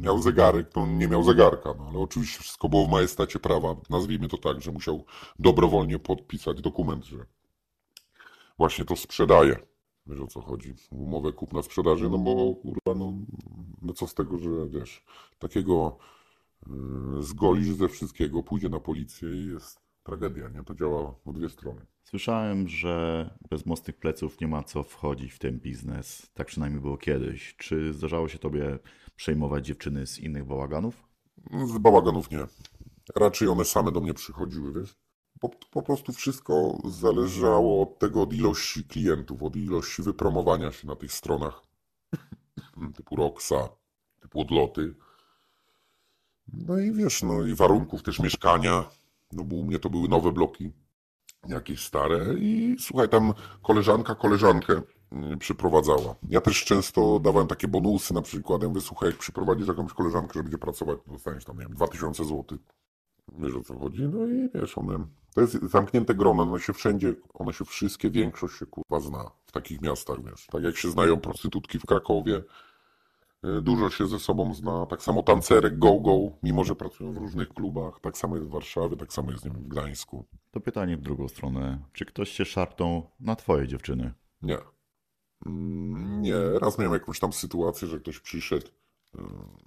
[0.00, 4.28] Miał zegarek, to nie miał zegarka, no ale oczywiście wszystko było w majestacie prawa, nazwijmy
[4.28, 5.04] to tak, że musiał
[5.38, 7.26] dobrowolnie podpisać dokument, że
[8.58, 9.56] właśnie to sprzedaje.
[10.06, 10.74] Wiesz o co chodzi?
[10.90, 13.12] Umowę kupna sprzedaży, no bo kurwa, no,
[13.82, 15.04] no co z tego, że wiesz,
[15.38, 15.98] takiego
[16.66, 20.64] yy, zgolisz ze wszystkiego, pójdzie na policję i jest tragedia, nie?
[20.64, 21.86] To działa w dwie strony.
[22.04, 26.30] Słyszałem, że bez mocnych pleców nie ma co wchodzić w ten biznes.
[26.34, 27.56] Tak przynajmniej było kiedyś.
[27.56, 28.78] Czy zdarzało się tobie
[29.16, 31.08] przejmować dziewczyny z innych bałaganów?
[31.66, 32.46] Z bałaganów nie.
[33.16, 35.05] Raczej one same do mnie przychodziły, wiesz?
[35.40, 40.96] Po, po prostu wszystko zależało od tego, od ilości klientów, od ilości wypromowania się na
[40.96, 41.62] tych stronach
[42.96, 43.68] typu Roxa,
[44.20, 44.94] typu odloty.
[46.52, 48.84] No i wiesz, no i warunków też mieszkania,
[49.32, 50.72] no bo u mnie to były nowe bloki,
[51.48, 54.82] jakieś stare i słuchaj, tam koleżanka koleżankę
[55.32, 56.14] y, przyprowadzała.
[56.28, 60.32] Ja też często dawałem takie bonusy, na przykład, ja mówię, słuchaj, jak przyprowadzisz jakąś koleżankę,
[60.34, 62.44] że będzie pracować, to dostaniesz tam, nie wiem, 2000 zł.
[63.32, 64.02] Wiesz o co chodzi?
[64.02, 68.58] No i wiesz, one, to jest zamknięte grono, one się wszędzie, one się wszystkie, większość
[68.58, 70.46] się kurwa zna w takich miastach, wiesz.
[70.46, 72.42] Tak jak się znają prostytutki w Krakowie,
[73.44, 74.86] y, dużo się ze sobą zna.
[74.86, 78.00] Tak samo tancerek go-go, mimo że pracują w różnych klubach.
[78.00, 80.24] Tak samo jest w Warszawie, tak samo jest nie wiem, w Gdańsku.
[80.50, 81.78] To pytanie w drugą stronę.
[81.92, 84.12] Czy ktoś się szarpnął na twoje dziewczyny?
[84.42, 84.58] Nie.
[85.46, 88.66] Mm, Nie, raz miałem jakąś tam sytuację, że ktoś przyszedł,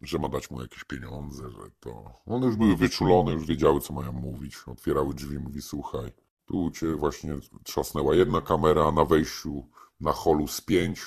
[0.02, 2.22] że ma dać mu jakieś pieniądze, że to...
[2.26, 4.58] One już były wyczulone, już wiedziały, co mają mówić.
[4.68, 6.12] Otwierały drzwi, mówi, słuchaj,
[6.46, 7.34] tu cię właśnie
[7.64, 9.68] trzasnęła jedna kamera na wejściu,
[10.00, 11.02] na holu z pięć,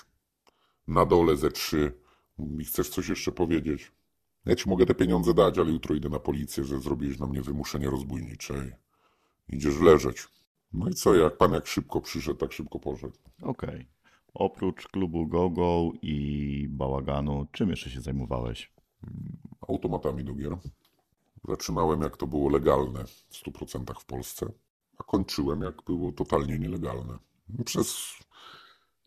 [0.89, 1.93] na dole ze trzy.
[2.39, 3.93] Mówi, chcesz coś jeszcze powiedzieć?
[4.45, 7.43] Ja ci mogę te pieniądze dać, ale jutro idę na policję, że zrobiłeś na mnie
[7.43, 8.55] wymuszenie rozbójnicze.
[9.49, 10.29] i Idziesz leżeć.
[10.73, 13.17] No i co, jak pan jak szybko przyszedł, tak szybko poszedł.
[13.43, 13.87] Okej.
[14.35, 18.73] Oprócz klubu GoGo i bałaganu, czym jeszcze się zajmowałeś?
[19.69, 20.59] automatami do gier.
[21.49, 24.47] Zaczynałem jak to było legalne w 100% w Polsce,
[24.99, 27.19] a kończyłem jak było totalnie nielegalne.
[27.65, 28.13] Przez,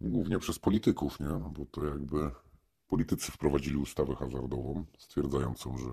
[0.02, 1.26] głównie przez polityków, nie?
[1.26, 2.32] No bo to jakby
[2.88, 5.90] politycy wprowadzili ustawę hazardową stwierdzającą, że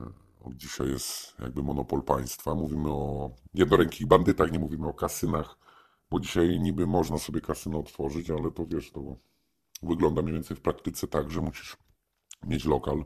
[0.00, 0.12] e,
[0.44, 2.54] od dzisiaj jest jakby monopol państwa.
[2.54, 5.58] Mówimy o jednorękich bandytach, nie mówimy o kasynach,
[6.14, 9.16] bo dzisiaj niby można sobie kasyno otworzyć, ale to wiesz, to
[9.82, 11.76] wygląda mniej więcej w praktyce tak, że musisz
[12.46, 13.04] mieć lokal,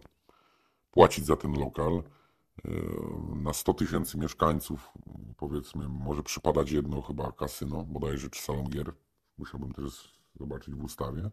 [0.90, 2.02] płacić za ten lokal.
[2.64, 4.92] Yy, Na 100 tysięcy mieszkańców,
[5.36, 8.92] powiedzmy, może przypadać jedno chyba kasyno, bodajże, czy salon gier.
[9.38, 11.30] Musiałbym też zobaczyć w ustawie.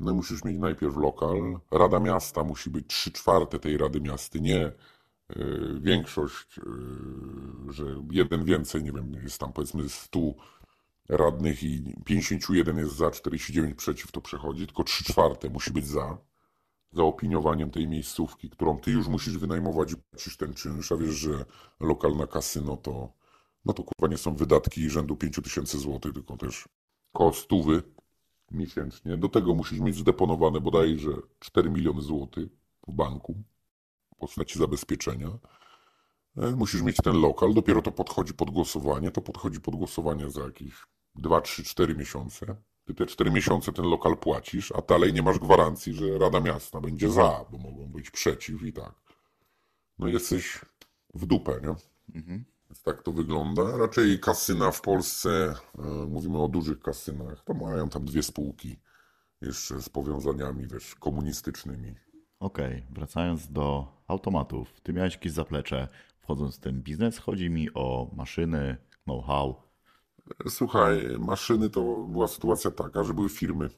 [0.00, 1.60] No i musisz mieć najpierw lokal.
[1.70, 4.72] Rada miasta musi być 3 czwarte tej rady miasty, nie
[5.36, 10.18] yy, większość, yy, że jeden więcej, nie wiem, jest tam powiedzmy 100
[11.08, 16.18] radnych i 51 jest za, 49 przeciw, to przechodzi, tylko 3 czwarte musi być za
[16.92, 21.44] zaopiniowaniem tej miejscówki, którą ty już musisz wynajmować i płacisz ten czynsz, a wiesz, że
[21.80, 23.12] lokal na kasyno to,
[23.64, 26.68] no to kurwa nie są wydatki rzędu 5000 zł, tylko też
[27.12, 27.82] koło stówy
[28.50, 29.16] miesięcznie.
[29.16, 32.48] Do tego musisz mieć zdeponowane bodajże 4 miliony złotych
[32.88, 33.42] w banku
[34.14, 35.28] w postaci zabezpieczenia.
[36.36, 39.10] E, Musisz mieć ten lokal, dopiero to podchodzi pod głosowanie.
[39.10, 40.74] To podchodzi pod głosowanie za jakieś
[41.18, 42.56] 2, 3, 4 miesiące.
[42.84, 46.80] Ty te 4 miesiące ten lokal płacisz, a dalej nie masz gwarancji, że Rada Miasta
[46.80, 48.94] będzie za, bo mogą być przeciw i tak.
[49.98, 50.60] No jesteś
[51.14, 51.74] w dupę, nie?
[52.14, 52.44] Mhm.
[52.70, 53.76] Więc tak to wygląda.
[53.76, 58.76] Raczej kasyna w Polsce, e, mówimy o dużych kasynach, to mają tam dwie spółki
[59.40, 61.94] jeszcze z powiązaniami, wiesz, komunistycznymi.
[62.40, 64.80] Okej, wracając do automatów.
[64.80, 65.88] Ty miałeś jakieś zaplecze
[66.20, 67.18] wchodząc w ten biznes.
[67.18, 69.65] Chodzi mi o maszyny, know-how.
[70.48, 73.70] Słuchaj, maszyny to była sytuacja taka, że były firmy.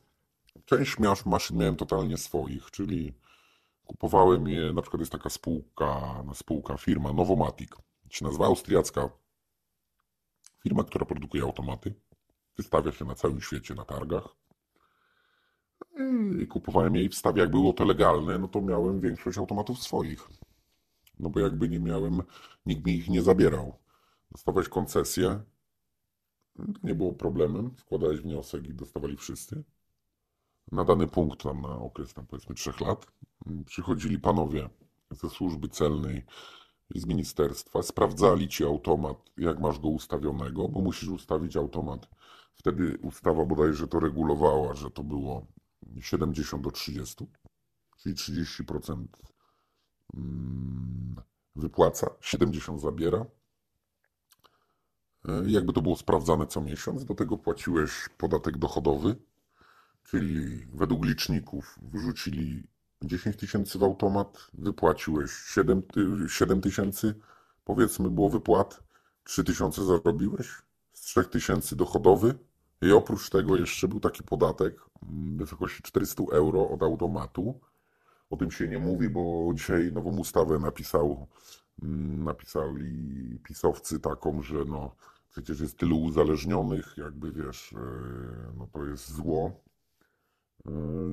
[0.65, 3.15] Część miasz, maszyn miałem totalnie swoich, czyli
[3.87, 7.70] kupowałem je, na przykład jest taka spółka, spółka, firma Novomatic,
[8.11, 9.11] się nazywa austriacka
[10.62, 11.95] firma, która produkuje automaty.
[12.57, 14.37] Wystawia się na całym świecie na targach.
[16.43, 20.29] I kupowałem je i wstawia, jak było to legalne, no to miałem większość automatów swoich.
[21.19, 22.23] No bo jakby nie miałem,
[22.66, 23.79] nikt mi ich nie zabierał.
[24.31, 25.41] Dostawałeś koncesję,
[26.83, 27.71] nie było problemem.
[27.77, 29.65] Wkładałeś wniosek i dostawali wszyscy.
[30.73, 33.07] Na dany punkt, tam na okres tam powiedzmy trzech lat,
[33.67, 34.69] przychodzili panowie
[35.11, 36.25] ze służby celnej
[36.95, 42.09] z ministerstwa, sprawdzali ci automat, jak masz go ustawionego, bo musisz ustawić automat.
[42.55, 45.47] Wtedy ustawa bodajże to regulowała, że to było
[46.01, 47.27] 70 do 30,
[47.97, 49.07] czyli 30%
[50.15, 51.17] mm,
[51.57, 53.27] wypłaca, 70 zabiera.
[55.28, 59.16] E, Jakby to było sprawdzane co miesiąc, do tego płaciłeś podatek dochodowy,
[60.05, 62.62] czyli według liczników wrzucili
[63.03, 67.15] 10 tysięcy w automat, wypłaciłeś 7, ty- 7 tysięcy,
[67.65, 68.82] powiedzmy było wypłat,
[69.24, 70.49] 3 tysiące zarobiłeś,
[70.93, 72.35] z 3 tysięcy dochodowy
[72.82, 77.61] i oprócz tego jeszcze był taki podatek w wysokości 400 euro od automatu.
[78.31, 81.27] O tym się nie mówi, bo dzisiaj nową ustawę napisał,
[81.83, 84.95] napisali pisowcy taką, że no
[85.31, 87.79] przecież jest tylu uzależnionych, jakby wiesz, e,
[88.59, 89.53] no to jest zło.
[90.67, 90.71] E,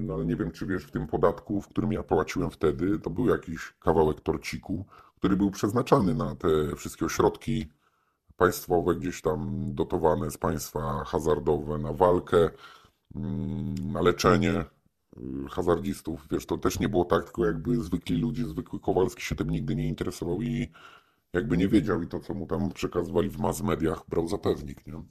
[0.07, 3.09] No ale nie wiem, czy wiesz, w tym podatku, w którym ja płaciłem wtedy, to
[3.09, 4.85] był jakiś kawałek torciku,
[5.17, 7.67] który był przeznaczany na te wszystkie ośrodki
[8.37, 12.49] państwowe, gdzieś tam dotowane z państwa hazardowe, na walkę,
[13.15, 14.65] mm, na leczenie
[15.49, 16.27] hazardzistów.
[16.31, 19.75] Wiesz, to też nie było tak, tylko jakby zwykli ludzie, zwykły Kowalski się tym nigdy
[19.75, 20.71] nie interesował i
[21.33, 24.87] jakby nie wiedział i to, co mu tam przekazywali w mass mediach, brał za pewnik,
[24.87, 25.03] nie?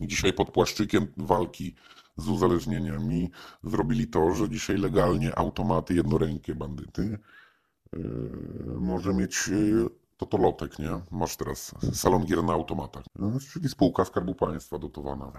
[0.00, 1.74] I dzisiaj pod płaszczykiem walki
[2.16, 3.30] z uzależnieniami
[3.64, 7.18] zrobili to, że dzisiaj legalnie automaty, jednorękie bandyty
[7.92, 8.00] yy,
[8.80, 10.90] może mieć yy, totolotek, nie?
[11.10, 13.04] Masz teraz salon gier na automatach.
[13.18, 15.32] No, czyli spółka Skarbu Państwa dotowana.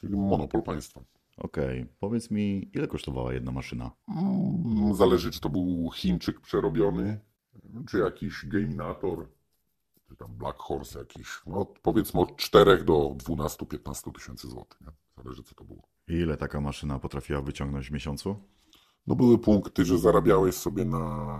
[0.00, 1.00] Czyli monopol państwa.
[1.40, 3.90] Okej, powiedz mi, ile kosztowała jedna maszyna?
[4.08, 7.20] Mm, Zależy, czy to był Chińczyk przerobiony,
[7.88, 9.28] czy jakiś Gaminator,
[10.08, 11.26] czy tam Black Horse jakiś.
[11.46, 14.80] No, powiedzmy od 4 do 12-15 tysięcy złotych.
[14.80, 14.86] nie?
[15.22, 15.82] Zależy, co to było.
[16.08, 18.36] Ile taka maszyna potrafiła wyciągnąć w miesiącu?
[19.06, 20.98] No były punkty, że zarabiałeś sobie na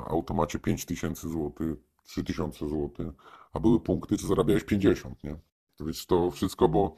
[0.09, 3.06] automacie 5 tysięcy złotych, 3 tysiące złotych,
[3.52, 5.36] a były punkty, że zarabiałeś 50, nie?
[5.77, 6.97] To wiesz, to wszystko, bo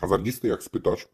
[0.00, 1.08] hazardzisty jak spytasz,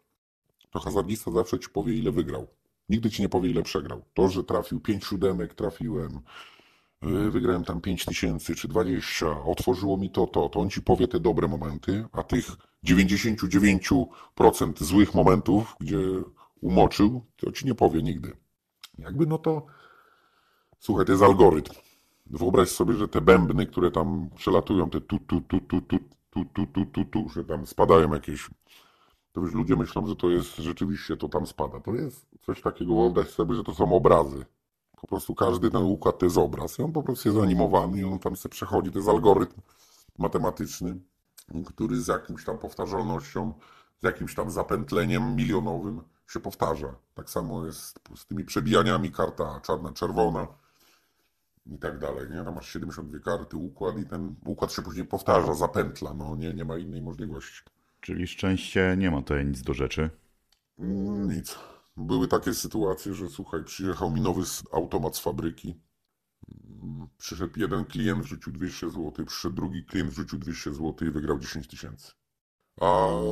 [0.70, 2.46] to hazardzista zawsze ci powie, ile wygrał.
[2.88, 4.02] Nigdy ci nie powie, ile przegrał.
[4.14, 6.20] To, że trafił 5 siódemek, trafiłem,
[7.02, 11.08] yy, wygrałem tam 5 tysięcy czy 20, otworzyło mi to, to, to on ci powie
[11.08, 12.46] te dobre momenty, a tych
[12.86, 15.98] 99% złych momentów, gdzie
[16.60, 18.36] umoczył, to ci nie powie nigdy.
[18.98, 19.66] Jakby no to,
[20.78, 21.74] słuchaj, to jest algorytm.
[22.26, 25.98] Wyobraź sobie, że te bębny, które tam przelatują, te tu, tu, tu, tu, tu,
[26.30, 28.50] tu, tu, tu, tu, tu, że tam spadają jakieś,
[29.32, 31.80] to wiesz, ludzie myślą, że to jest rzeczywiście, to tam spada.
[31.80, 34.44] To jest coś takiego, wyobraź sobie, że to są obrazy.
[35.00, 38.04] Po prostu każdy ten układ to jest obraz i on po prostu jest animowany i
[38.04, 38.90] on tam sobie przechodzi.
[38.90, 39.60] To jest algorytm
[40.18, 41.00] matematyczny,
[41.66, 43.52] który z jakimś tam powtarzalnością,
[44.02, 46.94] z jakimś tam zapętleniem milionowym się powtarza.
[47.14, 50.46] Tak samo jest z tymi przebijaniami karta czarna, czerwona
[51.66, 52.30] i tak dalej.
[52.30, 52.44] Nie?
[52.44, 56.14] Tam masz 72 karty, układ i ten układ się później powtarza, zapętla.
[56.14, 57.62] No nie, nie ma innej możliwości.
[58.00, 60.10] Czyli szczęście nie ma tutaj nic do rzeczy.
[60.78, 61.58] Mm, Nic.
[61.96, 65.80] Były takie sytuacje, że słuchaj, przyjechał mi nowy automat z fabryki.
[66.82, 71.38] Mm, Przyszedł jeden klient, wrzucił 200 zł, przyszedł drugi klient, wrzucił 200 zł i wygrał
[71.38, 72.12] 10 tysięcy.
[72.80, 72.86] A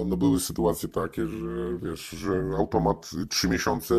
[0.07, 3.95] no były sytuacje takie, że wiesz, że automat 3 miesiące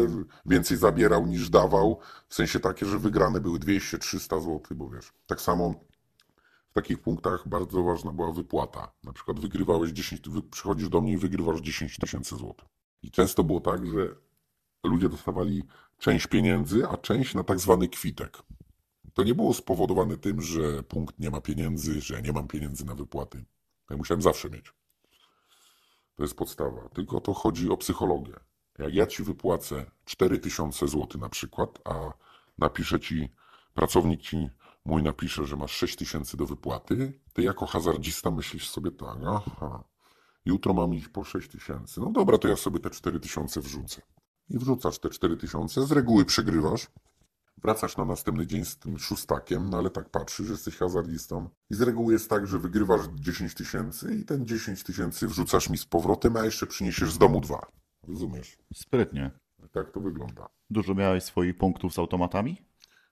[0.45, 1.99] więcej zabierał niż dawał.
[2.29, 5.13] W sensie takie, że wygrane były 200-300 zł, bo wiesz.
[5.27, 5.75] Tak samo
[6.69, 8.91] w takich punktach bardzo ważna była wypłata.
[9.03, 12.67] Na przykład wygrywałeś 10, wy, przychodzisz do mnie i wygrywasz 10 tysięcy złotych.
[13.03, 14.15] I często było tak, że
[14.83, 15.63] ludzie dostawali
[15.97, 18.37] część pieniędzy, a część na tak zwany kwitek.
[19.13, 22.95] To nie było spowodowane tym, że punkt nie ma pieniędzy, że nie mam pieniędzy na
[22.95, 23.45] wypłaty.
[23.89, 24.73] Ja musiałem zawsze mieć.
[26.15, 26.89] To jest podstawa.
[26.89, 28.33] Tylko to chodzi o psychologię.
[28.79, 32.13] Jak ja ci wypłacę 4000 zł na przykład, a
[32.57, 33.29] napiszę ci,
[33.73, 34.49] pracownik ci
[34.85, 39.83] mój napisze, że masz 6000 do wypłaty, ty jako hazardzista myślisz sobie tak, aha,
[40.45, 42.01] jutro mam iść po 6000.
[42.01, 44.01] No dobra, to ja sobie te 4000 wrzucę.
[44.49, 46.87] I wrzucasz te 4000, z reguły przegrywasz,
[47.57, 51.49] wracasz na następny dzień z tym szóstakiem, no ale tak patrzysz, że jesteś hazardzistą.
[51.69, 55.77] I z reguły jest tak, że wygrywasz 10 tysięcy i ten 10 tysięcy wrzucasz mi
[55.77, 57.67] z powrotem, a jeszcze przyniesiesz z domu dwa.
[58.07, 58.57] Rozumiesz?
[58.73, 59.31] Sprytnie.
[59.71, 60.49] Tak to wygląda.
[60.69, 62.68] Dużo miałeś swoich punktów z automatami?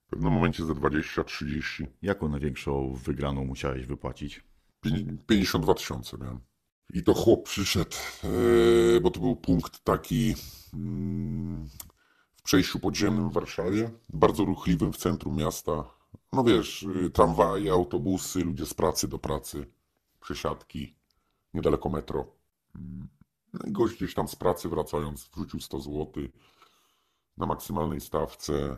[0.08, 1.88] W pewnym momencie za 20-30.
[2.02, 4.44] Jaką największą wygraną musiałeś wypłacić?
[4.82, 6.40] Pię- 52 tysiące miałem.
[6.94, 10.36] I to chłop przyszedł, e, bo to był punkt taki
[10.74, 11.70] mm,
[12.36, 15.84] w przejściu podziemnym w Warszawie, bardzo ruchliwym w centrum miasta.
[16.34, 19.68] No wiesz, y, tramwaje, autobusy, ludzie z pracy do pracy,
[20.22, 20.96] przesiadki,
[21.54, 22.26] niedaleko metro.
[23.54, 26.08] No i gość gdzieś tam z pracy wracając wrzucił 100 zł
[27.38, 28.78] na maksymalnej stawce.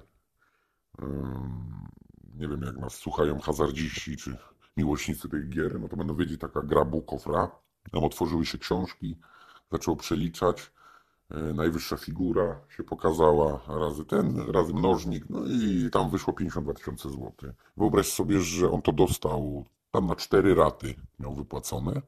[2.35, 4.37] Nie wiem, jak nas słuchają hazardziści czy
[4.77, 7.51] miłośnicy tych gier, no to będą wiedzieć taka gra Bukowra.
[7.91, 9.17] Tam otworzyły się książki,
[9.71, 10.71] zaczął przeliczać.
[11.31, 17.09] e, Najwyższa figura się pokazała, razy ten, razy mnożnik, no i tam wyszło 52 tysiące
[17.09, 17.51] złotych.
[17.77, 22.01] Wyobraź sobie, że on to dostał tam na cztery raty miał wypłacone.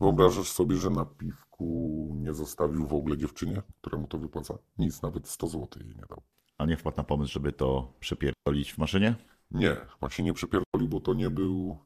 [0.00, 4.54] Wyobrażasz sobie, że na piwku nie zostawił w ogóle dziewczynie, która mu to wypłaca?
[4.78, 6.22] Nic, nawet 100 złotych jej nie dał.
[6.58, 9.14] A nie wpadł na pomysł, żeby to przepierdolić w maszynie?
[9.50, 9.76] Nie,
[10.08, 11.78] się nie przepierdolił, bo to nie był,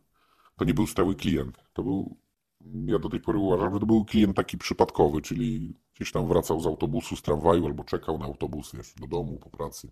[0.56, 1.58] to nie był stały klient.
[1.72, 2.16] To był,
[2.86, 6.60] ja do tej pory uważam, że to był klient taki przypadkowy, czyli gdzieś tam wracał
[6.60, 9.90] z autobusu, z tramwaju albo czekał na autobus, wiesz, do domu po pracy.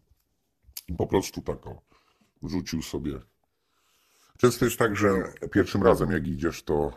[0.89, 1.83] I po prostu tak o,
[2.43, 3.21] rzucił sobie.
[4.39, 6.93] Często jest tak, że pierwszym razem jak idziesz, to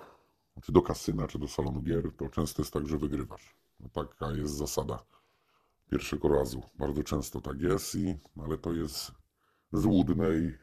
[0.62, 3.56] czy do kasyna, czy do salonu gier, to często jest tak, że wygrywasz.
[3.80, 5.00] No, taka jest zasada
[5.92, 6.62] pierwszego razu.
[6.76, 9.12] Bardzo często tak jest, i, ale to jest
[9.74, 10.58] złudne i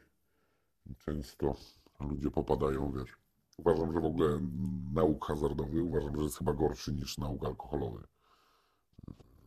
[1.05, 1.55] często
[1.99, 3.17] ludzie popadają, wiesz.
[3.57, 4.39] Uważam, że w ogóle
[4.93, 8.07] nauk hazardowy uważam, że jest chyba gorszy niż nauk alkoholowy.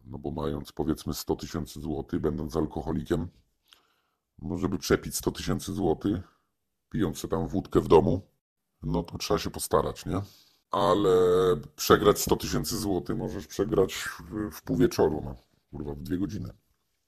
[0.05, 3.28] No bo mając powiedzmy 100 tysięcy złotych, będąc alkoholikiem,
[4.43, 6.20] no żeby przepić 100 tysięcy złotych,
[6.90, 8.20] pijąc sobie tam wódkę w domu,
[8.82, 10.23] no to trzeba się postarać, nie?
[10.70, 11.11] Ale
[11.77, 15.49] przegrać 100 tysięcy złotych możesz przegrać w, w pół wieczoru, no.
[15.70, 16.51] Kurwa, w dwie godziny.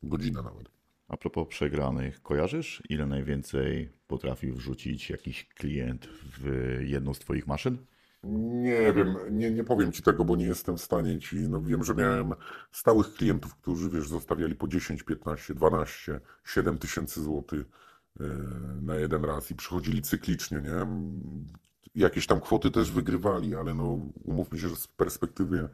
[0.03, 0.71] Godzinę nawet.
[1.09, 7.79] A propos przegranych, kojarzysz, ile najwięcej potrafił wrzucić jakiś klient w jedną z twoich maszyn?
[8.25, 11.37] Nie wiem, nie, nie powiem ci tego, bo nie jestem w stanie ci.
[11.37, 12.33] No wiem, że miałem
[12.73, 17.67] stałych klientów, którzy wiesz, zostawiali po 10, 15, 12, 7 tysięcy złotych
[18.21, 18.25] e,
[18.83, 20.87] na jeden raz i przychodzili cyklicznie, nie?
[21.95, 25.69] Jakieś tam kwoty też wygrywali, ale no umówmy się, że z perspektywy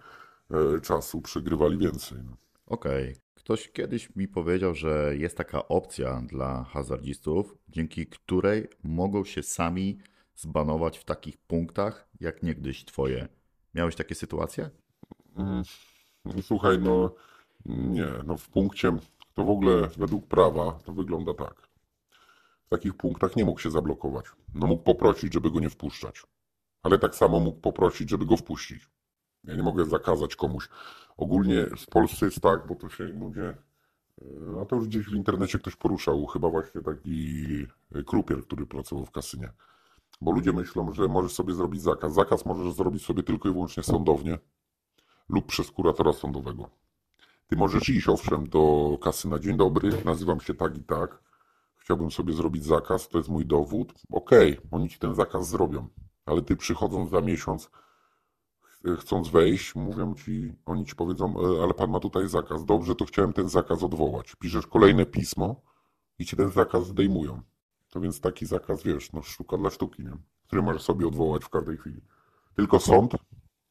[0.51, 2.19] e, czasu przegrywali więcej.
[2.25, 2.37] No.
[2.69, 3.17] Okej.
[3.35, 9.99] Ktoś kiedyś mi powiedział, że jest taka opcja dla hazardzistów, dzięki której mogą się sami
[10.35, 13.29] zbanować w takich punktach, jak niegdyś twoje.
[13.75, 14.71] Miałeś takie sytuacje?
[15.37, 15.63] Mm,
[16.25, 17.15] no Słuchaj, no
[17.67, 18.97] nie, no w punkcie,
[19.35, 21.69] to w ogóle według prawa to wygląda tak.
[22.67, 24.27] W takich punktach nie mógł się zablokować.
[24.55, 26.23] No mógł poprosić, żeby go nie wpuszczać.
[26.83, 28.89] Ale tak samo mógł poprosić, żeby go wpuścić.
[29.49, 30.69] Ja nie mogę zakazać komuś.
[31.17, 33.55] Ogólnie w Polsce jest tak, bo to się ludzie...
[34.63, 37.67] A to już gdzieś w internecie ktoś poruszał, chyba właśnie taki
[38.07, 39.53] krupier, który pracował w kasynie.
[40.21, 42.15] Bo ludzie myślą, że możesz sobie zrobić zakaz.
[42.15, 44.39] Zakaz możesz zrobić sobie tylko i wyłącznie sądownie
[45.29, 46.71] lub przez kuratora sądowego.
[47.47, 51.23] Ty możesz iść, owszem, do kasy na dzień dobry, nazywam się tak i tak,
[51.77, 53.93] chciałbym sobie zrobić zakaz, to jest mój dowód.
[54.13, 55.89] Okej, oni ci ten zakaz zrobią,
[56.27, 57.71] ale ty przychodząc za miesiąc,
[58.99, 62.65] chcąc wejść, mówią ci, oni ci powiedzą, "E, ale pan ma tutaj zakaz.
[62.65, 64.37] Dobrze, to chciałem ten zakaz odwołać.
[64.37, 65.63] Piszesz kolejne pismo
[66.19, 67.43] i ci ten zakaz zdejmują.
[67.91, 70.17] To więc taki zakaz, wiesz, no sztuka dla sztuki, nie?
[70.47, 72.01] który możesz sobie odwołać w każdej chwili.
[72.55, 73.13] Tylko sąd,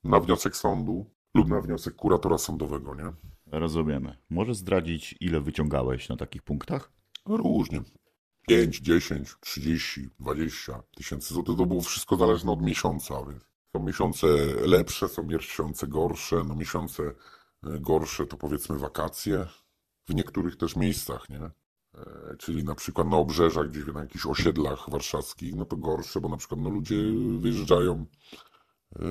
[0.03, 3.13] na wniosek sądu lub na wniosek kuratora sądowego, nie?
[3.51, 4.17] Rozumiemy.
[4.29, 6.91] Możesz zdradzić, ile wyciągałeś na takich punktach?
[7.27, 7.81] No Różnie.
[8.47, 11.57] 5, 10, 30, 20 tysięcy złotych.
[11.57, 13.25] To było wszystko zależne od miesiąca.
[13.29, 13.43] Więc
[13.75, 14.27] są miesiące
[14.65, 16.43] lepsze, są miesiące gorsze.
[16.47, 19.45] No miesiące e, gorsze to powiedzmy wakacje.
[20.07, 21.41] W niektórych też miejscach, nie?
[21.97, 26.29] E, Czyli na przykład na obrzeżach, gdzieś na jakichś osiedlach warszawskich, no to gorsze, bo
[26.29, 26.95] na przykład no, ludzie
[27.39, 28.05] wyjeżdżają
[28.99, 29.05] e,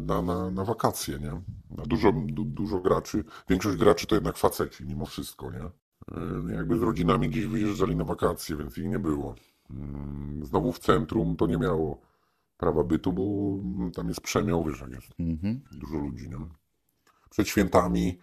[0.00, 1.42] na, na, na wakacje, nie?
[1.70, 3.24] Na dużo, du, dużo graczy.
[3.48, 5.70] Większość graczy to jednak faceci, mimo wszystko, nie?
[6.54, 9.34] Jakby z rodzinami gdzieś wyjeżdżali na wakacje, więc ich nie było.
[9.70, 12.09] Mm, Znowu w centrum to nie miało
[12.60, 13.22] prawa bytu, bo
[13.94, 15.60] tam jest przemiał, wiesz, jak jest Mhm.
[15.72, 16.36] dużo ludzi, nie?
[17.30, 18.18] Przed świętami,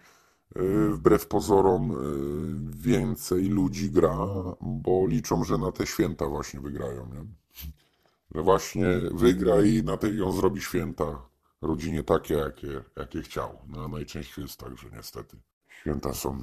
[0.56, 4.16] y, wbrew pozorom, y, więcej ludzi gra,
[4.60, 7.24] bo liczą, że na te święta właśnie wygrają, nie?
[8.34, 11.22] Że właśnie wygra i na te, on zrobi święta
[11.62, 13.58] rodzinie takie, jakie, jakie chciał.
[13.68, 15.36] No, najczęściej jest tak, że niestety
[15.68, 16.42] święta są.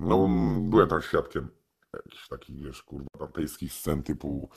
[0.00, 0.28] No,
[0.62, 1.48] byłem tam świadkiem
[1.94, 3.28] jakichś takich, wiesz, kurwa,
[3.68, 4.48] scen typu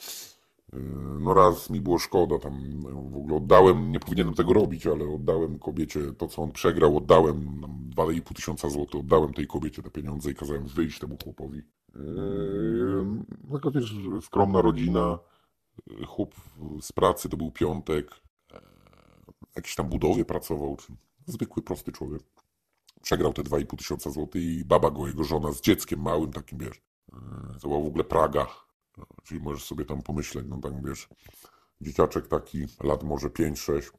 [1.20, 2.80] No raz mi było szkoda, tam
[3.10, 7.60] w ogóle oddałem, nie powinienem tego robić, ale oddałem kobiecie to, co on przegrał, oddałem
[7.60, 11.62] nam 2,5 tysiąca złotych, oddałem tej kobiecie te pieniądze i kazałem wyjść temu chłopowi.
[11.94, 13.06] Yy,
[13.52, 15.18] Taka wiesz, skromna rodzina,
[15.86, 16.34] yy, chłop
[16.80, 18.10] z pracy, to był piątek,
[18.52, 18.60] yy,
[19.56, 20.92] jakiś tam budowie pracował, czy
[21.26, 22.22] zwykły, prosty człowiek.
[23.02, 26.82] Przegrał te 2,5 tysiąca złotych i baba go, jego żona z dzieckiem małym takim, wiesz,
[27.12, 27.18] yy,
[27.60, 28.46] to była w ogóle Praga.
[28.96, 31.08] No, Czyli możesz sobie tam pomyśleć, no tak wiesz,
[31.80, 33.90] dzieciaczek taki, lat może 5-6,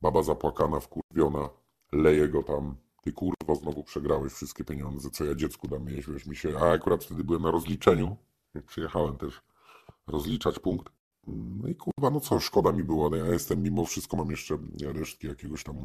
[0.00, 1.48] baba zapłakana, wkurwiona,
[1.92, 6.36] leje go tam, ty kurwa znowu przegrałeś wszystkie pieniądze, co ja dziecku dam wiesz, mi
[6.36, 8.16] się, a akurat wtedy byłem na rozliczeniu,
[8.66, 9.42] przyjechałem też
[10.06, 10.92] rozliczać punkt.
[11.26, 14.58] No i kurwa, no co, szkoda mi było, ale ja jestem, mimo wszystko mam jeszcze
[14.80, 15.84] resztki jakiegoś tam y,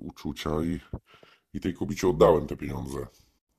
[0.00, 0.80] uczucia i,
[1.54, 3.06] i tej kobiecie oddałem te pieniądze.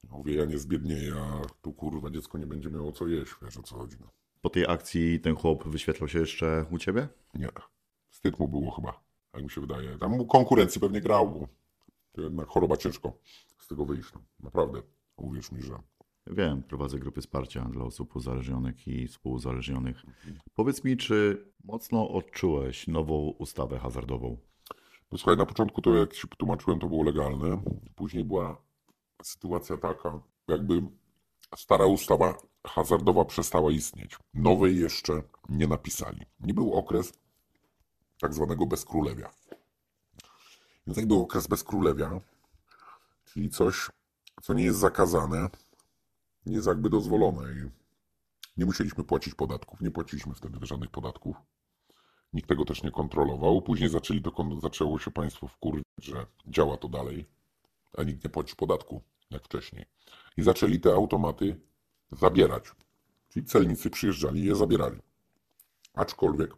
[0.04, 3.64] Mówię, ja nie zbiednieję, a tu kurwa dziecko nie będzie miało co jeść, wiesz o
[3.64, 3.98] co chodzi.
[4.00, 4.08] No.
[4.42, 7.08] Po tej akcji ten chłop wyświetlał się jeszcze u ciebie?
[7.34, 7.50] Nie,
[8.10, 9.04] wstyd mu było chyba,
[9.34, 9.98] jak mi się wydaje.
[9.98, 11.48] Tam mu konkurencji pewnie grał, bo
[12.12, 13.14] to jednak choroba ciężko
[13.60, 14.14] z tego wyjść.
[14.14, 14.22] No.
[14.40, 14.82] Naprawdę,
[15.18, 15.80] uwierz mi, że
[16.32, 20.04] Wiem, prowadzę grupy wsparcia dla osób uzależnionych i współuzależnionych.
[20.54, 24.38] Powiedz mi, czy mocno odczułeś nową ustawę hazardową?
[25.12, 27.62] No słuchaj, na początku to jak ci tłumaczyłem, to było legalne.
[27.96, 28.62] Później była
[29.24, 30.82] sytuacja taka, jakby
[31.56, 32.38] stara ustawa
[32.68, 34.18] hazardowa przestała istnieć.
[34.34, 36.26] Nowej jeszcze nie napisali.
[36.40, 37.14] Nie był okres
[38.20, 39.30] tak zwanego bezkrólewia.
[40.88, 42.22] Więc jak był okres bezkrólewia,
[43.26, 43.90] czyli coś,
[44.42, 45.50] co nie jest zakazane,
[46.46, 47.70] nie jest jakby dozwolone i
[48.58, 49.82] nie musieliśmy płacić podatków.
[49.82, 51.36] Nie płaciliśmy wtedy żadnych podatków.
[52.34, 53.62] Nikt tego też nie kontrolował.
[53.62, 57.26] Później zaczęli kon- zaczęło się państwo wkurwić, że działa to dalej,
[57.98, 59.02] a nikt nie płaci podatku
[59.32, 59.86] jak wcześniej.
[60.38, 61.60] I zaczęli te automaty
[62.12, 62.72] zabierać.
[63.30, 65.00] Czyli celnicy przyjeżdżali i je zabierali.
[65.94, 66.56] Aczkolwiek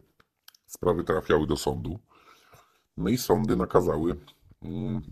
[0.66, 1.98] sprawy trafiały do sądu.
[2.96, 4.16] No i sądy nakazały
[4.62, 5.02] mm,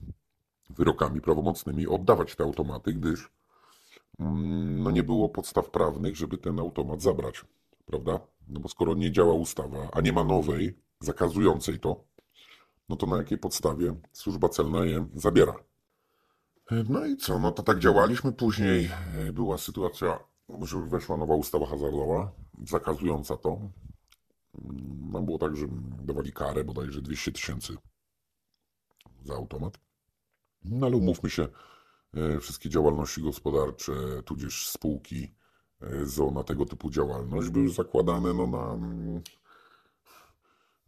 [0.71, 3.31] wyrokami prawomocnymi oddawać te automaty, gdyż
[4.19, 7.45] mm, no nie było podstaw prawnych, żeby ten automat zabrać.
[7.87, 8.21] Prawda?
[8.49, 12.05] No bo skoro nie działa ustawa, a nie ma nowej zakazującej to,
[12.89, 15.68] no to na jakiej podstawie służba celna je zabiera.
[16.89, 18.33] No i co, no to tak działaliśmy.
[18.33, 18.91] Później
[19.33, 20.19] była sytuacja,
[20.63, 22.33] że weszła nowa ustawa hazardowa,
[22.67, 23.61] zakazująca to.
[25.13, 25.67] No było tak, że
[26.03, 27.77] dawali karę bodajże 200 tysięcy
[29.25, 29.79] za automat.
[30.65, 31.49] No ale umówmy się,
[32.15, 33.93] e, wszystkie działalności gospodarcze,
[34.25, 35.35] tudzież spółki
[35.81, 38.79] e, ZO na tego typu działalność były zakładane no, na,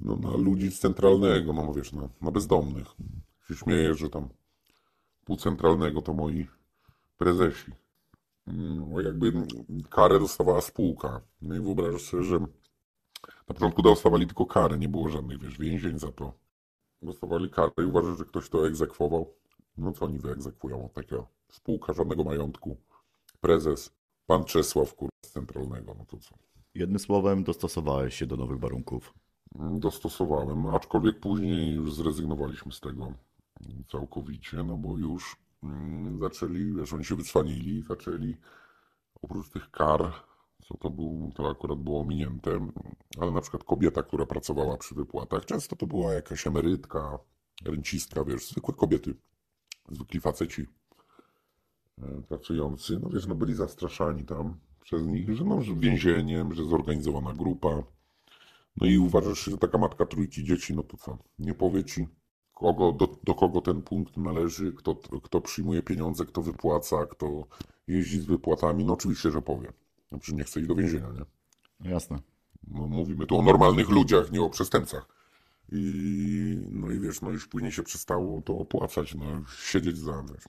[0.01, 2.87] no, na ludzi z centralnego, no wiesz, na, na bezdomnych.
[3.49, 4.29] Się śmieję, że tam
[5.31, 6.47] pół centralnego to moi
[7.19, 7.73] prezesi.
[8.47, 9.33] Mm, jakby
[9.91, 11.21] karę dostawała spółka.
[11.43, 12.39] No i wyobrażasz sobie, że
[13.49, 16.33] na początku dostawali tylko karę, nie było żadnych, wiesz, więzień za to.
[17.03, 19.35] Dostawali karę i uważasz, że ktoś to egzekwował.
[19.79, 20.89] No co oni wyegzekwują?
[20.95, 22.77] Taka spółka, żadnego majątku.
[23.41, 23.93] Prezes,
[24.27, 26.35] pan Czesław, kurwa, z centralnego, no to co?
[26.75, 29.15] Jednym słowem, dostosowałeś się do nowych warunków.
[29.55, 33.13] dostosowałem, aczkolwiek później już zrezygnowaliśmy z tego
[33.89, 38.37] całkowicie, no bo już mm, zaczęli, wiesz, oni się wycwanili, zaczęli
[39.23, 40.13] oprócz tych kar,
[40.65, 42.69] co to był, to akurat było ominięte,
[43.21, 47.19] ale na przykład kobieta, która pracowała przy wypłatach, często to była jakaś emerytka,
[47.65, 49.15] rencistka, wiesz, zwykłe kobiety,
[49.91, 50.67] zwykli faceci
[52.03, 56.65] e, pracujący, no wiesz, no byli zastraszani tam przez nich, że no, że więzieniem, że
[56.65, 57.83] zorganizowana grupa,
[58.77, 61.19] no i uważasz, że taka matka trójki dzieci, no to co?
[61.39, 62.07] Nie powie ci,
[62.61, 67.47] kogo, do, do kogo ten punkt należy, kto, kto przyjmuje pieniądze, kto wypłaca, kto
[67.89, 68.85] jeździ z wypłatami.
[68.85, 69.73] No oczywiście, że powie.
[70.09, 71.25] Znaczy nie chce iść do więzienia, nie?
[71.81, 72.19] No jasne.
[72.69, 75.09] No, mówimy tu o normalnych ludziach, nie o przestępcach.
[75.73, 79.25] I, no i wiesz, no już później się przestało to opłacać, no
[79.65, 80.45] siedzieć za, wiesz,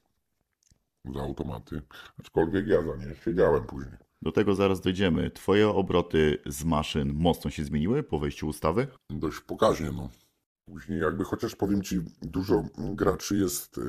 [1.16, 1.82] za automaty.
[2.20, 3.96] Aczkolwiek ja za nie siedziałem później.
[4.22, 5.32] Do tego zaraz dojdziemy.
[5.32, 8.88] Twoje obroty z maszyn mocno się zmieniły po wejściu ustawy?
[9.10, 9.92] dość pokaźnie.
[9.92, 10.10] No.
[10.72, 13.82] Później jakby, chociaż powiem Ci, dużo graczy jest y,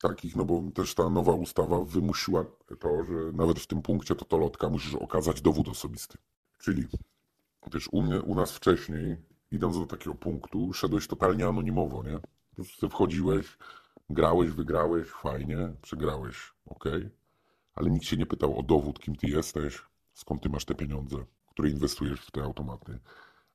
[0.00, 2.44] takich, no bo też ta nowa ustawa wymusiła
[2.80, 6.18] to, że nawet w tym punkcie totolotka musisz okazać dowód osobisty.
[6.58, 6.86] Czyli
[7.70, 9.16] też u mnie, u nas wcześniej,
[9.50, 12.18] idąc do takiego punktu, szedłeś totalnie anonimowo, nie?
[12.50, 13.58] Po prostu wchodziłeś,
[14.10, 16.84] grałeś, wygrałeś, fajnie, przegrałeś, ok.
[17.74, 19.82] Ale nikt się nie pytał o dowód, kim ty jesteś,
[20.14, 21.16] skąd ty masz te pieniądze,
[21.50, 22.98] które inwestujesz w te automaty.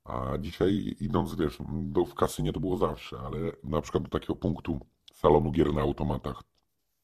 [0.08, 4.36] A dzisiaj idąc, wiesz, do, w kasynie to było zawsze, ale na przykład do takiego
[4.36, 4.80] punktu
[5.14, 6.44] salonu gier na automatach,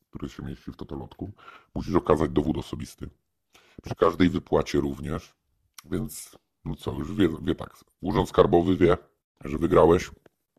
[0.10, 1.32] który się mieści w totolotku,
[1.76, 3.10] musisz okazać dowód osobisty.
[3.84, 5.34] Przy każdej wypłacie również,
[5.86, 8.98] więc no co, już wie, wie tak, Urząd Skarbowy wie,
[9.46, 10.12] że wygrałeś,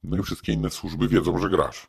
[0.02, 1.88] no i wszystkie inne służby wiedzą, że grasz,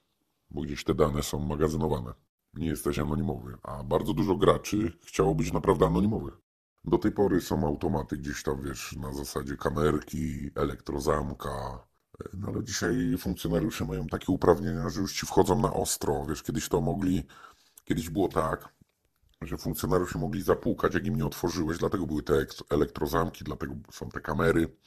[0.49, 2.13] bo gdzieś te dane są magazynowane.
[2.53, 6.44] Nie jesteś anonimowy, a bardzo dużo graczy chciało być naprawdę anonimowych.
[6.87, 11.85] Do tej pory są automaty gdzieś tam, wiesz, na zasadzie kamerki, elektrozamka.
[12.33, 16.25] No ale dzisiaj funkcjonariusze mają takie uprawnienia, że już ci wchodzą na ostro.
[16.29, 17.23] Wiesz, kiedyś to mogli,
[17.85, 18.75] kiedyś było tak,
[19.41, 24.09] że funkcjonariusze mogli zapukać, jak im nie otworzyłeś, dlatego były te ek- elektrozamki, dlatego są
[24.09, 24.77] te kamery.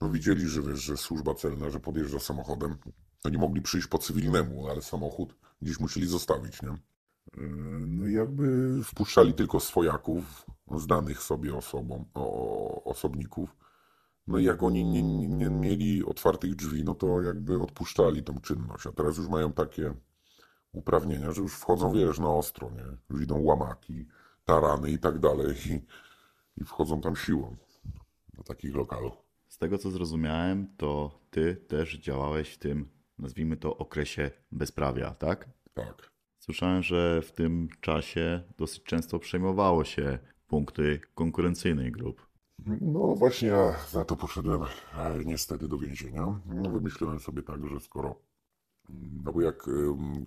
[0.00, 2.76] No widzieli, że wiesz, że służba celna, że podjeżdża samochodem.
[3.24, 6.68] Oni mogli przyjść po cywilnemu, ale samochód gdzieś musieli zostawić, nie?
[6.68, 7.48] Yy,
[7.86, 10.46] No i jakby wpuszczali tylko swojaków,
[10.78, 13.56] znanych sobie osobom, o, osobników.
[14.26, 18.40] No i jak oni nie, nie, nie mieli otwartych drzwi, no to jakby odpuszczali tą
[18.40, 18.86] czynność.
[18.86, 19.94] A teraz już mają takie
[20.72, 22.84] uprawnienia, że już wchodzą, wiesz, na ostro, nie?
[23.10, 24.06] Już idą łamaki,
[24.44, 25.82] tarany i tak dalej i,
[26.62, 27.56] i wchodzą tam siłą
[28.34, 29.12] do takich lokalów.
[29.48, 32.88] Z tego co zrozumiałem, to ty też działałeś w tym,
[33.18, 35.48] nazwijmy to, okresie bezprawia, tak?
[35.74, 36.12] Tak.
[36.38, 40.18] Słyszałem, że w tym czasie dosyć często przejmowało się
[40.52, 42.26] punkty konkurencyjnych grup.
[42.80, 46.40] No właśnie ja za to poszedłem e, niestety do więzienia.
[46.46, 48.20] No, wymyśliłem sobie tak, że skoro,
[49.24, 49.66] no bo jak,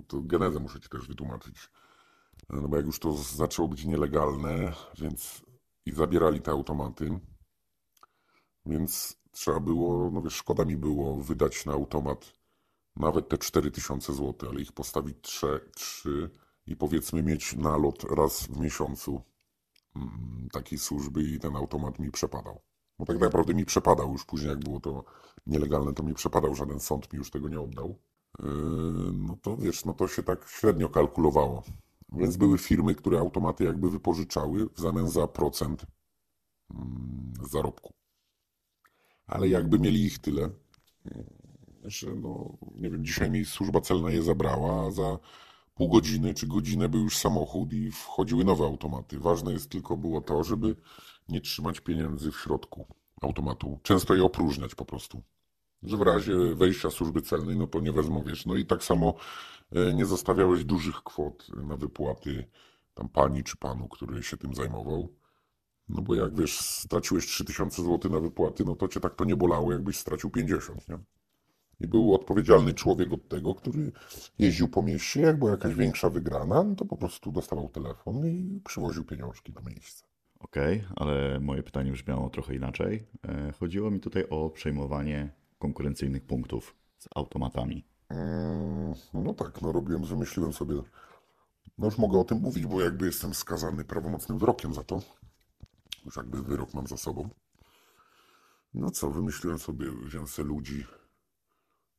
[0.07, 1.69] to genezę muszę Ci też wytłumaczyć,
[2.49, 5.45] E, no bo jak już to zaczęło być nielegalne, więc
[5.85, 7.19] i zabierali te automaty,
[8.65, 12.33] więc trzeba było, no wiesz, szkoda mi było wydać na automat
[12.95, 16.29] nawet te 4000 zł, ale ich postawić 3, 3
[16.67, 19.21] i powiedzmy mieć nalot raz w miesiącu
[20.51, 22.61] takiej służby i ten automat mi przepadał.
[22.99, 25.03] Bo tak naprawdę mi przepadał już później, jak było to
[25.47, 27.99] nielegalne, to mi przepadał, żaden sąd mi już tego nie oddał.
[28.39, 28.45] Yy,
[29.13, 31.63] No to wiesz, no to się tak średnio kalkulowało.
[32.11, 35.85] Więc były firmy, które automaty jakby wypożyczały w zamian za procent
[36.73, 37.93] mm, zarobku.
[39.27, 40.49] Ale jakby mieli ich tyle,
[41.83, 45.19] że no, nie wiem, dzisiaj mi służba celna je zabrała, za
[45.75, 49.19] pół godziny czy godzinę był już samochód i wchodziły nowe automaty.
[49.19, 50.75] Ważne jest tylko było to, żeby
[51.29, 52.87] nie trzymać pieniędzy w środku
[53.21, 53.79] automatu.
[53.83, 55.23] Często je opróżniać po prostu.
[55.83, 58.45] że w razie wejścia służby celnej, no to nie wezmą, wiesz.
[58.45, 59.13] No i tak samo
[59.71, 62.47] e, nie zostawiałeś dużych kwot na wypłaty
[62.95, 65.15] tam pani czy panu, który się tym zajmował.
[65.89, 69.35] No bo jak wiesz, straciłeś 3000 zł na wypłaty, no to cię tak to nie
[69.35, 70.99] bolało, jakbyś stracił 50, nie?
[71.79, 73.91] I był odpowiedzialny człowiek od tego, który
[74.39, 78.61] jeździł po mieście, jak była jakaś większa wygrana, no to po prostu dostawał telefon i
[78.65, 80.05] przywoził pieniążki na miejsce.
[80.39, 83.07] Okej, ale moje pytanie brzmiało trochę inaczej.
[83.27, 85.29] E, Chodziło mi tutaj o przejmowanie
[85.59, 87.85] konkurencyjnych punktów z automatami.
[88.09, 90.75] Mm, No tak, no robiłem, wymyśliłem sobie,
[91.77, 95.01] no już mogę o tym mówić, bo jakby jestem skazany prawomocnym wyrokiem za to.
[96.05, 97.29] Już jakby wyrok mam za sobą.
[98.73, 100.85] No co, wymyśliłem sobie, wziąłem ludzi,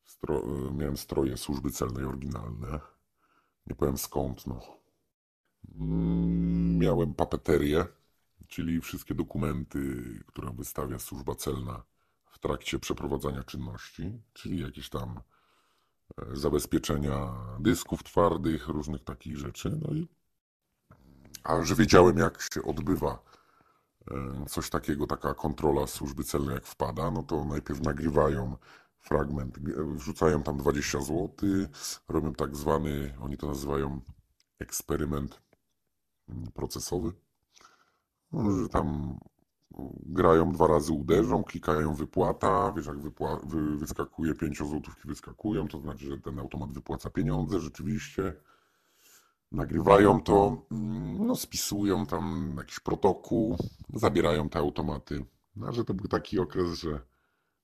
[0.06, 0.42] stro,
[0.72, 2.80] miałem stroje służby celnej oryginalne.
[3.66, 4.60] Nie powiem skąd, no.
[5.80, 7.84] Mm, Miałem papeterię,
[8.48, 11.82] czyli wszystkie dokumenty, które wystawia służba celna
[12.30, 15.20] w trakcie przeprowadzania czynności, czyli jakieś tam
[16.18, 19.78] e, zabezpieczenia dysków twardych, różnych takich rzeczy.
[19.82, 20.08] No i
[21.44, 23.18] a że wiedziałem, jak się odbywa
[24.10, 28.56] e, coś takiego, taka kontrola służby celnej, jak wpada, no to najpierw nagrywają
[29.06, 29.58] fragment,
[29.94, 31.30] wrzucają tam 20 zł,
[32.08, 34.00] robią tak zwany, oni to nazywają
[34.58, 35.40] eksperyment
[36.28, 37.12] mm, procesowy,
[38.32, 39.18] no, że tam
[40.06, 46.06] grają dwa razy uderzą, klikają wypłata, wiesz jak wypła- wy, wyskakuje, pięciozłotówki wyskakują, to znaczy,
[46.06, 48.34] że ten automat wypłaca pieniądze rzeczywiście.
[49.52, 53.56] Nagrywają to, mm, no spisują tam jakiś protokół,
[53.94, 55.24] zabierają te automaty.
[55.56, 57.00] No, że to był taki okres, że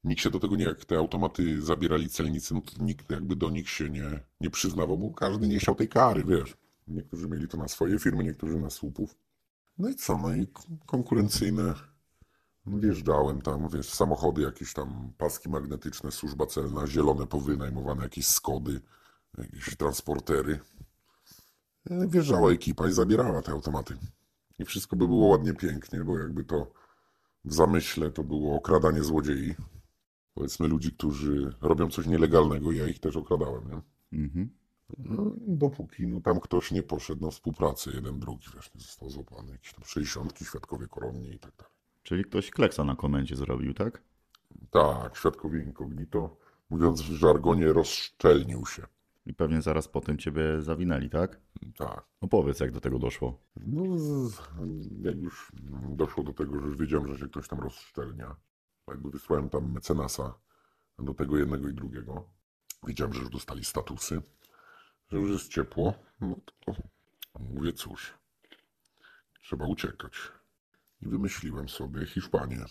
[0.04, 3.50] nikt się do tego nie, jak te automaty zabierali celnicy, no to nikt jakby do
[3.50, 6.56] nich się nie, nie przyznawał, bo każdy nie chciał tej kary, wiesz.
[6.88, 9.14] Niektórzy mieli to na swoje firmy, niektórzy na słupów.
[9.78, 10.46] No i co, no i
[10.86, 11.74] konkurencyjne
[12.66, 18.80] Wjeżdżałem tam, wiesz, samochody, jakieś tam paski magnetyczne, służba celna, zielone powynajmowane, jakieś skody,
[19.38, 20.58] jakieś transportery.
[21.90, 23.96] E, Wjeżdżała ekipa i zabierała te automaty.
[24.58, 26.72] I wszystko by było ładnie, pięknie, bo jakby to
[27.44, 29.54] w zamyśle to było okradanie złodziei.
[30.34, 33.80] Powiedzmy ludzi, którzy robią coś nielegalnego, ja ich też okradałem, nie?
[34.18, 34.50] Mhm.
[34.98, 39.52] No, dopóki no, tam ktoś nie poszedł na współpracę, jeden, drugi, wiesz, nie został złapany,
[39.52, 41.72] jakieś tam 60 świadkowie koronni i tak dalej.
[42.02, 44.02] Czyli ktoś kleksa na komendzie zrobił, tak?
[44.70, 46.36] Tak, świadkowie incognito,
[46.70, 48.82] mówiąc w żargonie, rozszczelnił się.
[49.26, 51.40] I pewnie zaraz po tym ciebie zawinęli, tak?
[51.76, 52.04] Tak.
[52.20, 53.38] Opowiedz, jak do tego doszło.
[53.66, 53.82] No,
[55.02, 55.52] jak już
[55.88, 58.36] doszło do tego, że już wiedziałem, że się ktoś tam rozszczelnia,
[58.88, 60.34] jakby wysłałem tam mecenasa
[60.98, 62.28] do tego jednego i drugiego.
[62.86, 64.22] Wiedziałem, że już dostali statusy,
[65.10, 65.94] że już jest ciepło.
[66.20, 66.74] No to
[67.40, 68.14] mówię, cóż,
[69.40, 70.12] trzeba uciekać.
[71.00, 72.64] I wymyśliłem sobie Hiszpanię,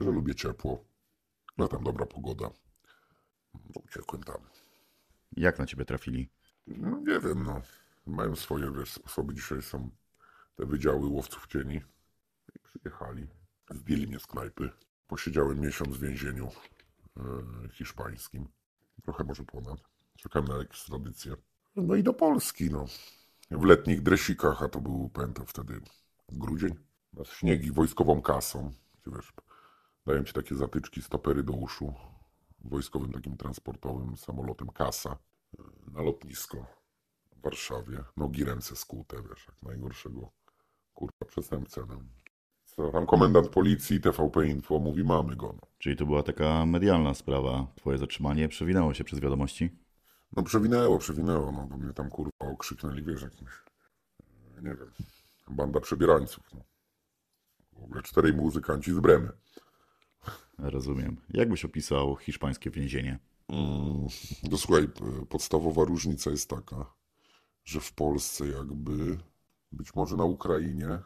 [0.00, 0.84] że lubię ciepło,
[1.58, 2.50] że tam dobra pogoda.
[3.54, 4.40] No, uciekłem tam.
[5.36, 6.28] Jak na ciebie trafili?
[6.66, 7.62] No nie wiem, no.
[8.06, 9.34] Mają swoje wiesz, sposoby.
[9.34, 9.90] Dzisiaj są
[10.56, 11.80] te wydziały łowców cieni.
[12.56, 13.28] I przyjechali.
[13.70, 14.70] Zdjęli mnie z knajpy.
[15.08, 16.48] Posiedziałem miesiąc w więzieniu
[17.16, 17.22] e,
[17.72, 18.48] hiszpańskim.
[19.02, 19.80] Trochę może ponad.
[20.16, 21.36] Czekałem na ekstradycję.
[21.76, 22.86] No i do Polski, no.
[23.50, 25.80] W letnich dresikach, a to był, pamiętam wtedy,
[26.28, 26.74] grudzień.
[27.12, 28.72] Na śniegi wojskową kasą.
[29.06, 29.32] Wiesz,
[30.06, 31.94] dają ci takie zatyczki, stopery do uszu.
[32.60, 35.18] Wojskowym takim transportowym samolotem kasa
[35.92, 36.66] na lotnisko
[37.36, 38.04] w Warszawie.
[38.16, 40.32] Nogi, ręce skute, wiesz, jak najgorszego
[40.94, 41.86] kurwa przestępcę.
[41.88, 42.00] No.
[42.78, 45.46] Co tam komendant policji, TVP Info mówi, mamy go.
[45.46, 47.66] No, Czyli to była taka medialna sprawa.
[47.76, 49.70] Twoje zatrzymanie przewinęło się przez wiadomości?
[50.36, 53.50] no przewinęło, przewinęło, no bo mnie tam kurwa okrzyknęli, wiesz, jakimś,
[54.58, 54.90] e, nie wiem,
[55.50, 56.44] banda przebierańców.
[56.54, 56.60] No.
[57.72, 59.28] W ogóle czterej muzykanci z Bremy.
[60.58, 61.16] Rozumiem.
[61.30, 63.18] Jak byś opisał hiszpańskie więzienie?
[63.48, 64.06] Mm,
[64.50, 66.92] No słuchaj, p- podstawowa różnica jest taka,
[67.64, 69.18] że w Polsce jakby,
[69.72, 70.98] być może na Ukrainie,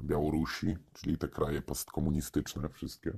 [0.00, 3.12] Białorusi, czyli te kraje postkomunistyczne wszystkie,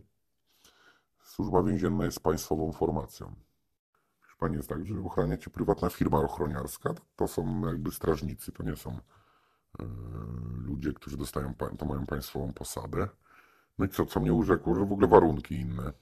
[1.25, 3.35] służba więzienna jest państwową formacją.
[4.21, 8.63] W Hiszpanii jest tak, że ochrania cię prywatna firma ochroniarska, to są jakby strażnicy, to
[8.63, 9.85] nie są e,
[10.67, 13.09] ludzie, którzy dostają, to mają państwową posadę.
[13.79, 15.93] No i co, co mnie urzekło, że w ogóle warunki inne,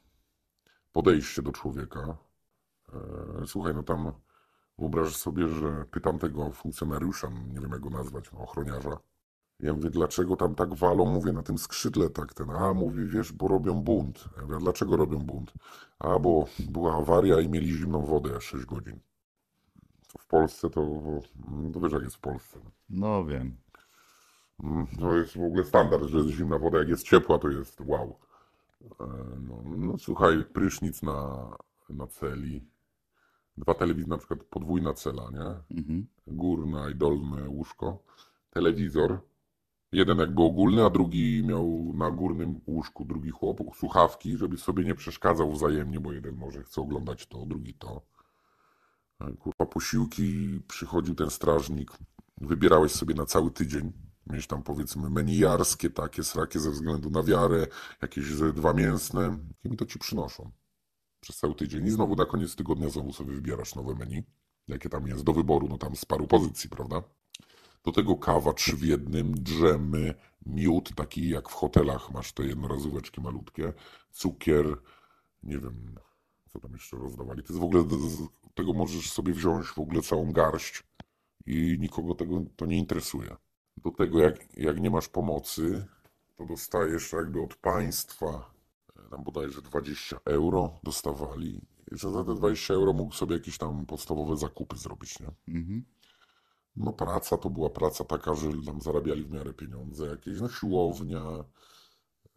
[0.92, 2.16] podejście do człowieka,
[3.42, 4.12] E, Słuchaj, no tam
[4.78, 8.98] wyobraź sobie, że pytam tego funkcjonariusza, nie wiem jak go nazwać, no, ochroniarza.
[9.60, 13.32] Ja mówię, dlaczego tam tak walą, mówię, na tym skrzydle tak ten, a mówi, wiesz,
[13.32, 14.24] bo robią bunt.
[14.36, 15.52] Ja mówię, "A dlaczego robią bunt?
[15.98, 19.00] A, bo była awaria i mieli zimną wodę 6 godzin.
[20.12, 20.80] To w Polsce to,
[21.72, 22.58] to wiesz jak jest w Polsce.
[22.90, 23.56] No wiem.
[24.64, 27.80] Mm, To jest w ogóle standard, że jest zimna woda, jak jest ciepła, to jest
[27.80, 28.16] wow.
[29.00, 29.06] E,
[29.48, 31.48] No, no słuchaj, prysznic na
[31.90, 32.64] na celi.
[33.58, 35.76] Dwa telewizory, na przykład podwójna cela, nie?
[35.78, 36.06] Mhm.
[36.26, 37.98] Górne i dolne łóżko.
[38.50, 39.20] Telewizor.
[39.92, 44.94] Jeden jakby ogólny, a drugi miał na górnym łóżku drugi chłop słuchawki, żeby sobie nie
[44.94, 48.02] przeszkadzał wzajemnie, bo jeden może chce oglądać to, drugi to.
[49.18, 51.90] A, Kurwa, posiłki, przychodził ten strażnik,
[52.40, 53.92] wybierałeś sobie na cały tydzień.
[54.26, 57.66] Mieć tam powiedzmy menijarskie, takie srakie ze względu na wiarę,
[58.02, 59.38] jakieś ze dwa mięsne.
[59.64, 60.50] I mi to ci przynoszą
[61.20, 61.86] przez cały tydzień.
[61.86, 64.24] I znowu na koniec tygodnia znowu sobie wybierasz nowe menu,
[64.68, 67.02] jakie tam jest do wyboru, no tam z paru pozycji, prawda?
[67.86, 70.14] Do tego kawa trzy w jednym, drzemy,
[70.46, 73.72] miód, taki jak w hotelach masz te jednorazóweczki malutkie,
[74.12, 74.76] cukier,
[75.42, 75.94] nie wiem,
[76.48, 77.42] co tam jeszcze rozdawali.
[77.42, 77.84] To jest w ogóle,
[78.54, 80.82] tego możesz sobie wziąć w ogóle całą garść
[81.46, 83.36] i nikogo tego to nie interesuje.
[83.76, 85.86] Do tego jak, jak nie masz pomocy,
[86.36, 88.50] to dostajesz jakby od państwa,
[88.96, 91.60] e, tam bodajże 20 euro dostawali,
[91.92, 95.30] że za te 20 euro mógł sobie jakieś tam podstawowe zakupy zrobić, nie?
[95.48, 95.84] Mhm.
[96.76, 101.22] No praca to była praca taka, że tam zarabiali w miarę pieniądze, jakieś no siłownia,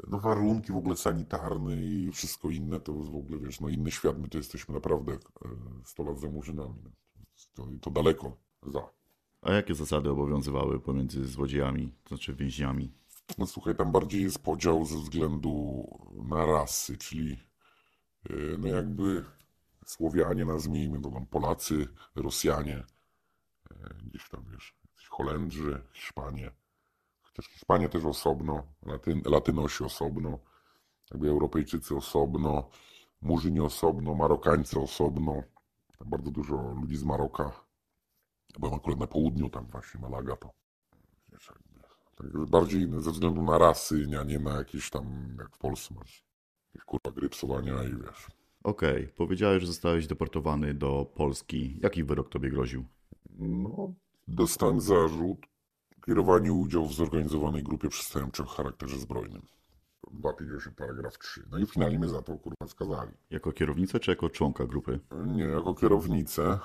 [0.08, 4.20] no warunki w ogóle sanitarne i wszystko inne, to w ogóle, wiesz, no inny świat,
[4.20, 5.18] my to jesteśmy naprawdę e,
[5.86, 6.92] 100 lat za murzynami, no.
[7.54, 8.38] to, to daleko
[8.68, 8.90] za.
[9.42, 12.92] A jakie zasady obowiązywały pomiędzy złodziejami, to znaczy więźniami?
[13.38, 15.86] No słuchaj, tam bardziej jest podział ze względu
[16.30, 17.38] na rasy, czyli
[18.30, 19.26] e, no jakby
[19.90, 22.99] Słowianie, nazwijmy to tam Polacy, Rosjanie, e,
[24.04, 24.76] gdzieś tam wiesz,
[25.10, 26.52] Holendrzy, Hiszpanie,
[27.22, 30.40] chociaż Hiszpanie też osobno, Latyn, Latynosi osobno,
[31.12, 32.70] jakby Europejczycy osobno,
[33.22, 35.44] Murzyni osobno, Marokańcy osobno,
[35.98, 37.52] tam bardzo dużo ludzi z Maroka,
[38.60, 40.52] byłem akurat na południu, tam właśnie Malaga to,
[41.32, 41.80] wiesz, jakby,
[42.16, 46.26] tak bardziej ze względu na rasy, a nie na jakieś tam, jak w Polsce masz,
[46.86, 48.28] kurwa gry psowania i wiesz,
[48.64, 51.80] Okej, powiedziałeś, że zostałeś deportowany do Polski.
[51.84, 52.86] Jaki wyrok tobie groził?
[53.40, 53.94] No,
[54.28, 55.38] dostałem zarzut
[56.06, 59.42] kierowanie udziału w zorganizowanej grupie przestępczej o charakterze zbrojnym.
[60.12, 61.44] 258 paragraf 3.
[61.52, 63.12] No i finalnie mnie za to kurwa skazali.
[63.30, 65.00] Jako kierownicę czy jako członka grupy?
[65.26, 66.60] Nie jako kierownicę,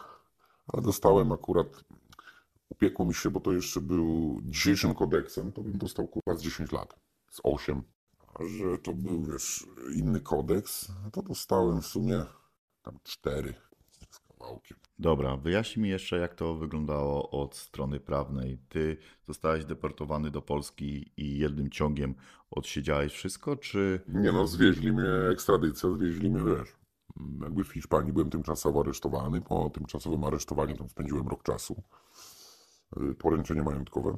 [0.67, 1.85] ale dostałem akurat,
[2.69, 6.73] upiekło mi się, bo to jeszcze był dzisiejszym kodeksem, to bym dostał kurwa z 10
[6.73, 6.95] lat,
[7.31, 7.83] z 8.
[8.35, 12.25] A że to był, wiesz, inny kodeks, to dostałem w sumie
[12.83, 13.55] tam 4
[14.45, 14.79] z kawałkiem.
[14.99, 18.59] Dobra, wyjaśnij mi jeszcze, jak to wyglądało od strony prawnej.
[18.69, 18.97] Ty
[19.27, 22.15] zostałeś deportowany do Polski i jednym ciągiem
[22.51, 24.01] odsiedziałeś wszystko, czy...
[24.09, 26.69] Nie no, zwieźli mnie, ekstradycja, zwieźli mnie, wiesz.
[27.43, 29.41] Jakby w Hiszpanii byłem tymczasowo aresztowany.
[29.41, 31.83] Po tymczasowym aresztowaniu tam spędziłem rok czasu.
[33.11, 34.17] Y, Poręczenie majątkowe.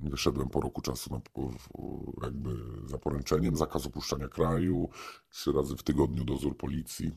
[0.00, 2.50] Wyszedłem po roku czasu na, w- jakby
[2.86, 4.88] za poręczeniem, zakaz opuszczania kraju,
[5.30, 7.12] trzy razy w tygodniu dozór policji.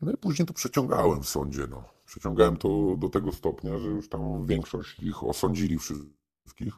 [0.00, 1.84] No i później to przeciągałem w sądzie, no.
[2.06, 6.74] Przeciągałem to do tego stopnia, że już tam większość ich osądzili wszystkich.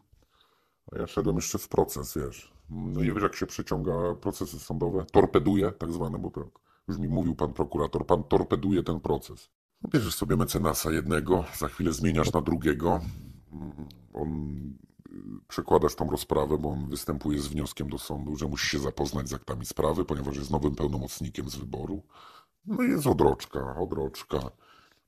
[0.92, 2.52] A ja szedłem jeszcze w proces, wiesz.
[2.70, 5.04] No nie wiesz, jak się przeciąga procesy sądowe.
[5.12, 6.44] Torpeduje, tak zwane, bo tak
[6.90, 9.50] już mi mówił pan prokurator, pan torpeduje ten proces.
[9.82, 13.00] No, Bierzesz sobie mecenasa jednego, za chwilę zmieniasz na drugiego.
[14.12, 14.28] On
[15.12, 19.28] y, przekładasz tą rozprawę, bo on występuje z wnioskiem do sądu, że musi się zapoznać
[19.28, 22.02] z aktami sprawy, ponieważ jest nowym pełnomocnikiem z wyboru.
[22.66, 24.38] No jest odroczka, odroczka.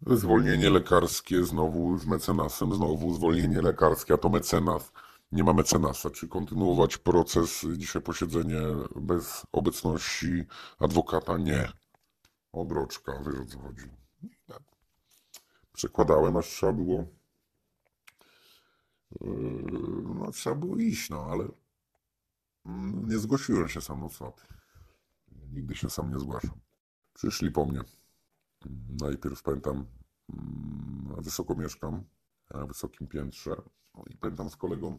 [0.06, 4.92] Zwolnienie lekarskie, znowu z mecenasem, znowu zwolnienie lekarskie, a to mecenas.
[5.32, 6.10] Nie ma mecenasa.
[6.10, 8.60] Czy kontynuować proces, dzisiaj posiedzenie
[8.96, 10.44] bez obecności
[10.78, 11.38] adwokata?
[11.38, 11.72] Nie.
[12.52, 13.88] Odroczka, wiesz o co chodzi.
[15.72, 17.06] Przekładałem, aż trzeba było
[19.20, 19.62] yy,
[20.14, 21.48] no trzeba było iść, no ale
[23.06, 24.54] nie zgłosiłem się sam, ty.
[25.52, 26.60] Nigdy się sam nie zgłaszam.
[27.22, 27.80] Przyszli po mnie.
[29.00, 29.86] Najpierw pamiętam,
[30.32, 32.04] mm, wysoko mieszkam,
[32.50, 33.56] na wysokim piętrze.
[33.94, 34.96] No i pamiętam z kolegą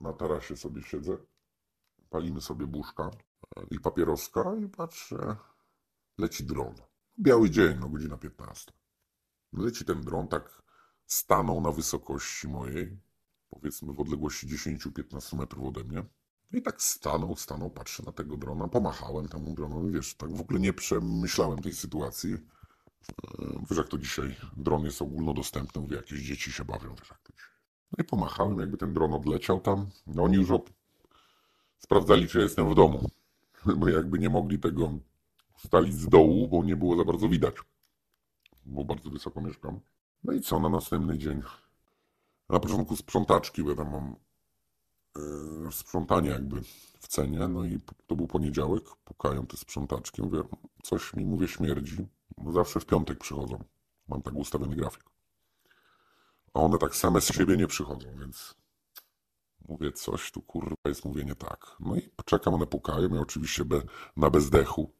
[0.00, 1.16] na tarasie sobie siedzę,
[2.10, 3.10] palimy sobie buszka
[3.56, 5.36] e, i papieroska i patrzę,
[6.18, 6.74] leci dron.
[7.20, 8.72] Biały dzień, no godzina 15.
[9.52, 10.62] Leci ten dron, tak
[11.06, 13.00] stanął na wysokości mojej,
[13.48, 16.04] powiedzmy w odległości 10-15 metrów ode mnie.
[16.52, 20.60] I tak stanął, stanął, patrzę na tego drona, pomachałem temu dronowi, wiesz, tak w ogóle
[20.60, 22.34] nie przemyślałem tej sytuacji.
[22.34, 22.38] E,
[23.70, 27.32] Wiesz, jak to dzisiaj, dron jest ogólnodostępny, mówię, jakieś dzieci się bawią, wiesz, jak to.
[27.92, 29.86] No i pomachałem, jakby ten dron odleciał tam.
[30.06, 30.70] No oni już op-
[31.78, 33.10] sprawdzali, czy jestem w domu,
[33.78, 34.92] bo jakby nie mogli tego
[35.64, 37.54] ustalić z dołu, bo nie było za bardzo widać,
[38.66, 39.80] bo bardzo wysoko mieszkam.
[40.24, 41.42] No i co, na następny dzień?
[42.48, 44.16] Na początku sprzątaczki, bo ja tam mam
[45.70, 46.62] sprzątanie jakby
[47.00, 50.42] w cenie, no i to był poniedziałek, pukają te sprzątaczki, mówię,
[50.82, 52.06] coś mi, mówię, śmierdzi.
[52.52, 53.64] zawsze w piątek przychodzą.
[54.08, 55.04] Mam tak ustawiony grafik.
[56.54, 58.54] A one tak same z siebie nie przychodzą, więc
[59.68, 61.76] mówię, coś tu kurwa jest, mówię nie tak.
[61.80, 63.82] No i czekam, one pukają, ja oczywiście be,
[64.16, 64.92] na bezdechu,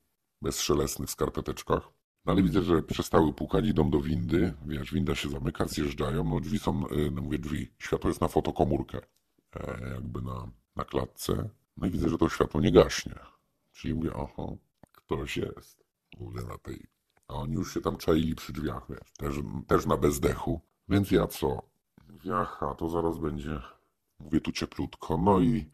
[0.43, 1.83] bezszelestnych skarpeteczkach.
[2.25, 6.41] No ale widzę, że przestały pukać, idą do windy, wiesz, winda się zamyka, zjeżdżają, no
[6.41, 9.01] drzwi są, y, no mówię drzwi, światło jest na fotokomórkę,
[9.95, 11.49] jakby na, na klatce.
[11.77, 13.15] No i widzę, że to światło nie gaśnie.
[13.73, 14.57] Czyli mówię, oho,
[14.93, 15.85] ktoś jest.
[16.20, 16.87] Mówię na tej.
[17.28, 19.35] A oni już się tam czaili przy drzwiach, wiesz, też,
[19.66, 20.61] też na bezdechu.
[20.89, 21.62] Więc ja co?
[22.09, 23.62] Mówię, aha, to zaraz będzie,
[24.20, 25.19] mówię tu cieplutko.
[25.19, 25.70] No i,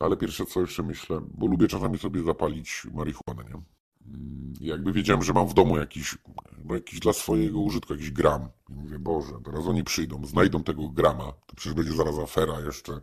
[0.00, 3.62] ale pierwsze co jeszcze myślę, bo lubię czasami sobie zapalić marihuanę, nie?
[4.06, 6.18] Mm, Jakby wiedziałem, że mam w domu jakiś,
[6.64, 8.48] no jakiś dla swojego użytku jakiś gram.
[8.70, 13.00] I mówię, Boże, teraz oni przyjdą, znajdą tego grama, to przecież będzie zaraz afera jeszcze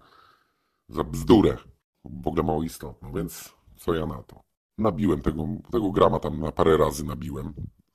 [0.90, 1.58] za bzdurę.
[2.06, 4.44] W ogóle mało istotną, więc co ja na to?
[4.78, 7.54] Nabiłem tego, tego grama tam na parę razy nabiłem.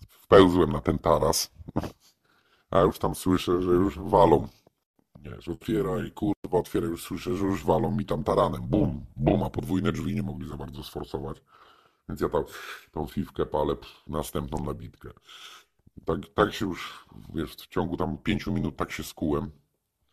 [0.08, 1.50] Wpełzłem na ten taras.
[2.70, 4.48] A już tam słyszę, że już walą.
[5.24, 8.62] Nie, że otwiera i kurwa otwiera, już słyszę, że już walą mi tam taranem.
[8.62, 11.42] Bum, bum, a podwójne drzwi nie mogli za bardzo sforsować.
[12.08, 12.44] Więc ja tam
[12.92, 13.76] tą fifkę palę,
[14.06, 15.10] następną nabitkę.
[16.04, 19.50] Tak, tak się już, wiesz, w ciągu tam pięciu minut tak się skułem.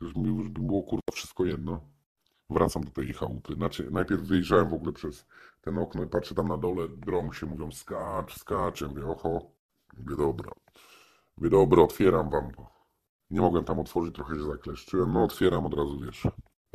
[0.02, 1.82] Już mi już było kurwa wszystko jedno.
[2.50, 3.54] Wracam do tej chałupy.
[3.54, 5.26] Znaczy, najpierw wyjrzałem w ogóle przez
[5.62, 8.82] ten okno i patrzę tam na dole, drąg się mówią, skacz, skacz.
[8.82, 9.52] Ja mówię, oho.
[9.98, 10.52] Mówię, dobra.
[11.38, 12.52] Mówię, dobra, otwieram wam.
[13.30, 15.14] Nie mogłem tam otworzyć, trochę się zakleszczyłem.
[15.14, 16.28] No otwieram od razu, wiesz,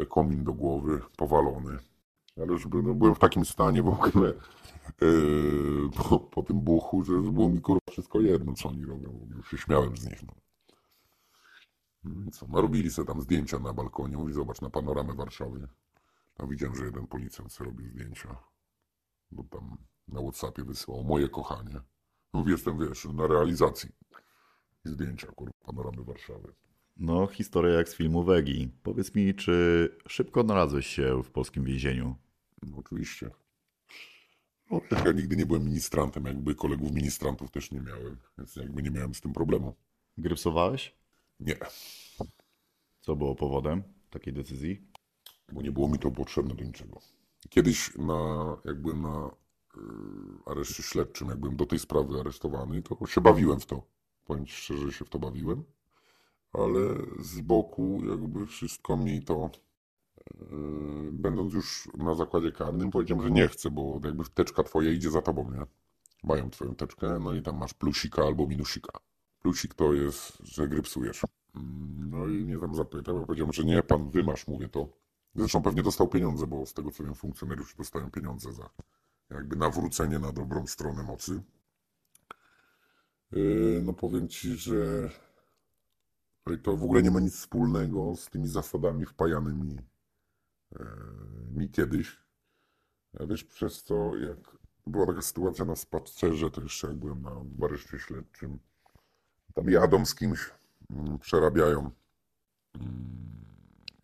[0.09, 1.79] komin do głowy, powalony.
[2.37, 4.33] Ale już by, no, byłem w takim stanie w ogóle
[5.01, 9.29] yy, po, po tym buchu, że było mi kurwa wszystko jedno, co oni robią.
[9.37, 10.23] Już się śmiałem z nich.
[10.23, 10.33] No.
[12.05, 14.17] No i co, no sobie tam zdjęcia na balkonie.
[14.17, 15.69] Mówi, zobacz, na panoramę Warszawy.
[16.49, 18.37] Widziałem, że jeden policjant sobie robił zdjęcia.
[19.31, 19.77] Bo tam
[20.09, 21.81] na Whatsappie wysyłał moje kochanie.
[22.33, 23.91] Mówi, jestem, wiesz, na realizacji.
[24.85, 26.53] I zdjęcia, kurwa, panoramy Warszawy.
[26.97, 28.71] No, historia jak z filmu Wegi.
[28.83, 32.15] Powiedz mi, czy szybko odnalazłeś się w polskim więzieniu?
[32.67, 33.31] No oczywiście.
[34.71, 38.91] No, ja nigdy nie byłem ministrantem, jakby kolegów ministrantów też nie miałem, więc jakby nie
[38.91, 39.77] miałem z tym problemu.
[40.19, 40.97] Grypsowałeś?
[41.41, 41.57] Nie,
[43.01, 44.87] Co było powodem takiej decyzji?
[45.53, 47.01] bo nie było mi to potrzebne do niczego.
[47.51, 49.31] Kiedyś na, jak byłem na
[49.77, 49.81] y,
[50.47, 53.83] areszcie śledczym, jak byłem do tej sprawy aresztowany, to się bawiłem w to.
[54.25, 55.65] Powiem szczerze, że się w to bawiłem,
[56.53, 56.81] ale
[57.21, 59.51] z boku jakby wszystko mi to,
[61.13, 65.23] będąc już na zakładzie karnym, powiedziałem, że nie chcę, bo jakby teczka twoja idzie za
[65.23, 65.67] tobą, nie?
[66.25, 69.01] Mają twoją teczkę, no i tam masz plusika albo minusika.
[69.43, 71.23] Plusik to jest, że grypsujesz.
[71.57, 74.89] Mm, No i mnie tam zapytał, ja powiedziałem, że nie, pan wymasz, mówię to.
[75.35, 78.71] Zresztą pewnie dostał pieniądze, bo z tego co wiem, funkcjonariusze dostają pieniądze za
[79.31, 81.43] jakby nawrócenie na dobrą stronę mocy.
[83.33, 85.11] Yy, No powiem ci, że
[86.47, 89.77] że to w ogóle nie ma nic wspólnego z tymi zasadami wpajanymi
[91.55, 92.17] mi kiedyś.
[93.21, 94.57] Wiesz, przez to jak
[94.87, 98.59] była taka sytuacja na spacerze, to jeszcze jak byłem na areszcie śledczym,
[99.55, 100.51] tam jadą z kimś,
[100.91, 101.91] mm, przerabiają
[102.75, 102.91] mm,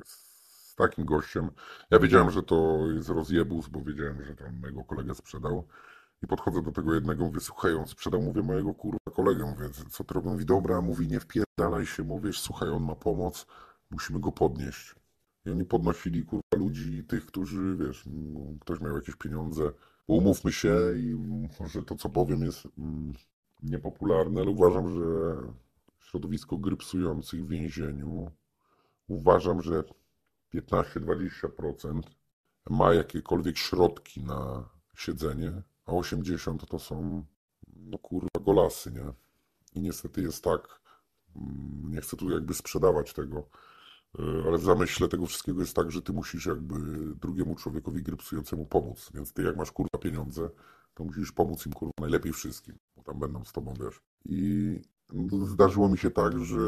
[0.05, 1.51] z takim gościem.
[1.91, 5.69] Ja wiedziałem, że to jest rozjebus, bo wiedziałem, że tam mojego kolegę sprzedał.
[6.23, 10.05] I podchodzę do tego jednego, mówię, słuchaj, on sprzedał, mówię, mojego kurwa kolegę, mówię, co
[10.05, 10.31] ty robią?
[10.31, 13.47] Mówi, dobra, mówi, nie wpierdalaj się, mówisz, słuchaj, on ma pomoc,
[13.91, 14.95] musimy go podnieść.
[15.47, 19.73] I oni podnosili, kurwa, ludzi, tych, którzy, wiesz, no, ktoś miał jakieś pieniądze.
[20.07, 21.15] Umówmy się i
[21.61, 23.13] może to, co powiem, jest mm,
[23.63, 25.03] niepopularne, ale uważam, że
[26.01, 28.31] środowisko grypsujących w więzieniu,
[29.09, 29.85] uważam, że
[30.55, 32.01] 15-20%
[32.71, 37.25] ma jakiekolwiek środki na siedzenie, a 80% to są,
[37.77, 39.13] no kurwa, golasy, nie?
[39.75, 40.81] I niestety jest tak,
[41.37, 43.49] mm, nie chcę tu jakby sprzedawać tego,
[44.19, 46.77] ale w zamyśle tego wszystkiego jest tak, że ty musisz jakby
[47.15, 50.51] drugiemu człowiekowi grypsującemu pomóc, więc ty jak masz kurwa pieniądze,
[50.95, 54.01] to musisz pomóc im kurwa najlepiej wszystkim, bo tam będą z tobą, wiesz.
[54.25, 54.81] I
[55.13, 56.59] no, zdarzyło mi się tak, że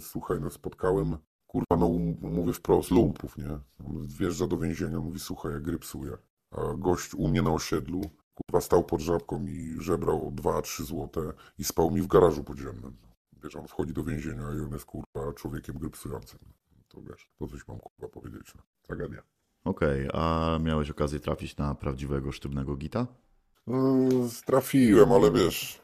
[0.00, 1.16] słuchaj, no spotkałem
[1.46, 1.88] kurwa, no
[2.20, 3.58] mówię wprost, lumpów, nie?
[4.06, 6.16] Wjeżdża do więzienia, mówi, słuchaj, ja grypsuję.
[6.50, 8.00] A gość u mnie na osiedlu,
[8.34, 11.20] kurwa, stał pod żabką i żebrał 2-3 złote
[11.58, 12.96] i spał mi w garażu podziemnym.
[13.42, 16.38] Wiesz, on wchodzi do więzienia i on jest, kurwa, człowiekiem grypsującym.
[16.92, 18.54] To wiesz, to coś mam, kurwa, powiedzieć.
[18.54, 18.62] No.
[18.82, 19.22] Tragedia.
[19.64, 23.06] Okej, a miałeś okazję trafić na prawdziwego sztywnego gita?
[23.66, 24.08] No,
[24.46, 25.80] trafiłem, ale wiesz,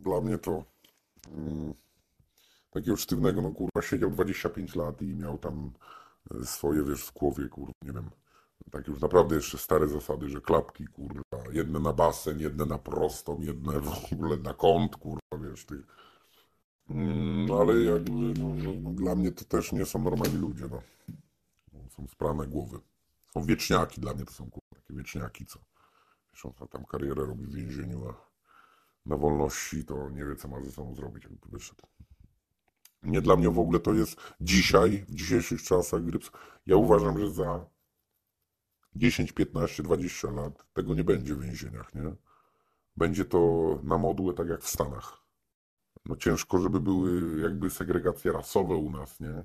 [0.00, 0.64] dla mnie to
[1.28, 1.74] mm,
[2.70, 5.70] takiego sztywnego, no kurwa, siedział 25 lat i miał tam
[6.34, 8.10] e, swoje, wiesz, w głowie, kurwa, nie wiem,
[8.70, 13.40] Tak już naprawdę jeszcze stare zasady, że klapki, kurwa, jedne na basen, jedne na prostą,
[13.40, 15.82] jedne w ogóle na kąt, kurwa, wiesz, ty.
[16.90, 20.82] Mm, No ale jakby, no, dla mnie to też nie są normalni ludzie, no.
[21.90, 22.78] Są sprane głowy.
[23.34, 25.58] Są wieczniaki, dla mnie to są kurwa, takie wieczniaki, co
[26.44, 28.14] on tam karierę robi w więzieniu, a
[29.06, 31.82] na wolności to nie wie, co ma ze sobą zrobić, jakby wyszedł.
[33.02, 36.30] Nie dla mnie w ogóle to jest dzisiaj, w dzisiejszych czasach, gdy ps-
[36.66, 37.66] ja uważam, że za
[38.96, 42.14] 10, 15, 20 lat tego nie będzie w więzieniach, nie?
[42.96, 43.38] Będzie to
[43.82, 45.19] na modłę, tak jak w Stanach.
[46.10, 49.44] No ciężko, żeby były jakby segregacje rasowe u nas, nie?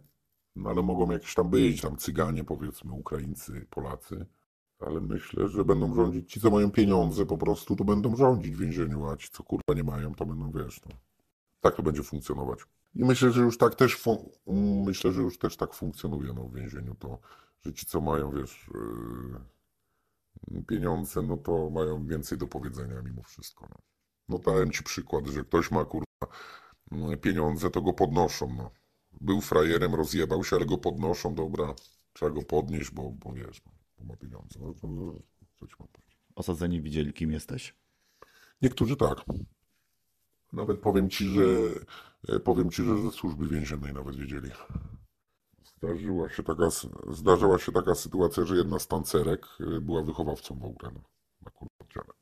[0.55, 4.25] No ale mogą jakieś tam być, tam Cyganie, powiedzmy, Ukraińcy, Polacy.
[4.79, 8.59] Ale myślę, że będą rządzić ci, co mają pieniądze po prostu, to będą rządzić w
[8.59, 10.95] więzieniu, a ci, co kurwa nie mają, to będą, wiesz, no.
[11.61, 12.59] Tak to będzie funkcjonować.
[12.95, 14.03] I myślę, że już tak też,
[14.85, 17.19] myślę, że już też tak funkcjonuje, no, w więzieniu, to,
[17.61, 18.69] że ci, co mają, wiesz,
[20.51, 23.75] yy, pieniądze, no to mają więcej do powiedzenia mimo wszystko, no.
[24.29, 26.05] No dałem ci przykład, że ktoś ma, kurwa,
[27.21, 28.71] pieniądze, to go podnoszą, no.
[29.21, 31.73] Był frajerem, rozjebał się, ale go podnoszą, dobra,
[32.13, 34.59] trzeba go podnieść, bo, bo wiesz, no, bo ma pieniądze.
[34.59, 35.13] No, to, no,
[35.55, 36.17] co ci mam powiedzieć?
[36.35, 37.75] Osadzeni widzieli, kim jesteś?
[38.61, 39.25] Niektórzy tak.
[40.53, 41.43] Nawet powiem ci, że
[42.39, 44.49] powiem ci, że ze służby więziennej nawet wiedzieli.
[45.63, 46.69] Zdarzyła się taka,
[47.11, 51.01] zdarzyła się taka sytuacja, że jedna z tancerek e, była wychowawcą w ogóle no,
[51.41, 52.13] na kurwa.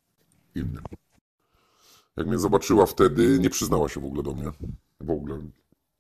[0.56, 0.84] Innym.
[2.18, 4.52] Jak mnie zobaczyła wtedy, nie przyznała się w ogóle do mnie.
[5.00, 5.42] W ogóle.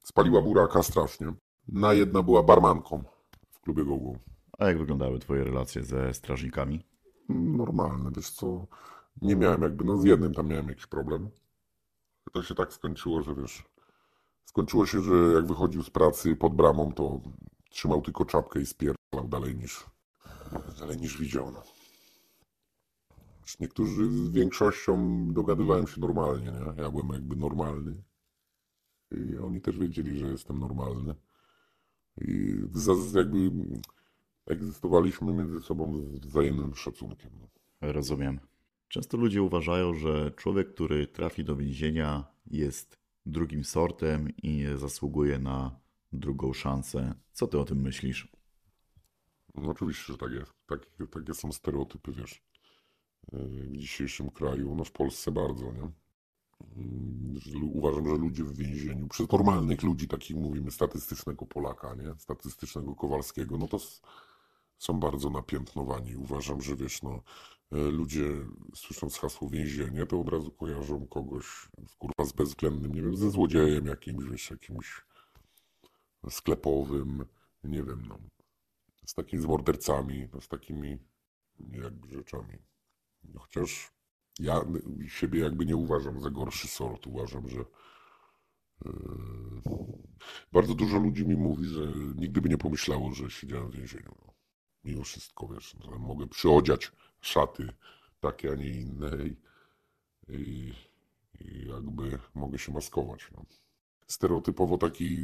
[0.03, 1.34] Spaliła buraka strasznie.
[1.68, 3.03] Na jedna była barmanką
[3.52, 4.11] w klubie Gogo.
[4.57, 6.85] A jak wyglądały twoje relacje ze strażnikami?
[7.30, 8.68] Normalne, wiesz co,
[9.22, 11.30] nie miałem jakby, no z jednym tam miałem jakiś problem.
[12.31, 13.64] To się tak skończyło, że wiesz,
[14.45, 17.22] skończyło się, że jak wychodził z pracy pod bramą, to
[17.69, 19.85] trzymał tylko czapkę i spierdalał dalej niż,
[20.80, 21.52] dalej niż widział.
[21.52, 21.64] No.
[23.43, 26.83] Wiesz, Niektórzy z większością dogadywałem się normalnie, nie?
[26.83, 28.03] Ja byłem jakby normalny.
[29.11, 31.15] I oni też wiedzieli, że jestem normalny.
[32.21, 32.55] I
[33.15, 33.51] jakby
[34.45, 37.31] egzystowaliśmy między sobą z wzajemnym szacunkiem.
[37.81, 38.39] Rozumiem.
[38.87, 45.39] Często ludzie uważają, że człowiek, który trafi do więzienia, jest drugim sortem i nie zasługuje
[45.39, 45.79] na
[46.11, 47.13] drugą szansę.
[47.31, 48.31] Co ty o tym myślisz?
[49.55, 50.53] No oczywiście, że tak jest.
[50.67, 52.43] Takie, takie są stereotypy, wiesz.
[53.31, 55.91] W dzisiejszym kraju, no w Polsce bardzo, nie?
[57.73, 62.13] Uważam, że ludzie w więzieniu, przez normalnych ludzi, takich mówimy, statystycznego Polaka, nie?
[62.19, 63.79] Statystycznego Kowalskiego, no to
[64.77, 66.15] są bardzo napiętnowani.
[66.15, 67.21] Uważam, że wiesz, no,
[67.71, 68.23] yy, ludzie
[68.75, 71.45] słysząc hasło więzienie, to od razu kojarzą kogoś,
[71.97, 75.01] kurwa, z bezwzględnym, nie wiem, ze złodziejem jakimś, wiesz, jakimś
[76.29, 77.25] sklepowym,
[77.63, 78.19] nie wiem, no,
[79.05, 80.97] z takimi z mordercami, no, z takimi
[81.71, 82.72] jakby rzeczami.
[83.23, 83.91] No, Chociaż
[84.39, 84.61] ja
[85.07, 87.07] siebie jakby nie uważam za gorszy sort.
[87.07, 87.65] Uważam, że
[88.85, 88.91] yy,
[90.51, 91.81] bardzo dużo ludzi mi mówi, że
[92.15, 94.15] nigdy by nie pomyślało, że siedziałem w więzieniu.
[94.25, 94.33] No.
[94.83, 96.91] Mimo wszystko, wiesz, że mogę przyodziać
[97.21, 97.73] szaty
[98.19, 99.35] takie, a nie inne i,
[100.29, 100.73] i,
[101.67, 103.27] jakby mogę się maskować.
[103.31, 103.45] No.
[104.07, 105.17] Stereotypowo taki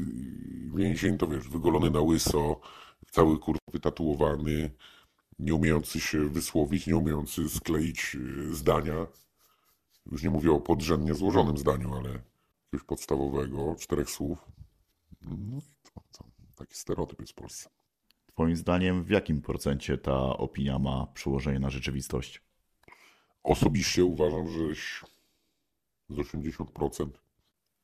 [0.76, 2.60] więzień to wiesz, wygolony na łyso,
[3.12, 4.72] cały kurwa wytatuowany,
[5.40, 9.08] nie umiejący się wysłowić, nie umiejący skleić y, zdania.
[10.12, 14.52] Już nie mówię o podrzędnie złożonym zdaniu, ale jakiegoś podstawowego, czterech słów.
[15.22, 16.26] No i to, to
[16.56, 17.70] taki stereotyp jest w Polsce.
[18.26, 22.42] Twoim zdaniem, w jakim procencie ta opinia ma przełożenie na rzeczywistość?
[23.44, 24.60] Osobiście uważam, że
[26.10, 27.10] z 80%.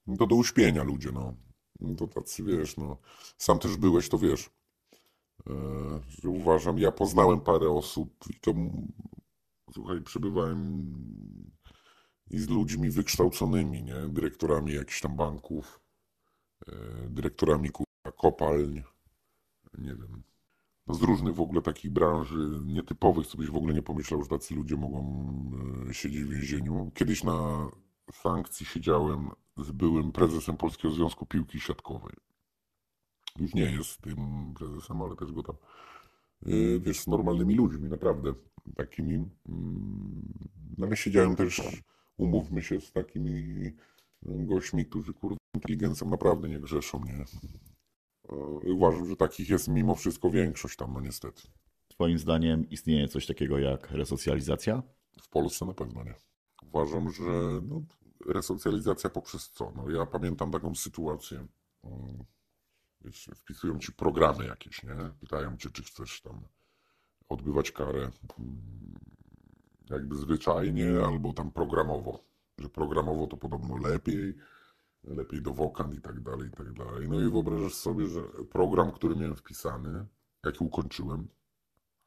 [0.08, 1.36] No to do uśpienia ludzie, no.
[1.80, 2.98] No To tacy, wiesz, no.
[3.38, 4.50] Sam też byłeś, to wiesz.
[6.08, 8.54] Że uważam, ja poznałem parę osób i to,
[9.74, 10.94] słuchaj, przebywałem
[12.30, 13.96] i z ludźmi wykształconymi, nie?
[14.10, 15.80] Dyrektorami jakichś tam banków,
[16.68, 16.74] e,
[17.10, 17.70] dyrektorami
[18.18, 18.82] kopalń,
[19.78, 20.24] nie wiem,
[20.88, 24.30] no z różnych w ogóle takich branży nietypowych, co byś w ogóle nie pomyślał, że
[24.30, 25.32] tacy ludzie mogą
[25.90, 26.92] e, siedzieć w więzieniu.
[26.94, 27.70] Kiedyś na
[28.14, 32.16] sankcji siedziałem z byłym prezesem Polskiego Związku Piłki Siatkowej.
[33.40, 35.56] Już nie jest tym prezesem, ale też go tam,
[36.46, 38.34] e, wiesz, z normalnymi ludźmi, naprawdę
[38.76, 39.14] takimi.
[39.16, 39.30] mm,
[40.78, 41.62] No ale siedziałem też,
[42.18, 43.72] umówmy się, z takimi
[44.22, 47.26] gośćmi, którzy kurwa inteligencją naprawdę nie grzeszą, nie?
[48.30, 48.36] E,
[48.74, 51.42] Uważam, że takich jest mimo wszystko większość tam, no niestety.
[51.88, 54.84] Twoim zdaniem istnieje coś takiego jak resocjalizacja?
[55.22, 56.14] W Polsce na pewno nie.
[56.64, 57.82] Uważam, że no,
[58.26, 59.72] resocjalizacja poprzez co?
[59.76, 61.48] No, ja pamiętam taką sytuację.
[63.12, 64.96] Wpisują ci programy jakieś, nie?
[65.20, 66.42] Pytają cię, czy chcesz tam
[67.30, 68.62] odbywać karę mm,
[69.90, 72.24] jakby zwyczajnie albo tam programowo.
[72.58, 74.34] Że programowo to podobno lepiej,
[75.04, 77.10] lepiej do wokan i tak dalej, i tak dalej.
[77.10, 78.22] No i wyobrażasz sobie, że
[78.52, 80.06] program, który miałem wpisany,
[80.46, 81.28] jaki ukończyłem,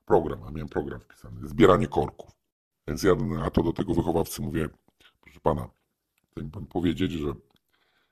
[0.06, 2.30] program, a miałem program wpisany, zbieranie korków.
[2.88, 4.68] Więc ja na to do tego wychowawcy mówię,
[5.20, 5.68] proszę pana,
[6.30, 7.34] chce mi pan powiedzieć, że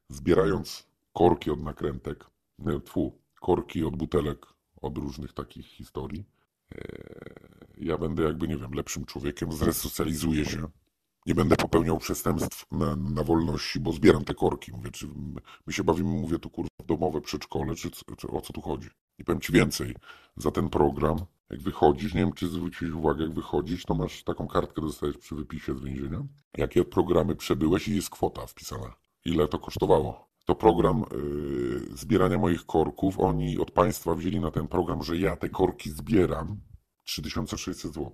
[0.09, 2.25] zbierając korki od nakrętek,
[2.85, 4.47] tfu, korki od butelek,
[4.83, 6.24] od różnych takich historii,
[6.74, 6.81] e,
[7.77, 10.69] ja będę jakby, nie wiem, lepszym człowiekiem, zresocjalizuję się,
[11.27, 14.73] nie będę popełniał przestępstw na, na wolności, bo zbieram te korki.
[14.73, 15.09] Mówię, czy
[15.66, 18.89] my się bawimy, mówię, tu kurwa domowe przedszkole, czy, czy o co tu chodzi?
[19.19, 19.95] I powiem ci więcej,
[20.37, 21.16] za ten program,
[21.51, 25.35] jak wychodzisz, nie wiem, czy zwróciłeś uwagę, jak wychodzisz, to masz taką kartkę, dostajesz przy
[25.35, 26.27] wypisie z więzienia,
[26.57, 28.97] jakie programy przebyłeś i jest kwota wpisana.
[29.24, 30.26] Ile to kosztowało?
[30.47, 35.36] To program yy, zbierania moich korków, oni od państwa wzięli na ten program, że ja
[35.36, 36.60] te korki zbieram
[37.05, 38.12] 3600 zł.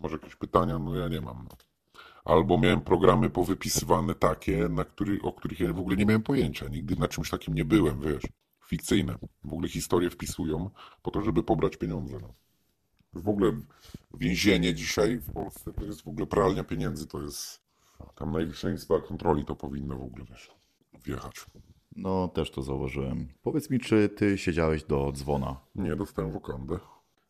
[0.00, 0.78] Może jakieś pytania?
[0.78, 1.46] No ja nie mam.
[1.50, 1.56] No.
[2.24, 6.68] Albo miałem programy powypisywane takie, na który, o których ja w ogóle nie miałem pojęcia.
[6.68, 8.22] Nigdy na czymś takim nie byłem, wiesz.
[8.66, 9.18] Fikcyjne.
[9.44, 10.70] W ogóle historie wpisują
[11.02, 12.18] po to, żeby pobrać pieniądze.
[12.22, 12.34] No.
[13.12, 13.52] W ogóle
[14.14, 17.06] więzienie dzisiaj w Polsce to jest w ogóle pralnia pieniędzy.
[17.06, 17.62] To jest
[18.14, 20.55] tam Najwyższa Izba Kontroli to powinno w ogóle, wiesz,
[21.04, 21.46] wjechać.
[21.96, 23.28] No, też to zauważyłem.
[23.42, 25.60] Powiedz mi, czy ty siedziałeś do dzwona?
[25.74, 26.78] Nie, dostałem wokandę.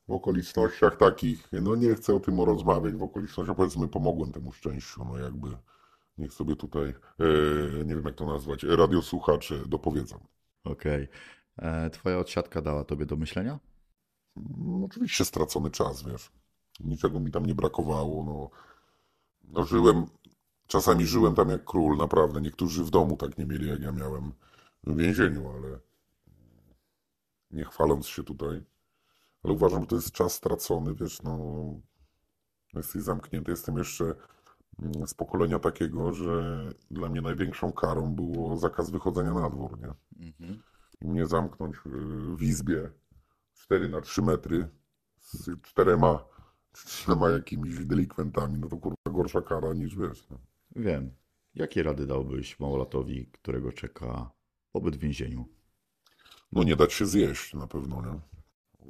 [0.08, 5.04] W okolicznościach takich, no nie chcę o tym rozmawiać, w okolicznościach powiedzmy pomogłem temu szczęściu,
[5.04, 5.48] no jakby
[6.18, 10.18] niech sobie tutaj, e, nie wiem jak to nazwać, radiosłuchacze dopowiedzą.
[10.64, 11.08] Okej.
[11.58, 13.58] E, Twoja odsiadka dała tobie do myślenia?
[14.36, 16.32] No, oczywiście stracony czas, wiesz.
[16.80, 18.50] Niczego mi tam nie brakowało, no.
[19.44, 20.06] no żyłem,
[20.66, 22.40] czasami żyłem tam jak król, naprawdę.
[22.40, 24.32] Niektórzy w domu tak nie mieli, jak ja miałem
[24.84, 25.78] w więzieniu, ale
[27.50, 28.64] nie chwaląc się tutaj,
[29.42, 31.38] ale uważam, że to jest czas stracony, wiesz, no,
[32.74, 34.04] jesteś zamknięty, jestem jeszcze
[34.82, 39.94] mm, z pokolenia takiego, że dla mnie największą karą było zakaz wychodzenia na dwór, nie?
[40.26, 40.62] Mhm.
[41.00, 41.76] I mnie zamknąć
[42.36, 42.90] w izbie
[43.54, 44.68] 4 na 3 metry
[45.20, 46.24] z czterema,
[46.72, 50.26] czterema jakimiś delikwentami, no to kurwa gorsza kara niż wiesz.
[50.30, 50.38] No.
[50.76, 51.14] Wiem.
[51.54, 54.30] Jakie rady dałbyś małolatowi, którego czeka
[54.72, 55.56] pobyt w więzieniu?
[56.52, 58.20] no nie dać się zjeść na pewno, nie?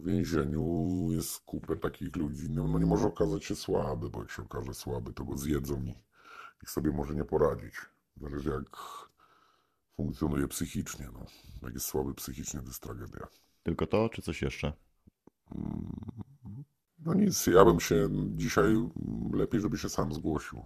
[0.00, 4.30] W więzieniu jest kupę takich ludzi, no, no nie może okazać się słaby, bo jak
[4.30, 5.94] się okaże słaby, to go zjedzą i,
[6.62, 7.74] i sobie może nie poradzić.
[8.16, 8.76] Zależy jak
[9.96, 11.26] funkcjonuje psychicznie, no.
[11.62, 13.26] Jak jest słaby psychicznie, to jest tragedia.
[13.62, 14.72] Tylko to, czy coś jeszcze?
[16.98, 18.74] No nic, ja bym się dzisiaj
[19.32, 20.64] lepiej, żeby się sam zgłosił.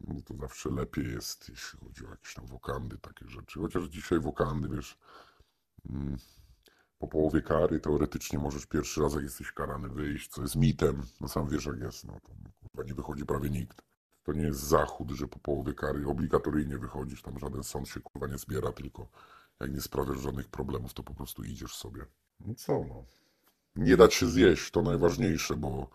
[0.00, 3.60] No to zawsze lepiej jest, jeśli chodzi o jakieś tam wokandy, takie rzeczy.
[3.60, 4.98] Chociaż dzisiaj wokandy, wiesz,
[5.90, 6.16] mm,
[6.98, 11.02] po połowie kary teoretycznie możesz pierwszy raz, jak jesteś karany, wyjść, co jest mitem.
[11.20, 12.28] No sam wiesz, jak jest, no to
[12.60, 13.82] kurwa, nie wychodzi prawie nikt.
[14.22, 18.26] To nie jest zachód, że po połowie kary obligatoryjnie wychodzisz, tam żaden sąd się kurwa
[18.26, 19.08] nie zbiera, tylko
[19.60, 22.06] jak nie sprawiasz żadnych problemów, to po prostu idziesz sobie.
[22.40, 23.04] No co no.
[23.76, 25.90] Nie dać się zjeść, to najważniejsze, bo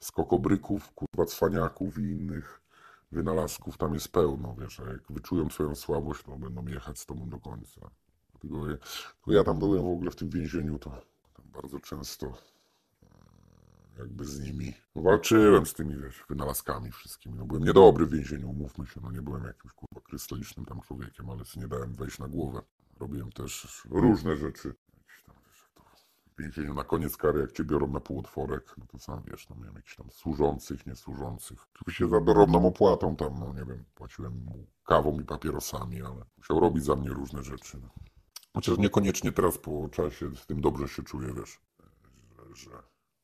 [0.00, 2.60] skokobryków, kurwa cwaniaków i innych
[3.12, 7.28] wynalazków tam jest pełno, wiesz, a jak wyczują swoją słabość, to będą jechać z tobą
[7.28, 7.90] do końca.
[8.30, 8.76] Dlatego ja,
[9.26, 11.02] ja tam byłem w ogóle w tym więzieniu, to
[11.44, 12.36] bardzo często e,
[13.98, 17.38] jakby z nimi walczyłem z tymi wiesz, wynalazkami wszystkimi.
[17.38, 21.30] No byłem niedobry w więzieniu, umówmy się, no nie byłem jakimś kurwa krystalicznym tam człowiekiem,
[21.30, 22.62] ale nie dałem wejść na głowę.
[23.00, 24.74] Robiłem też różne rzeczy.
[24.96, 25.82] Jakieś tam, wiesz, to
[26.29, 29.56] w więzieniu na koniec kary, jak cię biorą na półotworek, no to sam wiesz, no
[29.56, 31.66] miałem jakichś tam służących, niesłużących.
[31.74, 36.60] Oczywiście za dorobną opłatą tam, no nie wiem, płaciłem mu kawą i papierosami, ale musiał
[36.60, 37.78] robić za mnie różne rzeczy.
[37.82, 37.88] No.
[38.54, 41.60] Chociaż niekoniecznie teraz po czasie z tym dobrze się czuję, wiesz,
[42.54, 42.70] że,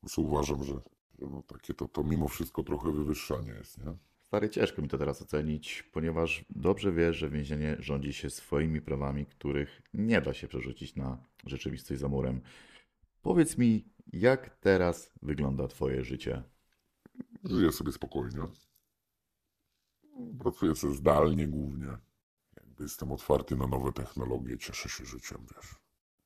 [0.03, 0.75] że uważam, że,
[1.19, 3.97] że no takie to, to mimo wszystko trochę wywyższanie jest, nie?
[4.27, 9.27] Stary, ciężko mi to teraz ocenić, ponieważ dobrze wiesz, że więzienie rządzi się swoimi prawami,
[9.27, 12.41] których nie da się przerzucić na rzeczywistość za murem.
[13.27, 16.43] Powiedz mi, jak teraz wygląda Twoje życie?
[17.45, 18.43] Żyję sobie spokojnie.
[20.39, 21.87] Pracuję sobie zdalnie głównie.
[22.57, 25.75] Jakby jestem otwarty na nowe technologie, cieszę się życiem, wiesz.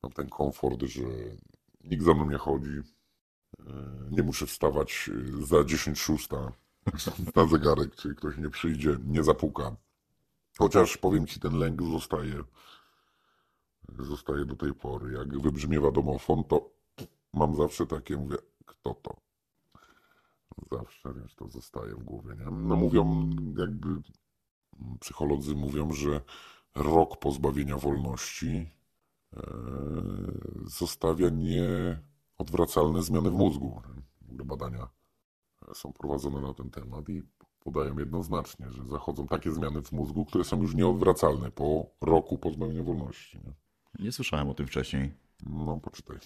[0.02, 1.00] Mam ten komfort, że
[1.84, 2.70] nikt za mną nie chodzi.
[2.70, 3.72] E,
[4.10, 5.10] Nie muszę wstawać
[5.42, 6.52] e, za 10 szósta
[7.36, 9.76] na zegarek, czy ktoś nie przyjdzie, nie zapuka.
[10.58, 12.42] Chociaż powiem ci, ten lęk zostaje,
[13.98, 15.12] zostaje do tej pory.
[15.12, 16.79] Jak wybrzmiewa domofon, to
[17.34, 18.36] mam zawsze takie, mówię,
[18.66, 19.20] kto to?
[20.72, 22.44] Zawsze, wiesz, to zostaje w głowie, nie?
[22.44, 23.88] No mówią, jakby
[25.00, 26.20] psycholodzy mówią, że
[26.74, 28.70] rok pozbawienia wolności
[29.32, 29.42] e,
[30.64, 33.82] zostawia nieodwracalne zmiany w mózgu.
[34.22, 34.88] badania
[35.68, 37.22] e, są prowadzone na ten temat i
[37.60, 42.82] podają jednoznacznie, że zachodzą takie zmiany w mózgu, które są już nieodwracalne po roku pozbawienia
[42.82, 43.38] wolności.
[43.38, 43.52] Nie?
[44.04, 45.14] Nie słyszałem o tym wcześniej.
[45.46, 46.18] No, poczytaj.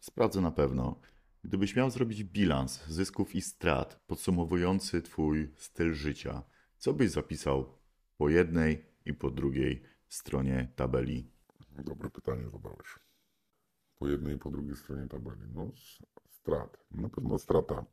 [0.00, 1.00] Sprawdzę na pewno.
[1.44, 6.42] Gdybyś miał zrobić bilans zysków i strat podsumowujący Twój styl życia,
[6.76, 7.78] co byś zapisał
[8.16, 11.30] po jednej i po drugiej stronie tabeli?
[11.84, 12.98] Dobre pytanie zadałeś.
[13.98, 15.42] Po jednej i po drugiej stronie tabeli.
[15.54, 15.70] No,
[16.30, 16.78] strat.
[16.90, 17.84] Na pewno strata.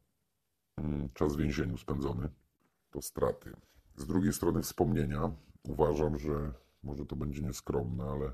[0.77, 2.29] Mm, Czas w więzieniu spędzony
[2.91, 3.53] to straty.
[3.95, 5.31] Z drugiej strony wspomnienia.
[5.63, 6.53] Uważam, że
[6.83, 8.31] może to będzie nieskromne, ale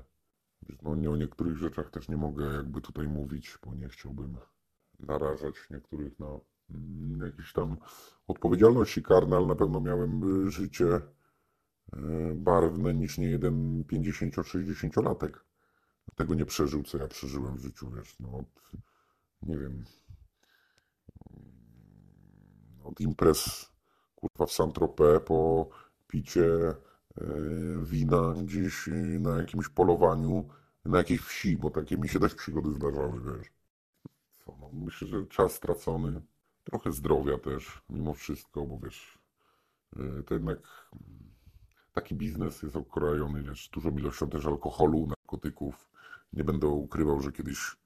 [0.82, 4.36] no, nie o niektórych rzeczach też nie mogę jakby tutaj mówić, bo nie chciałbym
[5.00, 6.26] narażać niektórych na
[6.70, 7.76] mm, jakieś tam
[8.26, 11.00] odpowiedzialności karne, ale na pewno miałem y, życie y,
[12.34, 15.30] barwne niż nie jeden 50-60-latek.
[16.14, 18.72] Tego nie przeżył, co ja przeżyłem w życiu, wiesz, no od,
[19.42, 19.84] nie wiem,
[22.84, 23.72] od imprez,
[24.14, 25.68] kurwa, w Saint-Tropez po
[26.06, 26.74] picie
[27.82, 30.48] wina gdzieś e, na jakimś polowaniu,
[30.84, 33.52] na jakiejś wsi, bo takie mi się też przygody zdarzały, wiesz.
[34.44, 36.20] Co, no, myślę, że czas stracony,
[36.64, 39.18] trochę zdrowia też, mimo wszystko, bo wiesz,
[39.96, 40.58] e, to jednak
[41.92, 45.88] taki biznes jest okrojony, wiesz, dużą ilością też alkoholu, narkotyków.
[46.32, 47.76] Nie będę ukrywał, że kiedyś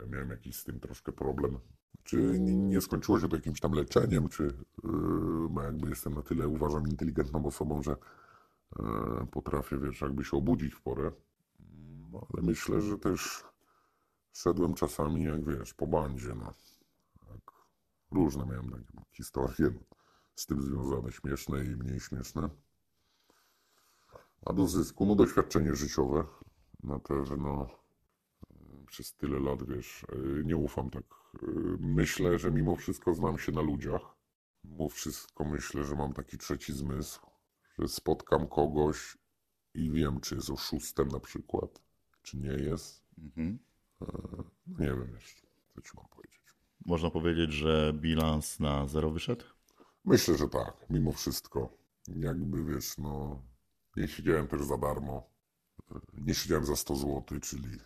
[0.00, 1.58] e, miałem jakiś z tym troszkę problem.
[2.04, 4.54] Czy nie, skończyło się to jakimś tam leczeniem, czy
[5.50, 7.96] bo jakby jestem na tyle, uważam, inteligentną osobą, że
[9.30, 11.12] potrafię, wiesz, jakby się obudzić w porę.
[12.12, 13.44] No, ale myślę, że też
[14.32, 16.54] szedłem czasami, jak wiesz, po bandzie, no.
[17.28, 17.52] Tak,
[18.10, 19.70] różne miałem takie historie
[20.34, 22.48] z tym związane, śmieszne i mniej śmieszne.
[24.46, 26.24] A do zysku, no doświadczenie życiowe
[26.82, 27.66] na pewno
[28.50, 31.04] e, przez tyle lat, wiesz, e, nie ufam tak.
[31.42, 31.46] E,
[31.80, 34.02] Myślę, że mimo wszystko znam się na ludziach.
[34.64, 37.20] Mimo wszystko myślę, że mam taki trzeci zmysł,
[37.78, 39.18] że spotkam kogoś
[39.74, 41.82] i wiem, czy jest oszustem na przykład,
[42.22, 43.02] czy nie jest.
[43.18, 43.58] Mhm.
[44.00, 46.40] No nie wiem jeszcze, co ci mam powiedzieć.
[46.86, 49.44] Można powiedzieć, że bilans na zero wyszedł?
[50.04, 51.78] Myślę, że tak, mimo wszystko.
[52.08, 53.42] Jakby wiesz, no,
[53.96, 55.30] nie siedziałem też za darmo.
[56.18, 57.78] Nie siedziałem za 100 zł, czyli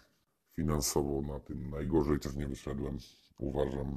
[0.52, 2.98] finansowo na tym najgorzej też nie wyszedłem.
[3.38, 3.96] Uważam.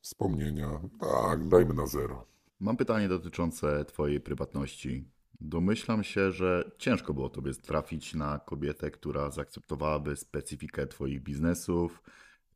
[0.00, 2.26] Wspomnienia, tak, dajmy na zero.
[2.64, 5.08] Mam pytanie dotyczące Twojej prywatności.
[5.40, 12.02] Domyślam się, że ciężko było Tobie trafić na kobietę, która zaakceptowałaby specyfikę Twoich biznesów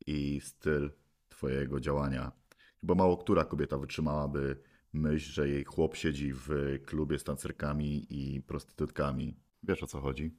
[0.07, 0.91] i styl
[1.29, 2.33] Twojego działania.
[2.81, 4.63] Chyba mało która kobieta wytrzymałaby
[4.93, 6.49] myśl, że jej chłop siedzi w
[6.87, 9.37] klubie z tancerkami i prostytutkami.
[9.63, 10.37] Wiesz o co chodzi?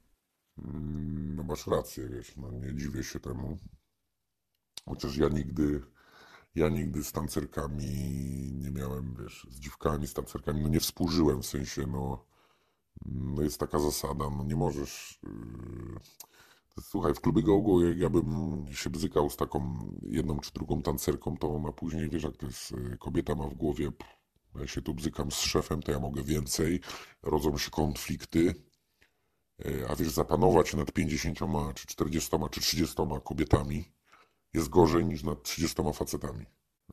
[0.57, 3.57] Mm, No masz rację, wiesz, no nie dziwię się temu.
[4.85, 5.81] Chociaż ja nigdy,
[6.55, 7.85] ja nigdy z tancerkami
[8.53, 12.26] nie miałem, wiesz, z dziwkami, z tancerkami, no nie współżyłem, w sensie, no,
[13.05, 18.65] no jest taka zasada, no nie możesz, yy, słuchaj, w klubie go jak ja bym
[18.71, 22.71] się bzykał z taką jedną czy drugą tancerką, to ona później, wiesz, jak to jest,
[22.71, 24.13] yy, kobieta ma w głowie, pff,
[24.55, 26.80] ja się tu bzykam z szefem, to ja mogę więcej,
[27.23, 28.69] rodzą się konflikty,
[29.65, 31.39] E, A wiesz, zapanować nad 50,
[31.76, 33.91] czy 40, czy 30 kobietami
[34.53, 36.45] jest gorzej niż nad 30 facetami.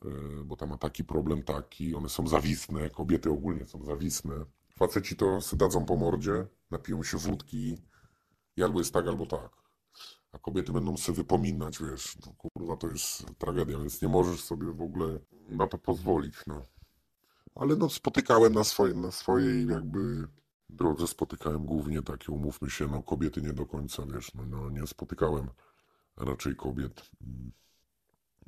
[0.05, 0.09] E,
[0.45, 4.35] Bo tam ma taki problem taki, one są zawisne, kobiety ogólnie są zawisne.
[4.79, 7.77] Faceci to dadzą po mordzie, napiją się wódki
[8.57, 9.51] i albo jest tak, albo tak.
[10.33, 14.73] A kobiety będą sobie wypominać, wiesz, no kurwa, to jest tragedia, więc nie możesz sobie
[14.73, 15.19] w ogóle
[15.49, 16.63] na to pozwolić, no.
[17.55, 20.29] Ale no spotykałem na, swoje, na swojej jakby
[20.69, 24.87] drodze spotykałem głównie takie, umówmy się, no kobiety nie do końca, wiesz, no, no nie
[24.87, 25.49] spotykałem
[26.17, 27.53] raczej kobiet, mm,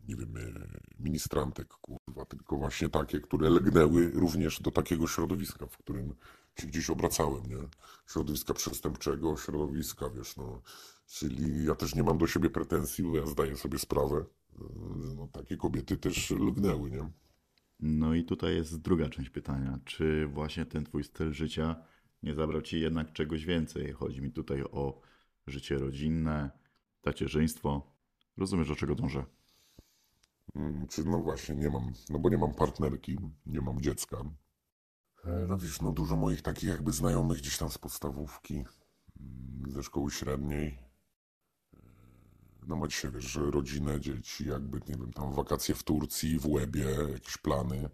[0.08, 5.78] nie wiem, e, ministrantek, kurwa, tylko właśnie takie, które lgnęły również do takiego środowiska, w
[5.78, 6.14] którym
[6.60, 7.68] się gdzieś obracałem, nie?
[8.06, 10.62] Środowiska przestępczego, środowiska, wiesz, no,
[11.06, 14.24] czyli ja też nie mam do siebie pretensji, bo ja zdaję sobie sprawę,
[15.16, 17.10] no takie kobiety też lgnęły, nie?
[17.80, 19.78] No i tutaj jest druga część pytania.
[19.84, 21.76] Czy właśnie ten twój styl życia
[22.22, 23.92] nie zabrał ci jednak czegoś więcej?
[23.92, 25.00] Chodzi mi tutaj o
[25.46, 26.50] życie rodzinne,
[27.12, 27.82] tacierzyństwo.
[28.36, 29.24] Rozumiesz, do czego dążę?
[30.56, 34.16] Mm, no właśnie, nie mam, no bo nie mam partnerki, nie mam dziecka.
[35.24, 39.82] E, No wiesz, no dużo moich takich jakby znajomych gdzieś tam z podstawówki, mm, ze
[39.82, 40.68] szkoły średniej.
[40.68, 41.78] E,
[42.66, 46.86] No ma dzisiaj, wiesz, rodzinę, dzieci, jakby, nie wiem, tam wakacje w Turcji, w Łebie,
[47.12, 47.88] jakieś plany.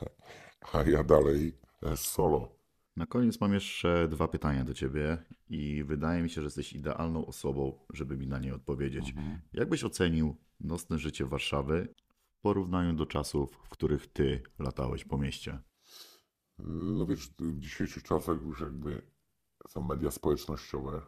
[0.72, 2.56] A ja dalej e, solo.
[2.96, 7.26] Na koniec mam jeszcze dwa pytania do ciebie i wydaje mi się, że jesteś idealną
[7.26, 9.14] osobą, żeby mi na nie odpowiedzieć.
[9.52, 11.94] Jak byś ocenił nocne życie Warszawy
[12.26, 15.58] w porównaniu do czasów, w których ty latałeś po mieście?
[16.58, 19.02] No wiesz, w dzisiejszych czasach już jakby
[19.68, 21.02] są media społecznościowe.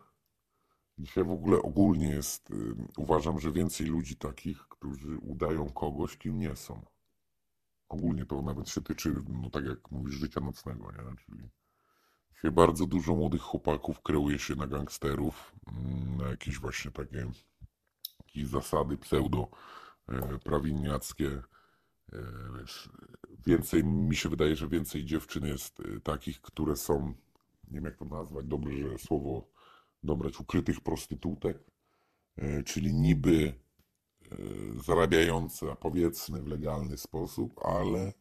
[0.98, 2.48] Dzisiaj w ogóle ogólnie jest,
[2.98, 6.86] uważam, że więcej ludzi takich, którzy udają kogoś, kim nie są.
[7.88, 11.16] Ogólnie to nawet się tyczy, no tak jak mówisz, życia nocnego, nie?
[11.16, 11.48] Czyli
[12.52, 17.26] bardzo dużo młodych chłopaków kreuje się na gangsterów, mm, na jakieś właśnie takie
[18.36, 19.48] jakieś zasady pseudo
[20.08, 21.42] e, prawilniackie.
[22.12, 22.18] E,
[22.58, 22.88] Wiesz,
[23.46, 27.06] więcej, mi się wydaje, że więcej dziewczyn jest e, takich, które są,
[27.68, 29.48] nie wiem jak to nazwać, dobrze, słowo
[30.02, 31.58] dobrać, ukrytych prostytutek,
[32.64, 33.54] czyli niby
[34.84, 38.12] zarabiające, powiedzmy w legalny sposób, ale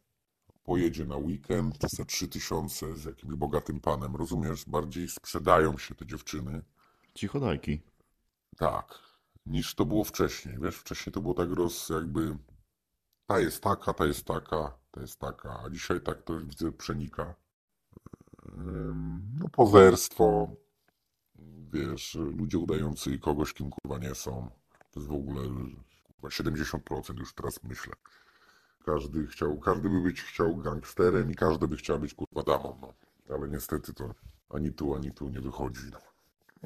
[0.66, 4.64] pojedzie na weekend za 3000 z jakimś bogatym panem, rozumiesz?
[4.64, 6.62] Bardziej sprzedają się te dziewczyny.
[7.14, 7.80] Cichodajki.
[8.56, 8.98] Tak,
[9.46, 10.58] niż to było wcześniej.
[10.62, 12.36] Wiesz, wcześniej to było tak roz, jakby
[13.26, 17.34] ta jest taka, ta jest taka, ta jest taka, a dzisiaj tak to widzę przenika.
[19.40, 20.48] No pozerstwo,
[21.72, 24.50] wiesz, ludzie udający kogoś, kim kurwa nie są.
[24.90, 25.42] To jest w ogóle
[26.04, 27.92] kurwa 70% już teraz myślę.
[28.86, 32.94] Każdy chciał, każdy by być chciał gangsterem i każdy by chciał być kurwa damą, no.
[33.34, 34.14] Ale niestety to
[34.50, 35.80] ani tu, ani tu nie wychodzi.
[35.92, 35.98] No.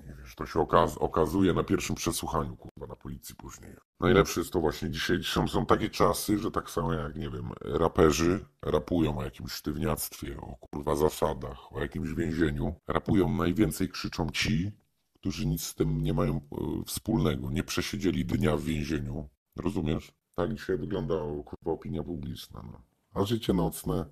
[0.05, 3.73] I wiesz, to się okaz okazuje na pierwszym przesłuchaniu, kurwa, na policji później.
[4.01, 7.51] Najlepsze jest to właśnie dzisiaj, dzisiaj są takie czasy, że tak samo jak, nie wiem,
[7.61, 12.75] raperzy rapują o jakimś sztywniactwie, o kurwa zasadach, o jakimś więzieniu.
[12.89, 14.73] Rapują najwięcej, krzyczą ci,
[15.15, 16.41] którzy nic z tym nie mają e,
[16.87, 19.29] wspólnego, nie przesiedzieli dnia w więzieniu.
[19.57, 20.20] Rozumiesz?
[20.41, 21.15] Tak dzisiaj wygląda
[21.45, 22.63] kurwa opinia publiczna.
[22.73, 22.83] No.
[23.15, 24.07] A życie nocne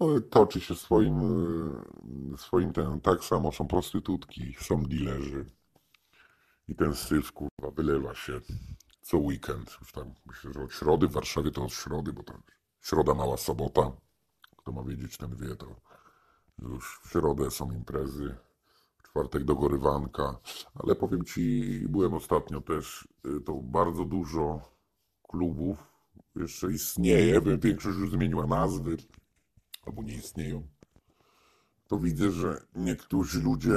[0.00, 1.20] no, toczy się swoim,
[2.34, 5.46] e, swoim ten, tak samo są prostytutki, są dealerzy.
[6.68, 8.40] I ten syf, kurwa, wylewa się
[9.02, 9.76] co weekend.
[9.80, 12.34] Już tam myślę, że od środy, w Warszawie to od środy, bo to
[12.80, 13.92] środa, mała sobota.
[14.56, 15.66] Kto ma wiedzieć, ten wie, to
[16.58, 18.36] już w środę są imprezy,
[18.98, 20.38] w czwartek dogorywanka.
[20.74, 24.75] Ale powiem Ci, byłem ostatnio też, y, to bardzo dużo
[25.36, 25.78] klubów
[26.36, 28.96] jeszcze istnieje, większość już zmieniła nazwy,
[29.86, 30.68] albo nie istnieją.
[31.88, 33.74] To widzę, że niektórzy ludzie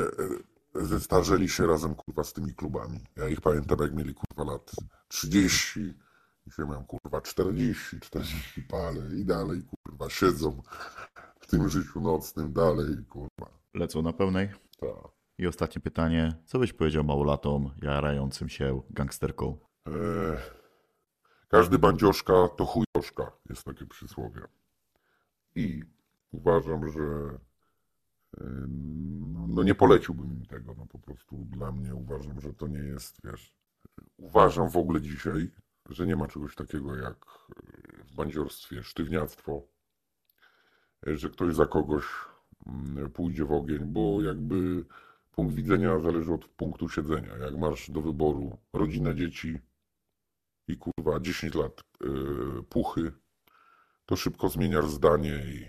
[0.75, 2.99] e, zestarzeli się razem kurwa z tymi klubami.
[3.15, 4.71] Ja ich pamiętam jak mieli kurwa lat
[5.07, 5.93] 30,
[6.47, 10.61] dzisiaj mają kurwa 40, 40 parę i dalej kurwa siedzą
[11.39, 13.59] w tym życiu nocnym dalej kurwa.
[13.73, 14.49] Lecą na pełnej?
[14.79, 15.11] Tak.
[15.37, 16.35] I ostatnie pytanie.
[16.45, 19.57] Co byś powiedział małolatom jarającym się gangsterką?
[19.87, 20.58] E,
[21.49, 24.41] każdy bandzioszka to chujoszka, jest takie przysłowie.
[25.55, 25.83] I
[26.31, 27.01] uważam, że
[28.37, 28.43] e,
[29.33, 32.79] no, no nie poleciłbym im tego, no po prostu dla mnie uważam, że to nie
[32.79, 33.53] jest, wiesz,
[34.17, 35.51] uważam w ogóle dzisiaj,
[35.89, 39.67] że nie ma czegoś takiego jak e, w bandziorstwie sztywniactwo,
[41.07, 42.05] e, że ktoś za kogoś
[42.67, 44.85] mm, pójdzie w ogień, bo jakby
[45.31, 47.37] punkt widzenia zależy od punktu siedzenia.
[47.37, 49.59] Jak masz do wyboru rodzinę, dzieci
[50.69, 53.11] i kurwa 10 lat yy, puchy,
[54.05, 55.67] to szybko zmieniasz zdanie i,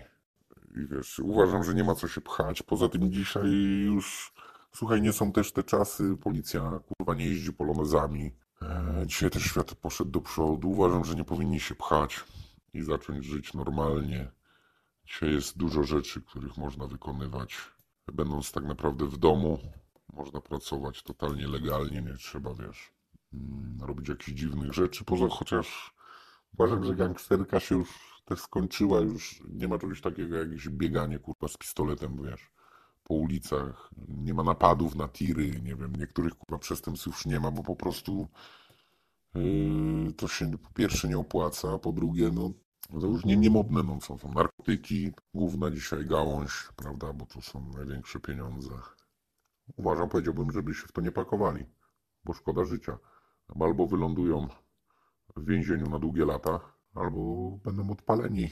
[0.79, 2.63] i wiesz, uważam, że nie ma co się pchać.
[2.63, 3.51] Poza tym dzisiaj
[3.85, 4.33] już,
[4.71, 8.31] słuchaj, nie są też te czasy, policja kurwa nie jeździ polonezami.
[8.61, 10.69] E, dzisiaj też świat poszedł do przodu.
[10.69, 12.23] Uważam, że nie powinni się pchać
[12.73, 14.31] i zacząć żyć normalnie.
[15.05, 17.57] Dzisiaj jest dużo rzeczy, których można wykonywać,
[18.13, 19.59] będąc tak naprawdę w domu.
[20.13, 22.91] Można pracować totalnie legalnie, nie trzeba, wiesz,
[23.81, 25.05] robić jakichś dziwnych rzeczy.
[25.05, 25.93] Poza chociaż
[26.53, 31.19] uważam, że gangsterka się już też skończyła, już nie ma czegoś takiego jak jakieś bieganie
[31.19, 32.51] kurwa z pistoletem, wiesz,
[33.03, 33.89] po ulicach.
[34.07, 37.75] Nie ma napadów na tiry, nie wiem, niektórych kurwa przestępstw już nie ma, bo po
[37.75, 38.27] prostu
[39.35, 42.51] yy, to się po pierwsze nie opłaca, a po drugie, no
[43.01, 47.71] to już nie, niemodne, no są, są narkotyki, główna dzisiaj gałąź, prawda, bo to są
[47.77, 48.69] największe pieniądze.
[49.77, 51.65] Uważam, powiedziałbym, żeby się w to nie pakowali,
[52.23, 52.97] bo szkoda życia.
[53.59, 54.47] Albo wylądują
[55.35, 56.59] w więzieniu na długie lata,
[56.95, 58.49] albo będą odpaleni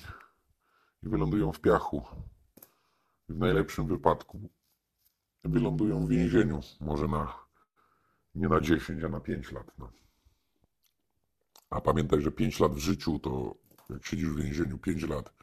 [1.03, 2.01] i wylądują w piachu.
[3.29, 4.49] W najlepszym wypadku
[5.43, 7.49] wylądują w więzieniu, może na
[8.35, 9.71] nie na 10, a na 5 lat.
[9.77, 9.91] No.
[11.69, 13.55] A pamiętaj, że 5 lat w życiu to
[13.89, 15.33] jak siedzisz w więzieniu 5 lat,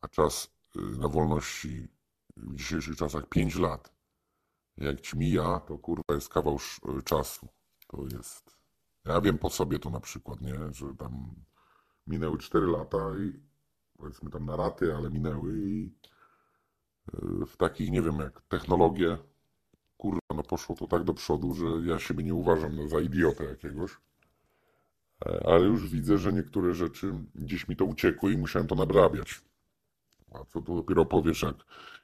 [0.00, 1.88] a czas y, na wolności
[2.36, 3.92] w dzisiejszych czasach 5 lat.
[4.76, 6.58] Jak ci mija, to kurwa jest kawał
[6.98, 7.48] y, czasu.
[7.86, 8.59] To jest.
[9.04, 10.54] Ja wiem po sobie to na przykład, nie?
[10.72, 11.34] Że tam
[12.06, 13.40] minęły 4 lata i
[13.98, 15.92] powiedzmy tam na raty, ale minęły i
[17.14, 19.18] y, w takich, nie wiem, jak technologie,
[19.98, 23.90] kurwa, no poszło to tak do przodu, że ja siebie nie uważam za idiotę jakiegoś.
[25.26, 29.42] E, Ale już widzę, że niektóre rzeczy gdzieś mi to uciekły i musiałem to nabrabiać.
[30.32, 31.56] A co tu dopiero powiesz, jak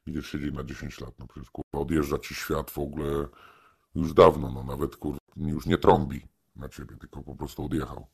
[0.07, 1.19] idziesz siedzieć na 10 lat?
[1.19, 3.29] No przecież kurwa, odjeżdża ci świat w ogóle
[3.95, 8.07] już dawno, no nawet kurwa już nie trąbi na ciebie, tylko po prostu odjechał.